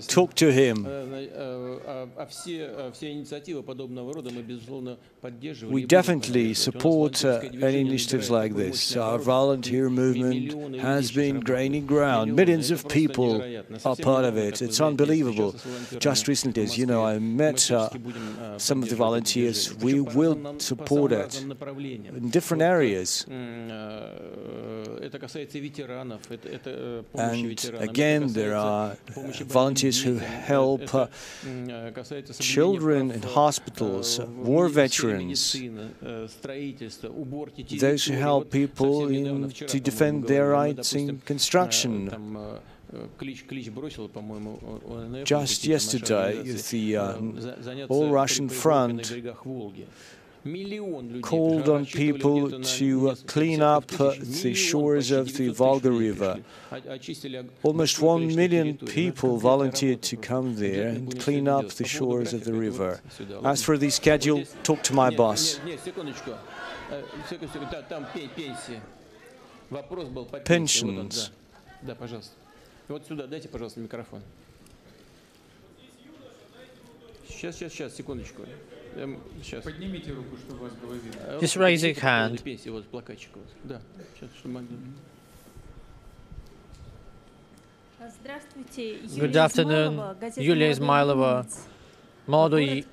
Talk 0.07 0.35
to 0.35 0.51
him. 0.51 0.85
We 5.69 5.85
definitely 5.85 6.53
support 6.53 7.25
uh, 7.25 7.41
any 7.61 7.81
initiatives 7.81 8.29
like 8.29 8.55
this. 8.55 8.95
Our 8.95 9.17
volunteer 9.17 9.89
movement 9.89 10.79
has 10.79 11.11
been 11.11 11.39
gaining 11.39 11.85
ground. 11.85 12.35
Millions 12.35 12.71
of 12.71 12.87
people 12.87 13.41
are 13.85 13.95
part 13.95 14.25
of 14.25 14.37
it. 14.37 14.61
It's 14.61 14.81
unbelievable. 14.81 15.55
Just 15.97 16.27
recently, 16.27 16.63
as 16.63 16.77
you 16.77 16.85
know, 16.85 17.05
I 17.05 17.19
met 17.19 17.69
uh, 17.71 17.89
some 18.57 18.83
of 18.83 18.89
the 18.89 18.95
volunteers. 18.95 19.75
We 19.75 20.01
will 20.01 20.59
support 20.59 21.11
it 21.11 21.41
in 21.41 22.29
different 22.29 22.63
areas. 22.63 23.25
And 27.31 27.81
again, 27.89 28.33
there 28.33 28.55
are 28.55 28.97
volunteers 29.45 30.01
who 30.01 30.15
help 30.17 30.93
uh, 30.93 31.07
children 32.39 33.11
in 33.11 33.21
hospitals, 33.21 34.19
war 34.19 34.67
veterans, 34.69 35.55
those 37.87 38.05
who 38.05 38.13
help 38.13 38.51
people 38.51 39.07
in, 39.07 39.49
to 39.49 39.79
defend 39.79 40.27
their 40.27 40.49
rights 40.49 40.93
in 40.93 41.19
construction. 41.19 41.93
Just 45.23 45.65
yesterday, 45.65 46.41
the 46.41 46.97
uh, 46.97 47.85
All 47.87 48.09
Russian 48.09 48.49
Front 48.49 49.11
called 51.22 51.68
on 51.70 51.86
people 51.86 52.60
to 52.60 53.10
uh, 53.10 53.14
clean 53.26 53.62
up 53.62 53.98
uh, 53.98 54.12
the 54.20 54.52
shores 54.52 55.10
of 55.10 55.32
the 55.34 55.48
Volga 55.48 55.90
River. 55.90 56.38
Almost 57.62 58.00
one 58.02 58.34
million 58.34 58.76
people 58.76 59.38
volunteered 59.38 60.02
to 60.02 60.16
come 60.16 60.56
there 60.56 60.88
and 60.88 61.18
clean 61.18 61.48
up 61.48 61.68
the 61.70 61.86
shores 61.86 62.34
of 62.34 62.44
the 62.44 62.52
river. 62.52 63.00
As 63.42 63.62
for 63.62 63.78
the 63.78 63.88
schedule, 63.88 64.44
talk 64.62 64.82
to 64.82 64.92
my 64.92 65.08
boss. 65.10 65.60
Pensions. 70.44 71.30
Сейчас, 77.26 77.56
сейчас, 77.56 77.72
сейчас, 77.72 77.94
секундочку. 77.96 78.42
Сейчас. 79.42 79.64
Поднимите 79.64 80.12
руку, 80.12 80.36
чтобы 80.36 80.60
вас 80.60 80.72
было 80.74 80.94
видно. 80.94 81.20
Just 81.40 81.56
raise 81.56 81.82
your 81.82 81.94
hand. 81.94 82.40
Да, 83.64 83.80
сейчас, 84.14 84.30
чтобы 84.38 84.64
Good 89.16 89.36
afternoon, 89.36 90.16
Yulia 90.36 90.70
Izmailova, 90.70 91.46
Молодой 92.26 92.84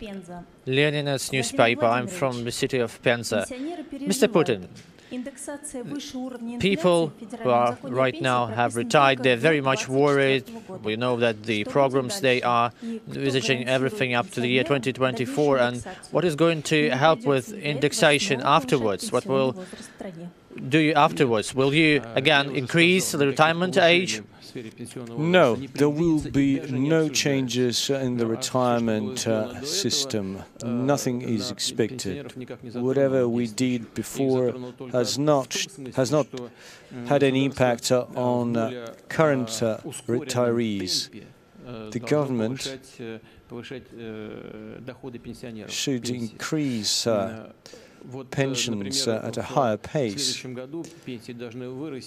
Leninist 0.66 1.34
newspaper. 1.34 1.86
I'm 1.86 2.07
from 2.07 2.45
the 2.45 2.51
city 2.51 2.80
of 2.80 3.01
Penza. 3.01 3.45
Mr. 4.07 4.28
Putin, 4.30 4.68
People 6.59 7.12
who 7.42 7.50
uh, 7.50 7.52
are 7.52 7.78
right 7.82 8.20
now 8.20 8.46
have 8.46 8.76
retired, 8.76 9.22
they're 9.22 9.36
very 9.36 9.61
much 9.61 9.88
worried. 9.88 10.44
We 10.82 10.96
know 10.96 11.16
that 11.16 11.44
the 11.44 11.64
programs 11.64 12.20
they 12.20 12.42
are 12.42 12.72
envisaging 12.82 13.68
everything 13.68 14.14
up 14.14 14.30
to 14.32 14.40
the 14.40 14.48
year 14.48 14.64
2024 14.64 15.59
and 15.59 15.82
what 16.11 16.24
is 16.24 16.34
going 16.34 16.62
to 16.62 16.90
help 16.90 17.24
with 17.24 17.52
indexation 17.52 18.40
afterwards, 18.42 19.12
what 19.12 19.26
will 19.26 19.64
do 20.68 20.78
you 20.78 20.94
afterwards? 20.94 21.54
Will 21.54 21.74
you 21.74 22.02
again 22.14 22.50
increase 22.50 23.12
the 23.12 23.26
retirement 23.26 23.76
age? 23.76 24.22
No, 25.18 25.57
there 25.57 25.88
will 25.88 26.20
be 26.20 26.61
no 26.70 27.09
changes 27.09 27.90
in 27.90 28.16
the 28.16 28.26
retirement 28.26 29.26
uh, 29.26 29.62
system. 29.62 30.42
Nothing 30.64 31.22
is 31.22 31.50
expected. 31.50 32.32
Whatever 32.74 33.28
we 33.28 33.46
did 33.46 33.94
before 33.94 34.54
has 34.92 35.18
not 35.18 35.66
has 35.94 36.11
not 36.11 36.26
had 37.07 37.22
any 37.22 37.44
impact 37.44 37.90
on 37.92 38.57
uh, 38.57 38.94
current 39.09 39.62
uh, 39.62 39.78
retirees. 40.09 41.11
The 41.90 41.98
government 41.98 42.61
should 45.68 46.09
increase 46.11 47.07
uh, 47.07 47.52
pensions 48.30 49.09
uh, 49.09 49.20
at 49.24 49.36
a 49.36 49.42
higher 49.42 49.76
pace. 49.76 50.44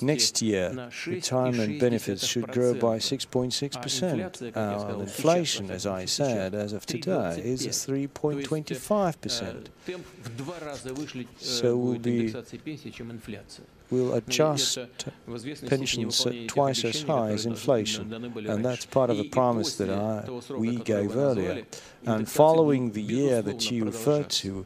Next 0.01 0.41
year, 0.41 0.89
retirement 1.05 1.79
benefits 1.79 2.25
should 2.25 2.47
grow 2.47 2.73
by 2.73 2.97
6.6%. 2.97 4.57
Our 4.57 5.01
inflation, 5.01 5.69
as 5.71 5.85
I 5.85 6.05
said, 6.05 6.55
as 6.55 6.73
of 6.73 6.85
today, 6.85 7.41
is 7.43 7.67
3.25%. 7.67 9.67
So 11.37 11.77
we'll 11.77 11.99
be 11.99 12.33
will 13.89 14.13
adjust 14.13 14.77
pensions 15.67 16.25
twice 16.47 16.85
as 16.85 17.01
high 17.03 17.31
as 17.31 17.45
inflation. 17.45 18.13
And 18.47 18.63
that's 18.63 18.85
part 18.85 19.09
of 19.09 19.17
the 19.17 19.29
promise 19.29 19.75
that 19.77 19.89
I, 19.89 20.29
we 20.53 20.77
gave 20.77 21.15
earlier. 21.15 21.63
And 22.05 22.29
following 22.29 22.91
the 22.91 23.01
year 23.01 23.41
that 23.41 23.71
you 23.71 23.85
referred 23.85 24.29
to, 24.29 24.65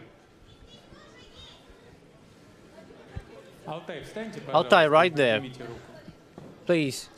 Altai, 4.53 4.87
right 4.87 5.15
there. 5.15 5.41
Please. 6.65 7.09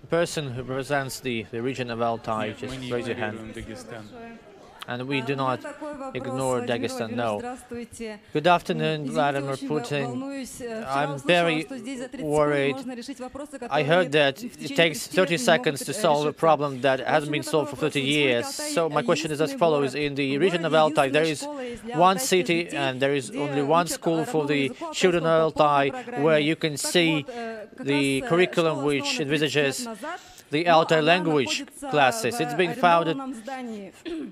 The 0.00 0.06
person 0.08 0.50
who 0.52 0.62
represents 0.62 1.20
the, 1.20 1.46
the 1.50 1.62
region 1.62 1.90
of 1.90 2.02
Altai, 2.02 2.50
just 2.52 2.78
raise 2.90 3.06
your 3.06 3.16
hand 3.16 3.54
and 4.86 5.08
we 5.08 5.20
do 5.20 5.36
not 5.36 5.60
ignore 6.14 6.60
Dagestan, 6.62 7.14
no. 7.14 7.40
Good 8.32 8.46
afternoon, 8.46 9.10
Vladimir 9.10 9.56
Putin. 9.56 10.08
I'm 10.86 11.18
very 11.18 11.66
worried. 12.20 12.76
I 13.70 13.82
heard 13.82 14.12
that 14.12 14.42
it 14.42 14.76
takes 14.76 15.06
30 15.06 15.38
seconds 15.38 15.84
to 15.84 15.92
solve 15.92 16.26
a 16.26 16.32
problem 16.32 16.80
that 16.82 17.00
hasn't 17.00 17.32
been 17.32 17.42
solved 17.42 17.70
for 17.70 17.76
30 17.76 18.00
years. 18.00 18.46
So 18.46 18.88
my 18.88 19.02
question 19.02 19.30
is 19.30 19.40
as 19.40 19.54
follows. 19.54 19.94
In 19.94 20.14
the 20.14 20.38
region 20.38 20.64
of 20.64 20.74
Altai, 20.74 21.08
there 21.10 21.24
is 21.24 21.46
one 21.94 22.18
city 22.18 22.68
and 22.68 23.00
there 23.00 23.14
is 23.14 23.30
only 23.30 23.62
one 23.62 23.86
school 23.86 24.24
for 24.24 24.46
the 24.46 24.70
children 24.92 25.24
of 25.24 25.56
Altai 25.56 25.90
where 26.20 26.38
you 26.38 26.56
can 26.56 26.76
see 26.76 27.24
э, 27.28 27.66
the 27.80 28.20
curriculum 28.22 28.84
which 28.84 29.20
envisages 29.20 29.86
the 30.54 30.68
Altai 30.68 31.00
language 31.00 31.64
classes. 31.90 32.38
It's 32.38 32.54
been 32.54 32.74
founded 32.74 33.16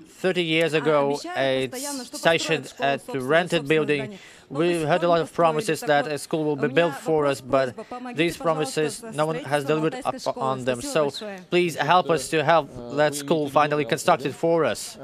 30 0.07 0.43
years 0.43 0.73
ago. 0.73 1.19
It's 1.35 2.17
stationed 2.17 2.73
at 2.79 3.05
the 3.07 3.19
rented 3.19 3.67
building. 3.67 4.17
We 4.49 4.83
heard 4.83 5.03
a 5.03 5.09
lot 5.09 5.19
of 5.19 5.33
promises 5.33 5.81
that 5.81 6.07
a 6.07 6.17
school 6.17 6.43
will 6.45 6.61
be 6.67 6.69
built 6.79 6.95
for 6.95 7.25
us, 7.25 7.41
but 7.41 7.67
these 8.15 8.37
promises, 8.37 9.03
no 9.21 9.25
one 9.25 9.39
has 9.53 9.65
delivered 9.65 9.95
up 10.05 10.37
on 10.37 10.63
them. 10.63 10.79
So 10.81 11.11
please 11.49 11.75
help 11.75 12.09
us 12.09 12.29
to 12.29 12.37
have 12.51 12.65
that 12.95 13.15
school 13.15 13.49
finally 13.49 13.85
constructed 13.85 14.33
for 14.33 14.63
us. 14.63 14.97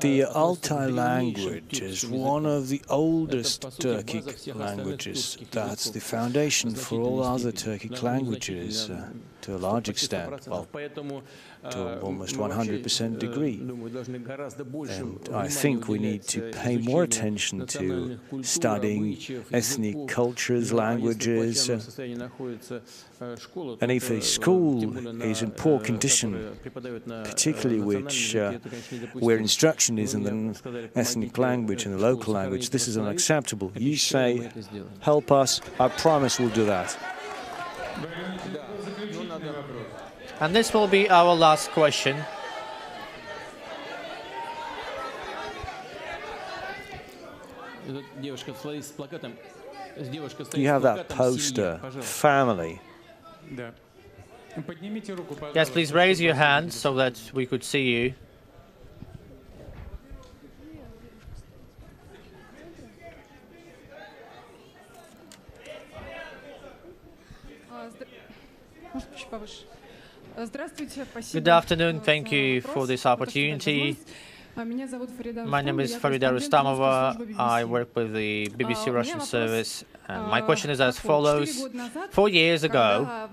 The 0.00 0.24
Altai 0.24 0.86
language 0.86 1.80
is 1.80 2.04
one 2.04 2.44
of 2.44 2.68
the 2.68 2.82
oldest 2.88 3.62
Turkic 3.78 4.54
languages. 4.56 5.38
That's 5.52 5.90
the 5.90 6.00
foundation 6.00 6.74
for 6.74 7.00
all 7.00 7.22
other 7.22 7.52
Turkic 7.52 8.02
languages 8.02 8.90
uh, 8.90 9.10
to 9.42 9.56
a 9.56 9.58
large 9.58 9.88
extent, 9.88 10.46
well, 10.46 10.66
to 11.70 12.00
almost 12.00 12.36
100% 12.36 13.18
degree. 13.18 13.58
And 13.60 15.36
I 15.36 15.48
think 15.48 15.88
we 15.88 15.98
need 15.98 16.22
to 16.28 16.50
pay 16.52 16.78
more 16.78 17.02
attention 17.02 17.66
to 17.66 18.18
studying 18.42 19.18
ethnic 19.52 20.08
cultures, 20.08 20.72
languages, 20.72 21.68
uh, 21.70 21.78
and 23.80 23.90
if 23.92 24.10
a 24.10 24.20
school 24.20 25.22
is 25.22 25.42
in 25.42 25.50
poor 25.52 25.78
condition, 25.80 26.56
particularly 27.04 27.80
which 27.80 28.34
uh, 28.34 28.52
where 29.14 29.38
instruction 29.38 29.98
is 29.98 30.14
in 30.14 30.22
the 30.24 30.90
ethnic 30.96 31.38
language 31.38 31.84
and 31.84 31.94
the 31.94 32.02
local 32.02 32.34
language, 32.34 32.70
this 32.70 32.88
is 32.88 32.96
unacceptable. 32.98 33.70
You 33.76 33.96
say, 33.96 34.50
help 35.00 35.30
us, 35.30 35.60
I 35.78 35.88
promise 35.88 36.40
we'll 36.40 36.50
do 36.50 36.64
that. 36.66 36.96
And 40.40 40.54
this 40.54 40.72
will 40.72 40.88
be 40.88 41.08
our 41.10 41.34
last 41.34 41.70
question. 41.70 42.16
You 50.54 50.68
have 50.68 50.82
that 50.82 51.08
poster, 51.08 51.80
family. 52.00 52.80
Yes, 55.54 55.70
please 55.70 55.92
raise 55.92 56.20
your 56.20 56.34
hand 56.34 56.72
so 56.72 56.94
that 56.94 57.18
we 57.34 57.46
could 57.46 57.64
see 57.64 57.90
you. 57.90 58.14
Good 71.32 71.48
afternoon. 71.48 72.00
Thank 72.00 72.32
you 72.32 72.60
for 72.60 72.86
this 72.86 73.06
opportunity. 73.06 73.96
My 74.54 75.62
name 75.62 75.80
is 75.80 75.96
Farida 75.96 76.30
Rustamova. 76.30 77.38
I 77.38 77.64
work 77.64 77.96
with 77.96 78.12
the 78.12 78.48
BBC 78.48 78.92
Russian 78.92 79.20
service. 79.20 79.84
And 80.08 80.26
my 80.26 80.40
question 80.42 80.70
is 80.70 80.80
as 80.80 80.98
follows. 80.98 81.66
Four 82.10 82.28
years 82.28 82.64
ago, 82.64 83.28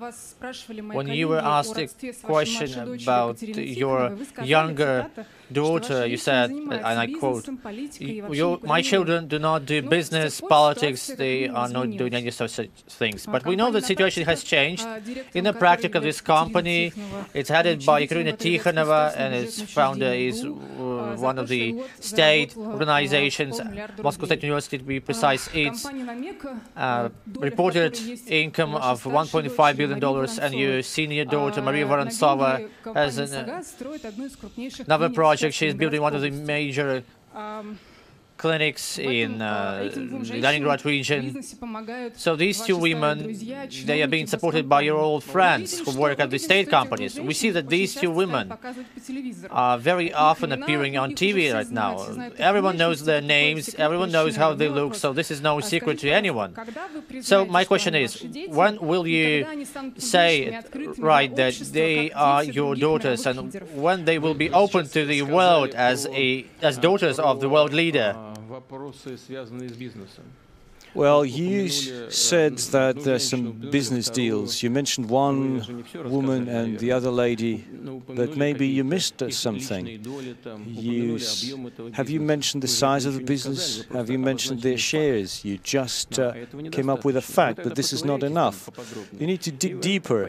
when 0.93 1.07
you 1.07 1.28
were 1.28 1.39
asked 1.39 1.78
a 1.78 1.88
question 2.24 2.93
about 3.01 3.41
your 3.41 4.15
younger 4.43 5.09
daughter, 5.51 6.05
you 6.05 6.17
said, 6.17 6.51
and 6.51 6.74
I 7.05 7.07
quote, 7.20 7.49
My 8.63 8.82
children 8.82 9.28
do 9.28 9.39
not 9.39 9.65
do 9.65 9.82
business, 9.82 10.39
politics, 10.39 11.07
they 11.07 11.49
are 11.49 11.67
not 11.67 11.89
doing 11.97 12.13
any 12.13 12.32
such 12.32 12.59
things. 12.88 13.26
But 13.26 13.45
we 13.45 13.55
know 13.55 13.72
the 13.72 13.82
situation 13.82 14.24
has 14.26 14.43
changed. 14.43 14.86
In 15.34 15.43
the 15.43 15.53
practice 15.53 15.95
of 15.95 16.03
this 16.03 16.22
company, 16.22 16.93
it's 17.34 17.49
headed 17.49 17.86
by 17.86 18.03
Ekaterina 18.03 18.34
Tikhonova, 18.38 19.13
and 19.17 19.34
its 19.34 19.61
founder 19.61 20.13
is 20.13 20.45
uh, 20.45 20.49
one 21.18 21.39
of 21.39 21.47
the 21.47 21.82
state 21.99 22.55
organizations, 22.57 23.60
Moscow 24.03 24.26
State 24.26 24.43
University 24.43 24.78
to 24.78 24.84
be 24.84 24.99
precise. 24.99 25.49
It's 25.53 25.86
uh, 26.76 27.10
reported 27.39 27.97
income 28.28 28.76
of 28.76 29.03
$1.5 29.03 29.78
billion, 29.78 29.99
and 30.41 30.54
your 30.54 30.82
senior 30.82 31.25
daughter, 31.25 31.62
Maria 31.62 31.86
Vorontsova, 31.86 32.70
has 32.93 33.17
an, 33.17 33.34
uh, 33.34 33.63
another 34.86 35.09
project 35.09 35.39
project. 35.39 35.55
She's 35.55 35.74
building 35.74 36.01
one 36.01 36.16
of 36.16 36.21
the 36.21 36.32
major 36.32 37.04
clinics 38.39 38.97
in 38.97 39.41
uh, 39.41 39.91
Leningrad 40.45 40.86
region. 40.86 41.43
So 42.16 42.36
these 42.36 42.61
two 42.61 42.78
women, 42.78 43.16
they 43.86 44.01
are 44.01 44.07
being 44.07 44.28
supported 44.28 44.67
by 44.67 44.82
your 44.82 44.97
old 44.97 45.24
friends 45.24 45.79
who 45.82 45.91
work 45.99 46.20
at 46.20 46.29
the 46.32 46.39
state 46.39 46.70
companies. 46.70 47.20
We 47.20 47.33
see 47.33 47.51
that 47.51 47.67
these 47.70 47.93
two 47.93 48.09
women 48.09 48.53
are 49.51 49.78
very 49.78 50.09
often 50.13 50.53
appearing 50.53 50.97
on 50.97 51.11
TV 51.21 51.53
right 51.53 51.70
now. 51.70 51.93
Everyone 52.37 52.78
knows 52.78 53.03
their 53.03 53.21
names, 53.21 53.75
everyone 53.75 54.11
knows 54.11 54.37
how 54.37 54.53
they 54.53 54.70
look, 54.70 54.95
so 54.95 55.11
this 55.11 55.29
is 55.29 55.41
no 55.41 55.59
secret 55.59 55.99
to 55.99 56.09
anyone. 56.09 56.55
So 57.21 57.45
my 57.45 57.66
question 57.66 57.93
is, 57.93 58.25
when 58.47 58.79
will 58.79 59.05
you 59.05 59.45
say, 59.97 60.61
right, 60.97 61.36
that 61.36 61.55
they 61.79 62.11
are 62.11 62.43
your 62.43 62.75
daughters 62.75 63.25
and 63.28 63.53
when 63.86 64.05
they 64.05 64.17
will 64.17 64.33
be 64.45 64.49
open 64.63 64.87
to 64.95 65.05
the 65.05 65.24
world 65.24 65.71
as, 65.75 66.07
a, 66.07 66.45
as 66.61 66.78
daughters 66.78 67.20
of 67.20 67.41
the 67.41 67.49
world 67.49 67.74
leader? 67.74 68.16
Вопросы, 68.50 69.17
связанные 69.17 69.70
с 69.70 69.78
бизнесом. 69.78 70.26
Well, 70.95 71.24
you 71.24 71.70
said 71.70 72.57
that 72.57 73.03
there's 73.03 73.29
some 73.29 73.51
business 73.70 74.09
deals. 74.09 74.63
You 74.63 74.70
mentioned 74.70 75.09
one 75.09 75.86
woman 75.93 76.47
and 76.47 76.79
the 76.79 76.91
other 76.91 77.11
lady, 77.11 77.66
but 78.07 78.36
maybe 78.36 78.67
you 78.67 78.83
missed 78.83 79.21
something. 79.32 79.86
You, 80.66 81.20
have 81.93 82.09
you 82.09 82.20
mentioned 82.20 82.63
the 82.63 82.67
size 82.67 83.05
of 83.05 83.13
the 83.13 83.24
business? 83.24 83.86
Have 83.93 84.09
you 84.09 84.17
mentioned 84.17 84.61
their 84.61 84.78
shares? 84.78 85.45
You 85.45 85.57
just 85.59 86.20
uh, 86.20 86.33
came 86.71 86.89
up 86.89 87.05
with 87.05 87.16
a 87.17 87.21
fact, 87.21 87.59
but 87.63 87.75
this 87.75 87.93
is 87.93 88.03
not 88.03 88.24
enough. 88.24 88.70
You 89.20 89.28
need 89.28 89.41
to 89.41 89.51
dig 89.51 89.82
deeper, 89.82 90.24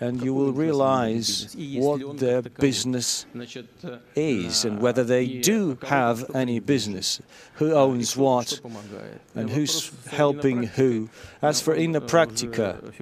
and 0.00 0.22
you 0.22 0.32
will 0.32 0.52
realize 0.52 1.54
what 1.76 2.18
their 2.18 2.42
business 2.42 3.26
is 4.16 4.64
and 4.64 4.80
whether 4.80 5.04
they 5.04 5.26
do 5.26 5.78
have 5.82 6.34
any 6.34 6.58
business, 6.60 7.20
who 7.54 7.72
owns 7.72 8.16
what, 8.16 8.60
and 9.34 9.50
who's 9.50 9.90
helping 10.06 10.64
who. 10.64 11.08
As 11.42 11.60
for 11.62 11.74
Innopraktika, 11.74 12.92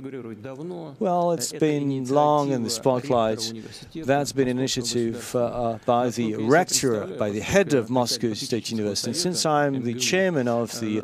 well, 1.00 1.32
it's 1.32 1.52
been 1.52 2.04
long 2.06 2.52
in 2.52 2.62
the 2.62 2.70
spotlight. 2.70 3.52
That's 3.94 4.30
been 4.30 4.46
an 4.46 4.58
initiative 4.58 5.34
uh, 5.34 5.78
by 5.84 6.10
the 6.10 6.36
rector, 6.36 7.06
by 7.06 7.30
the 7.30 7.40
head 7.40 7.74
of 7.74 7.90
Moscow 7.90 8.34
State 8.34 8.70
University. 8.70 9.10
And 9.10 9.16
since 9.16 9.44
I'm 9.44 9.82
the 9.82 9.94
chairman 9.94 10.46
of 10.46 10.78
the 10.78 10.98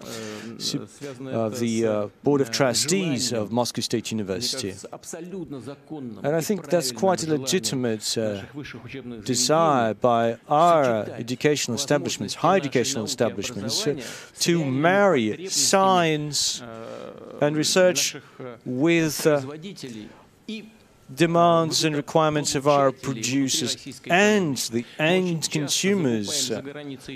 of 1.32 1.58
the 1.58 1.86
uh, 1.86 2.06
board 2.22 2.40
of 2.40 2.52
trustees 2.52 3.32
of 3.32 3.50
Moscow 3.50 3.80
State 3.80 4.12
University, 4.12 4.72
and 6.22 6.36
I 6.36 6.40
think 6.40 6.68
that's 6.68 6.92
quite 6.92 7.24
a 7.24 7.30
legitimate 7.30 8.16
uh, 8.16 8.42
desire 9.24 9.94
by 9.94 10.36
our 10.48 11.04
educational 11.10 11.74
establishments, 11.74 12.34
higher 12.34 12.58
educational 12.58 13.04
establishments, 13.04 13.84
uh, 13.86 14.00
to 14.38 14.64
marry 14.64 15.48
science 15.48 16.62
and 17.46 17.56
research 17.56 18.16
with 18.64 19.26
uh, 19.26 19.40
demands 21.12 21.84
and 21.84 21.94
requirements 21.96 22.54
of 22.54 22.66
our 22.66 22.90
producers 22.90 24.00
and 24.08 24.56
the 24.56 24.84
end 24.98 25.50
consumers. 25.50 26.50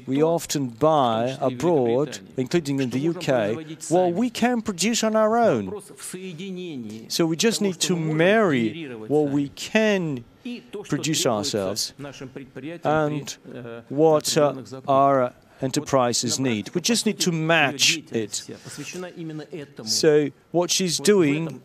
We 0.06 0.22
often 0.22 0.68
buy 0.68 1.36
abroad, 1.40 2.18
including 2.36 2.80
in 2.80 2.90
the 2.90 3.09
UK, 3.09 3.90
what 3.90 4.12
we 4.12 4.30
can 4.30 4.62
produce 4.62 5.02
on 5.02 5.16
our 5.16 5.36
own. 5.36 5.80
So 7.09 7.26
we 7.26 7.36
just 7.36 7.60
need 7.60 7.80
to 7.80 7.96
marry 7.96 8.86
what 8.94 9.30
we 9.30 9.48
can 9.50 10.24
produce 10.84 11.26
ourselves 11.26 11.92
and 12.84 13.36
what 13.88 14.36
uh, 14.36 14.62
our 14.86 15.32
enterprises 15.60 16.39
need. 16.39 16.74
We 16.74 16.80
just 16.80 17.06
need 17.06 17.18
to 17.20 17.32
match 17.32 17.98
it. 18.12 18.43
So 19.85 20.30
what 20.51 20.70
she's 20.70 20.98
doing, 20.98 21.62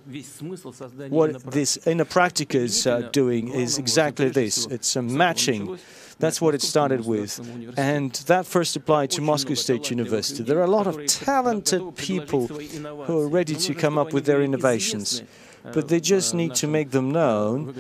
what 1.10 1.52
this 1.52 1.78
Innopraktika 1.78 2.56
is 2.56 2.88
uh, 2.88 3.10
doing 3.11 3.49
is 3.49 3.78
exactly 3.78 4.30
this. 4.30 4.65
It's 4.68 4.95
a 4.95 5.02
matching. 5.02 5.78
That's 6.20 6.40
what 6.40 6.56
it 6.56 6.61
started 6.61 7.06
with. 7.06 7.40
And 7.78 8.14
that 8.28 8.45
first 8.45 8.76
applied 8.76 9.11
to 9.11 9.22
Moscow 9.22 9.56
State 9.56 9.90
University. 9.90 10.44
There 10.44 10.60
are 10.60 10.64
a 10.64 10.68
lot 10.68 10.88
of 10.88 11.06
talented 11.06 11.95
people 11.95 12.48
who 12.48 13.20
are 13.20 13.28
ready 13.28 13.56
to 13.56 13.74
come 13.74 13.98
up 13.98 14.14
with 14.14 14.26
their 14.26 14.41
innovations 14.41 15.24
but 15.73 15.89
they 15.89 16.01
just 16.01 16.35
need 16.35 16.55
to 16.57 16.66
make 16.66 16.91
them 16.91 17.11
known. 17.11 17.75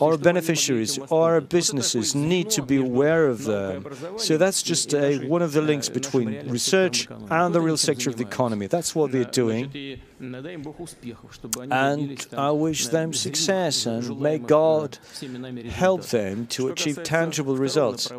Our 0.00 0.16
beneficiaries, 0.16 0.98
our 1.10 1.40
businesses 1.40 2.14
need 2.14 2.50
to 2.50 2.62
be 2.62 2.76
aware 2.76 3.26
of 3.26 3.44
them. 3.44 3.86
So 4.18 4.36
that's 4.36 4.62
just 4.62 4.94
a, 4.94 5.26
one 5.26 5.42
of 5.42 5.52
the 5.52 5.62
links 5.62 5.88
between 5.88 6.48
research 6.48 7.08
and 7.30 7.54
the 7.54 7.60
real 7.60 7.76
sector 7.76 8.10
of 8.10 8.16
the 8.16 8.24
economy. 8.24 8.66
That's 8.66 8.94
what 8.94 9.12
they're 9.12 9.24
doing. 9.24 10.00
And 10.20 10.36
I 12.36 12.50
wish 12.50 12.88
them 12.88 13.12
success 13.12 13.86
and 13.86 14.20
may 14.20 14.38
God 14.38 14.98
help 15.70 16.02
them 16.06 16.46
to 16.48 16.68
achieve 16.68 17.02
tangible 17.04 17.56
results. 17.56 18.10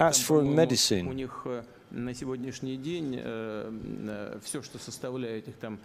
As 0.00 0.22
for 0.22 0.42
medicine, 0.42 1.28
на 1.92 2.14
сегодняшний 2.14 2.78
день 2.78 3.20
все, 4.42 4.62
что 4.62 4.78
составляет 4.78 5.48
их 5.48 5.56
там 5.56 5.78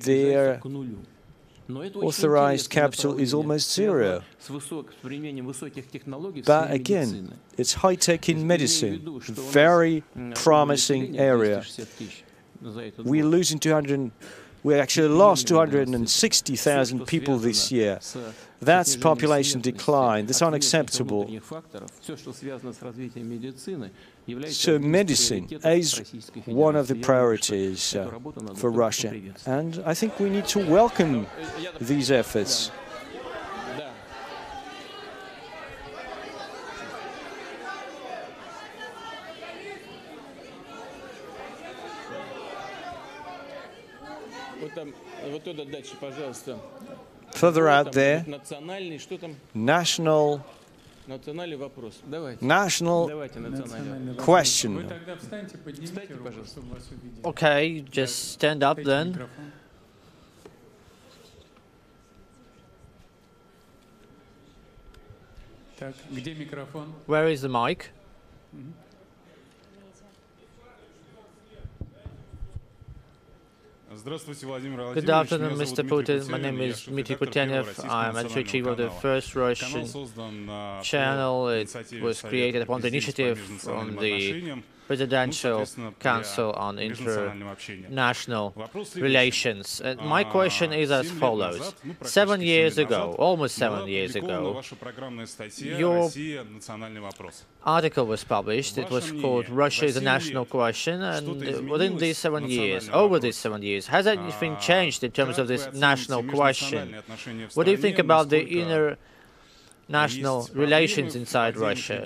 their 0.00 0.60
authorized 2.02 2.68
capital 2.70 3.18
is 3.20 3.32
almost 3.32 3.72
zero. 3.72 4.22
But 6.44 6.70
again, 6.72 7.32
it's 7.56 7.74
high 7.74 7.94
tech 7.94 8.28
in 8.28 8.46
medicine, 8.46 9.20
very 9.28 10.02
promising 10.34 11.18
area. 11.18 11.62
We're 12.98 13.24
losing 13.24 13.58
200. 13.58 14.10
We 14.62 14.74
actually 14.74 15.08
lost 15.08 15.48
260,000 15.48 17.06
people 17.06 17.38
this 17.38 17.72
year. 17.72 17.98
That's 18.60 18.94
population 18.94 19.62
decline. 19.62 20.26
That's 20.26 20.42
unacceptable. 20.42 21.26
So 24.48 24.78
medicine 24.78 25.48
is 25.64 26.00
one 26.46 26.76
of 26.76 26.88
the 26.88 26.94
priorities 26.94 27.94
uh, 27.96 28.10
for 28.54 28.70
Russia. 28.70 29.14
And 29.46 29.82
I 29.86 29.94
think 29.94 30.18
we 30.18 30.30
need 30.30 30.46
to 30.46 30.58
welcome 30.58 31.26
these 31.80 32.10
efforts. 32.10 32.70
Further 47.34 47.68
out 47.68 47.92
there, 47.92 48.24
national 49.54 50.44
national 52.40 53.10
question. 54.16 54.92
Okay, 57.24 57.80
just 57.90 58.32
stand 58.32 58.62
up 58.62 58.82
then. 58.82 59.28
Where 67.06 67.28
is 67.28 67.40
the 67.42 67.48
mic? 67.48 67.90
Good 74.04 75.10
afternoon, 75.10 75.58
Mr. 75.58 75.86
Putin. 75.86 76.28
My 76.30 76.38
name 76.38 76.60
is 76.62 76.84
Dmitry 76.84 77.16
Kutenev. 77.16 77.86
I'm 77.88 78.16
editor 78.16 78.42
chief 78.42 78.64
of 78.64 78.78
the 78.78 78.88
first 78.88 79.36
Russian 79.36 79.84
channel. 80.82 81.48
It 81.50 82.00
was 82.00 82.22
created 82.22 82.62
upon 82.62 82.80
the 82.80 82.88
initiative 82.88 83.38
from 83.38 83.96
the 83.96 84.62
Presidential 84.90 85.64
Council 86.00 86.50
on 86.66 86.80
International 86.80 88.52
Relations. 88.96 89.80
And 89.80 90.00
my 90.00 90.24
question 90.24 90.72
is 90.72 90.90
as 90.90 91.08
follows. 91.12 91.74
Seven 92.02 92.40
years 92.40 92.76
ago, 92.76 93.14
almost 93.16 93.54
seven 93.54 93.86
years 93.86 94.16
ago, 94.16 94.60
your 95.54 96.10
article 97.64 98.04
was 98.04 98.24
published. 98.24 98.78
It 98.78 98.90
was 98.90 99.12
called 99.12 99.48
Russia 99.48 99.84
is 99.84 99.96
a 99.96 100.00
National 100.00 100.44
Question. 100.44 101.00
And 101.02 101.40
э, 101.40 101.70
within 101.70 101.96
these 101.98 102.18
seven 102.18 102.50
years, 102.50 102.90
over 102.92 103.20
these 103.20 103.36
seven 103.36 103.62
years, 103.62 103.86
has 103.86 104.08
anything 104.08 104.56
changed 104.56 105.04
in 105.04 105.12
terms 105.12 105.38
of 105.38 105.46
this 105.46 105.68
national 105.72 106.24
question? 106.24 106.96
What 107.54 107.66
do 107.66 107.70
you 107.70 107.80
think 107.86 108.00
about 108.00 108.30
the 108.30 108.42
inner 108.60 108.98
national 109.88 110.48
relations 110.52 111.14
inside 111.14 111.56
Russia? 111.56 112.02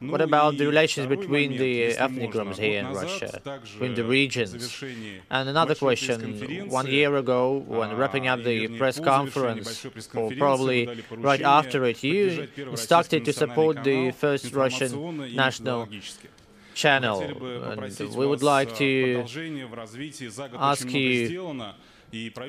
What 0.00 0.20
about 0.20 0.58
the 0.58 0.66
relations 0.66 1.08
between 1.08 1.56
the 1.56 1.96
uh, 1.96 2.04
ethnic 2.04 2.30
groups 2.30 2.58
here 2.58 2.80
in 2.80 2.92
Russia, 2.92 3.40
between 3.44 3.94
the 3.94 4.04
regions? 4.04 4.82
And 5.28 5.48
another 5.48 5.74
question, 5.74 6.68
one 6.68 6.86
year 6.86 7.16
ago, 7.16 7.64
when 7.66 7.96
wrapping 7.96 8.28
up 8.28 8.44
the 8.44 8.68
press 8.78 9.00
conference, 9.00 9.84
or 10.14 10.30
probably 10.36 11.02
right 11.16 11.42
after 11.42 11.84
it, 11.84 12.02
you 12.04 12.48
instructed 12.56 13.24
to 13.24 13.32
support 13.32 13.82
the 13.82 14.12
first 14.12 14.52
Russian 14.52 15.34
national 15.34 15.88
channel. 16.74 17.20
And 17.20 17.98
we 18.14 18.26
would 18.26 18.42
like 18.42 18.76
to 18.76 19.24
ask 20.54 20.88
you 20.92 21.58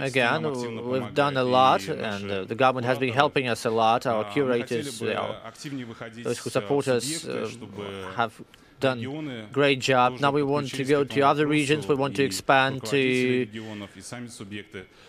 Again, 0.07 0.43
we've 0.89 1.13
done 1.13 1.35
a 1.37 1.43
lot, 1.43 1.81
and 1.87 2.31
uh, 2.31 2.43
the 2.45 2.55
government 2.55 2.85
has 2.85 2.97
been 2.97 3.13
helping 3.13 3.47
us 3.49 3.65
a 3.65 3.69
lot. 3.69 4.05
Our 4.05 4.23
curators, 4.33 5.01
our, 5.01 5.35
those 6.23 6.39
who 6.39 6.49
support 6.49 6.87
us, 6.87 7.25
uh, 7.27 7.47
have 8.15 8.41
done 8.79 9.01
great 9.51 9.79
job. 9.81 10.19
Now 10.21 10.31
we 10.31 10.43
want 10.43 10.69
to 10.69 10.83
go 10.85 11.03
to 11.03 11.21
other 11.21 11.45
regions. 11.45 11.87
We 11.87 11.95
want 11.95 12.15
to 12.15 12.23
expand 12.23 12.85
to 12.85 12.97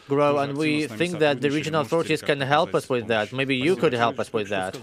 grow, 0.08 0.38
and 0.38 0.58
we 0.58 0.86
think 0.88 1.18
that 1.20 1.40
the 1.40 1.50
regional 1.50 1.82
authorities 1.82 2.20
can 2.22 2.40
help 2.40 2.74
us 2.74 2.88
with 2.88 3.06
that. 3.06 3.32
Maybe 3.32 3.54
you 3.56 3.76
could 3.76 3.92
help 3.92 4.18
us 4.18 4.32
with 4.32 4.48
that. 4.48 4.76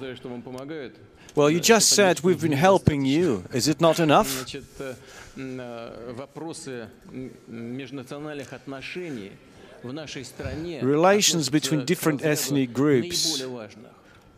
Well, 1.36 1.50
you 1.52 1.60
just 1.60 1.90
said 1.90 2.22
we've 2.22 2.42
been 2.42 2.54
helping 2.54 3.06
you. 3.06 3.44
Is 3.54 3.68
it 3.68 3.80
not 3.82 4.00
enough? 4.00 4.46
Relations 9.84 11.50
between 11.50 11.86
different 11.86 12.24
ethnic 12.24 12.74
groups 12.74 13.44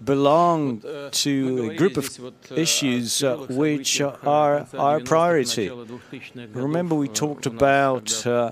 belong 0.04 0.82
to 1.12 1.70
a 1.70 1.76
group 1.76 1.98
of 1.98 2.08
issues 2.56 3.24
uh, 3.24 3.36
which 3.50 4.02
are 4.02 4.68
our 4.74 5.00
priority. 5.00 5.72
Remember, 6.54 6.96
we 6.96 7.08
talked 7.08 7.46
about 7.46 8.26
uh, 8.26 8.52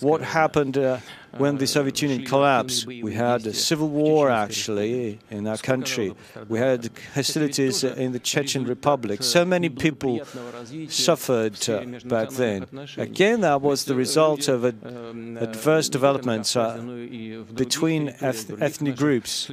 what 0.00 0.22
happened 0.22 0.76
uh, 0.78 0.98
when 1.38 1.58
the 1.58 1.66
Soviet 1.66 2.02
Union 2.02 2.24
collapsed. 2.24 2.86
We 2.86 3.14
had 3.14 3.46
a 3.46 3.54
civil 3.54 3.88
war, 3.88 4.30
actually, 4.30 5.18
in 5.30 5.46
our 5.46 5.58
country. 5.58 6.14
We 6.48 6.58
had 6.58 6.90
hostilities 7.14 7.84
in 7.84 8.12
the 8.12 8.18
Chechen 8.18 8.64
Republic. 8.64 9.22
So 9.22 9.44
many 9.44 9.68
people 9.68 10.20
suffered 10.88 11.68
uh, 11.68 11.84
back 12.04 12.30
then. 12.30 12.66
Again, 12.96 13.40
that 13.42 13.60
was 13.62 13.84
the 13.84 13.94
result 13.94 14.48
of 14.48 14.64
adverse 14.64 15.88
developments 15.88 16.56
uh, 16.56 16.78
between 17.54 18.14
eth 18.20 18.50
ethnic 18.60 18.96
groups. 18.96 19.50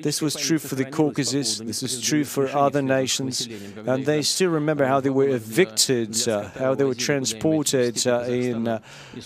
This 0.00 0.20
was 0.20 0.34
true 0.34 0.58
for 0.58 0.74
the 0.74 0.84
Caucasus, 0.84 1.58
this 1.58 1.82
is 1.82 2.00
true 2.00 2.24
for 2.24 2.48
other 2.48 2.82
nations, 2.82 3.48
and 3.86 4.04
they 4.04 4.22
still 4.22 4.50
remember 4.50 4.84
how 4.84 4.98
they 5.00 5.10
were 5.10 5.28
evicted, 5.28 6.28
uh, 6.28 6.48
how 6.58 6.74
they 6.74 6.84
were 6.84 6.94
transported 6.94 8.04
uh, 8.06 8.22
in 8.22 8.66
uh, 8.66 8.80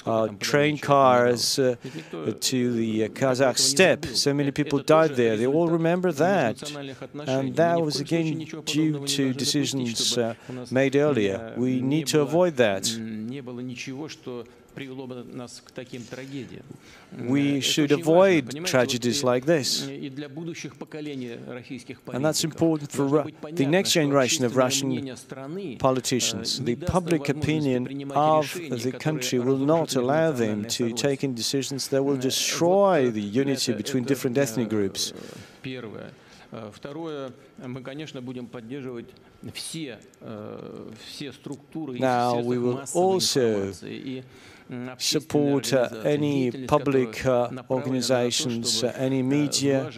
uh 0.05 0.29
train 0.39 0.77
cars 0.77 1.59
uh, 1.59 1.77
to 2.41 2.73
the 2.73 3.09
Kazakh 3.09 3.59
steppe. 3.59 4.05
So 4.05 4.35
many 4.35 4.51
people 4.51 4.81
died 4.81 5.17
there. 5.17 5.37
They 5.37 5.47
all 5.47 5.69
remember 5.69 6.13
that. 6.13 6.57
And 7.27 7.57
that 7.57 7.81
was 7.81 8.01
again 8.01 8.45
due 8.67 9.07
to 9.07 9.33
decisions 9.33 10.19
uh, 10.19 10.35
made 10.71 10.95
earlier. 10.95 11.55
We 11.57 11.81
need 11.81 12.07
to 12.09 12.21
avoid 12.21 12.57
that. 12.57 12.85
We 17.17 17.61
should 17.61 17.93
avoid 17.93 18.65
tragedies 18.65 19.25
like 19.25 19.47
this. 19.47 19.87
And 22.13 22.25
that's 22.25 22.45
important 22.45 22.93
for 22.93 23.25
the 23.53 23.67
next 23.67 23.93
generation 23.93 24.45
of 24.45 24.57
Russian 24.57 25.17
politicians. 25.79 26.61
The 26.61 26.77
public 26.77 27.29
opinion 27.29 28.11
of 28.13 28.55
the 28.55 28.93
country 28.93 29.39
will 29.39 29.59
not 29.59 29.97
allow 29.97 30.31
them 30.33 30.65
to 30.79 30.93
take 30.93 31.25
in 31.25 31.35
decisions 31.35 31.89
that 31.89 32.03
will 32.03 32.17
destroy 32.17 33.11
the 33.11 33.23
unity 33.23 33.73
between 33.73 34.05
different 34.05 34.39
ethnic 34.39 34.69
groups. 34.69 35.13
Второе, 36.72 37.34
мы, 37.58 37.82
конечно, 37.82 38.22
будем 38.22 38.48
поддерживать 38.48 39.10
все, 39.54 40.00
все 41.04 41.34
структуры 41.34 41.96
и 41.96 41.98
все 41.98 42.44
массовой 42.44 44.24
support 44.98 45.74
uh, 45.74 46.02
any 46.06 46.52
public 46.68 47.26
uh, 47.26 47.50
organizations, 47.70 48.84
uh, 48.84 48.94
any 48.96 49.22
media 49.22 49.90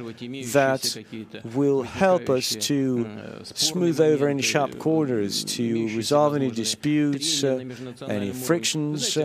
that 0.53 1.06
will 1.53 1.84
help 1.84 2.30
us 2.30 2.56
to 2.56 3.07
smooth 3.44 3.99
over 4.02 4.27
any 4.27 4.41
sharp 4.41 4.77
corners, 4.80 5.44
to 5.44 5.88
resolve 5.95 6.36
any 6.36 6.52
disputes, 6.52 7.44
any 7.44 8.32
frictions. 8.32 9.18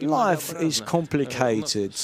life 0.00 0.54
is 0.60 0.80
complicated. 0.80 1.94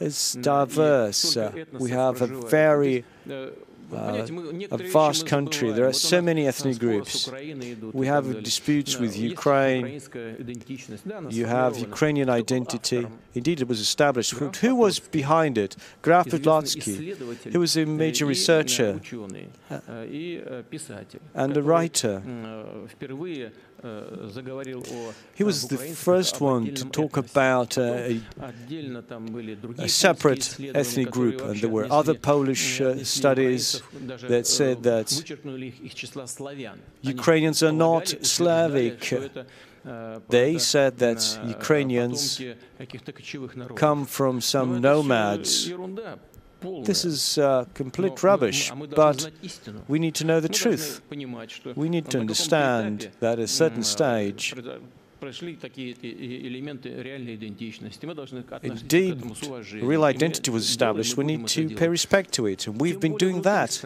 It's 0.00 0.32
diverse. 0.34 1.36
we 1.72 1.90
have 1.90 1.97
a 1.99 2.27
very 2.59 3.03
uh, 3.29 4.23
a 4.71 4.77
vast 4.77 5.25
country. 5.25 5.71
There 5.71 5.87
are 5.87 5.93
so 5.93 6.21
many 6.21 6.47
ethnic 6.47 6.79
groups. 6.79 7.29
We 7.93 8.07
have 8.07 8.43
disputes 8.43 8.97
with 8.97 9.17
Ukraine. 9.17 9.99
You 11.29 11.45
have 11.45 11.77
Ukrainian 11.77 12.29
identity. 12.29 13.07
Indeed, 13.33 13.61
it 13.61 13.67
was 13.67 13.79
established. 13.79 14.31
Who 14.33 14.75
was 14.75 14.99
behind 14.99 15.57
it? 15.57 15.75
Graf 16.01 16.27
Potocki. 16.27 16.95
He 17.53 17.57
was 17.57 17.77
a 17.77 17.85
major 17.85 18.25
researcher 18.25 18.99
and 21.35 21.57
a 21.57 21.63
writer. 21.63 22.21
He 23.81 25.43
was 25.43 25.67
the 25.67 25.77
first 25.77 26.41
one 26.41 26.73
to 26.75 26.85
talk 26.85 27.15
about 27.15 27.77
a, 27.77 28.19
a 29.77 29.87
separate 29.87 30.57
ethnic 30.75 31.11
group, 31.11 31.41
and 31.41 31.61
there 31.61 31.69
were 31.69 31.87
other 31.89 32.13
Polish 32.13 32.81
uh, 32.81 33.03
studies 33.05 33.81
that 34.27 34.47
said 34.47 34.83
that 34.83 35.07
Ukrainians 37.01 37.63
are 37.63 37.71
not 37.71 38.07
Slavic. 38.21 39.13
They 40.27 40.57
said 40.57 40.97
that 40.97 41.39
Ukrainians 41.45 42.41
come 43.75 44.05
from 44.05 44.41
some 44.41 44.81
nomads 44.81 45.71
this 46.61 47.05
is 47.05 47.37
uh, 47.37 47.65
complete 47.73 48.21
rubbish, 48.21 48.71
but 48.95 49.31
we 49.87 49.99
need 49.99 50.15
to 50.15 50.25
know 50.25 50.39
the 50.39 50.49
truth. 50.49 51.01
We 51.75 51.89
need 51.89 52.09
to 52.09 52.19
understand 52.19 53.11
that 53.19 53.33
at 53.33 53.39
a 53.39 53.47
certain 53.47 53.83
stage 53.83 54.53
Indeed, 58.63 59.17
real 59.81 60.03
identity 60.05 60.51
was 60.51 60.69
established. 60.69 61.17
We 61.17 61.25
need 61.25 61.47
to 61.47 61.69
pay 61.75 61.89
respect 61.89 62.31
to 62.33 62.45
it, 62.47 62.67
and 62.67 62.79
we've 62.79 62.99
been 62.99 63.17
doing 63.17 63.41
that, 63.41 63.83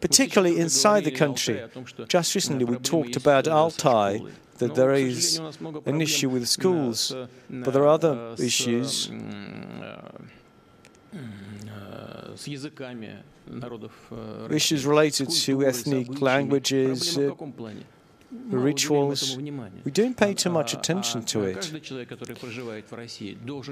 particularly 0.00 0.58
inside 0.58 1.04
the 1.04 1.10
country. 1.10 1.62
Just 2.08 2.34
recently, 2.34 2.64
we 2.64 2.76
talked 2.76 3.16
about 3.16 3.46
Altai, 3.46 4.22
that 4.58 4.74
there 4.74 4.92
is 4.92 5.40
an 5.84 6.00
issue 6.00 6.30
with 6.30 6.48
schools, 6.48 7.14
but 7.50 7.72
there 7.72 7.82
are 7.82 7.88
other 7.88 8.34
issues 8.38 9.10
issues 14.50 14.86
related 14.86 15.30
to 15.30 15.64
ethnic 15.66 16.20
languages, 16.20 17.18
uh, 17.18 17.34
rituals. 18.50 19.36
We 19.84 19.90
don't 19.90 20.16
pay 20.16 20.34
too 20.34 20.50
much 20.50 20.72
attention 20.72 21.24
to 21.24 21.42
it. 21.44 21.72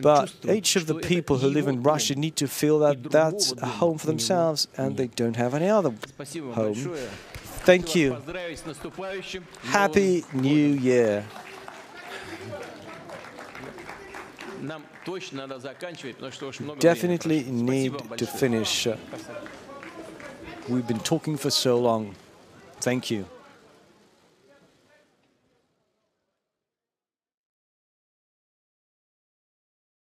But 0.02 0.34
each 0.48 0.76
of 0.76 0.86
the 0.86 0.96
people 0.96 1.38
who 1.38 1.48
live 1.48 1.68
in 1.68 1.82
Russia 1.82 2.14
need 2.14 2.36
to 2.36 2.48
feel 2.48 2.78
that 2.80 3.10
that's 3.10 3.52
a 3.52 3.66
home 3.66 3.98
for 3.98 4.06
themselves 4.06 4.68
and 4.76 4.96
they 4.96 5.06
don't 5.06 5.36
have 5.36 5.54
any 5.54 5.68
other 5.68 5.92
home. 6.54 6.74
Thank 7.68 7.94
you. 7.94 8.16
Happy 9.62 10.24
New 10.32 10.68
Year. 10.88 11.24
Definitely 16.80 17.44
need 17.44 17.92
to 18.18 18.26
finish. 18.26 18.86
We've 20.68 20.86
been 20.86 21.00
talking 21.00 21.36
for 21.38 21.50
so 21.50 21.78
long. 21.78 22.14
Thank 22.80 23.10
you. 23.10 23.26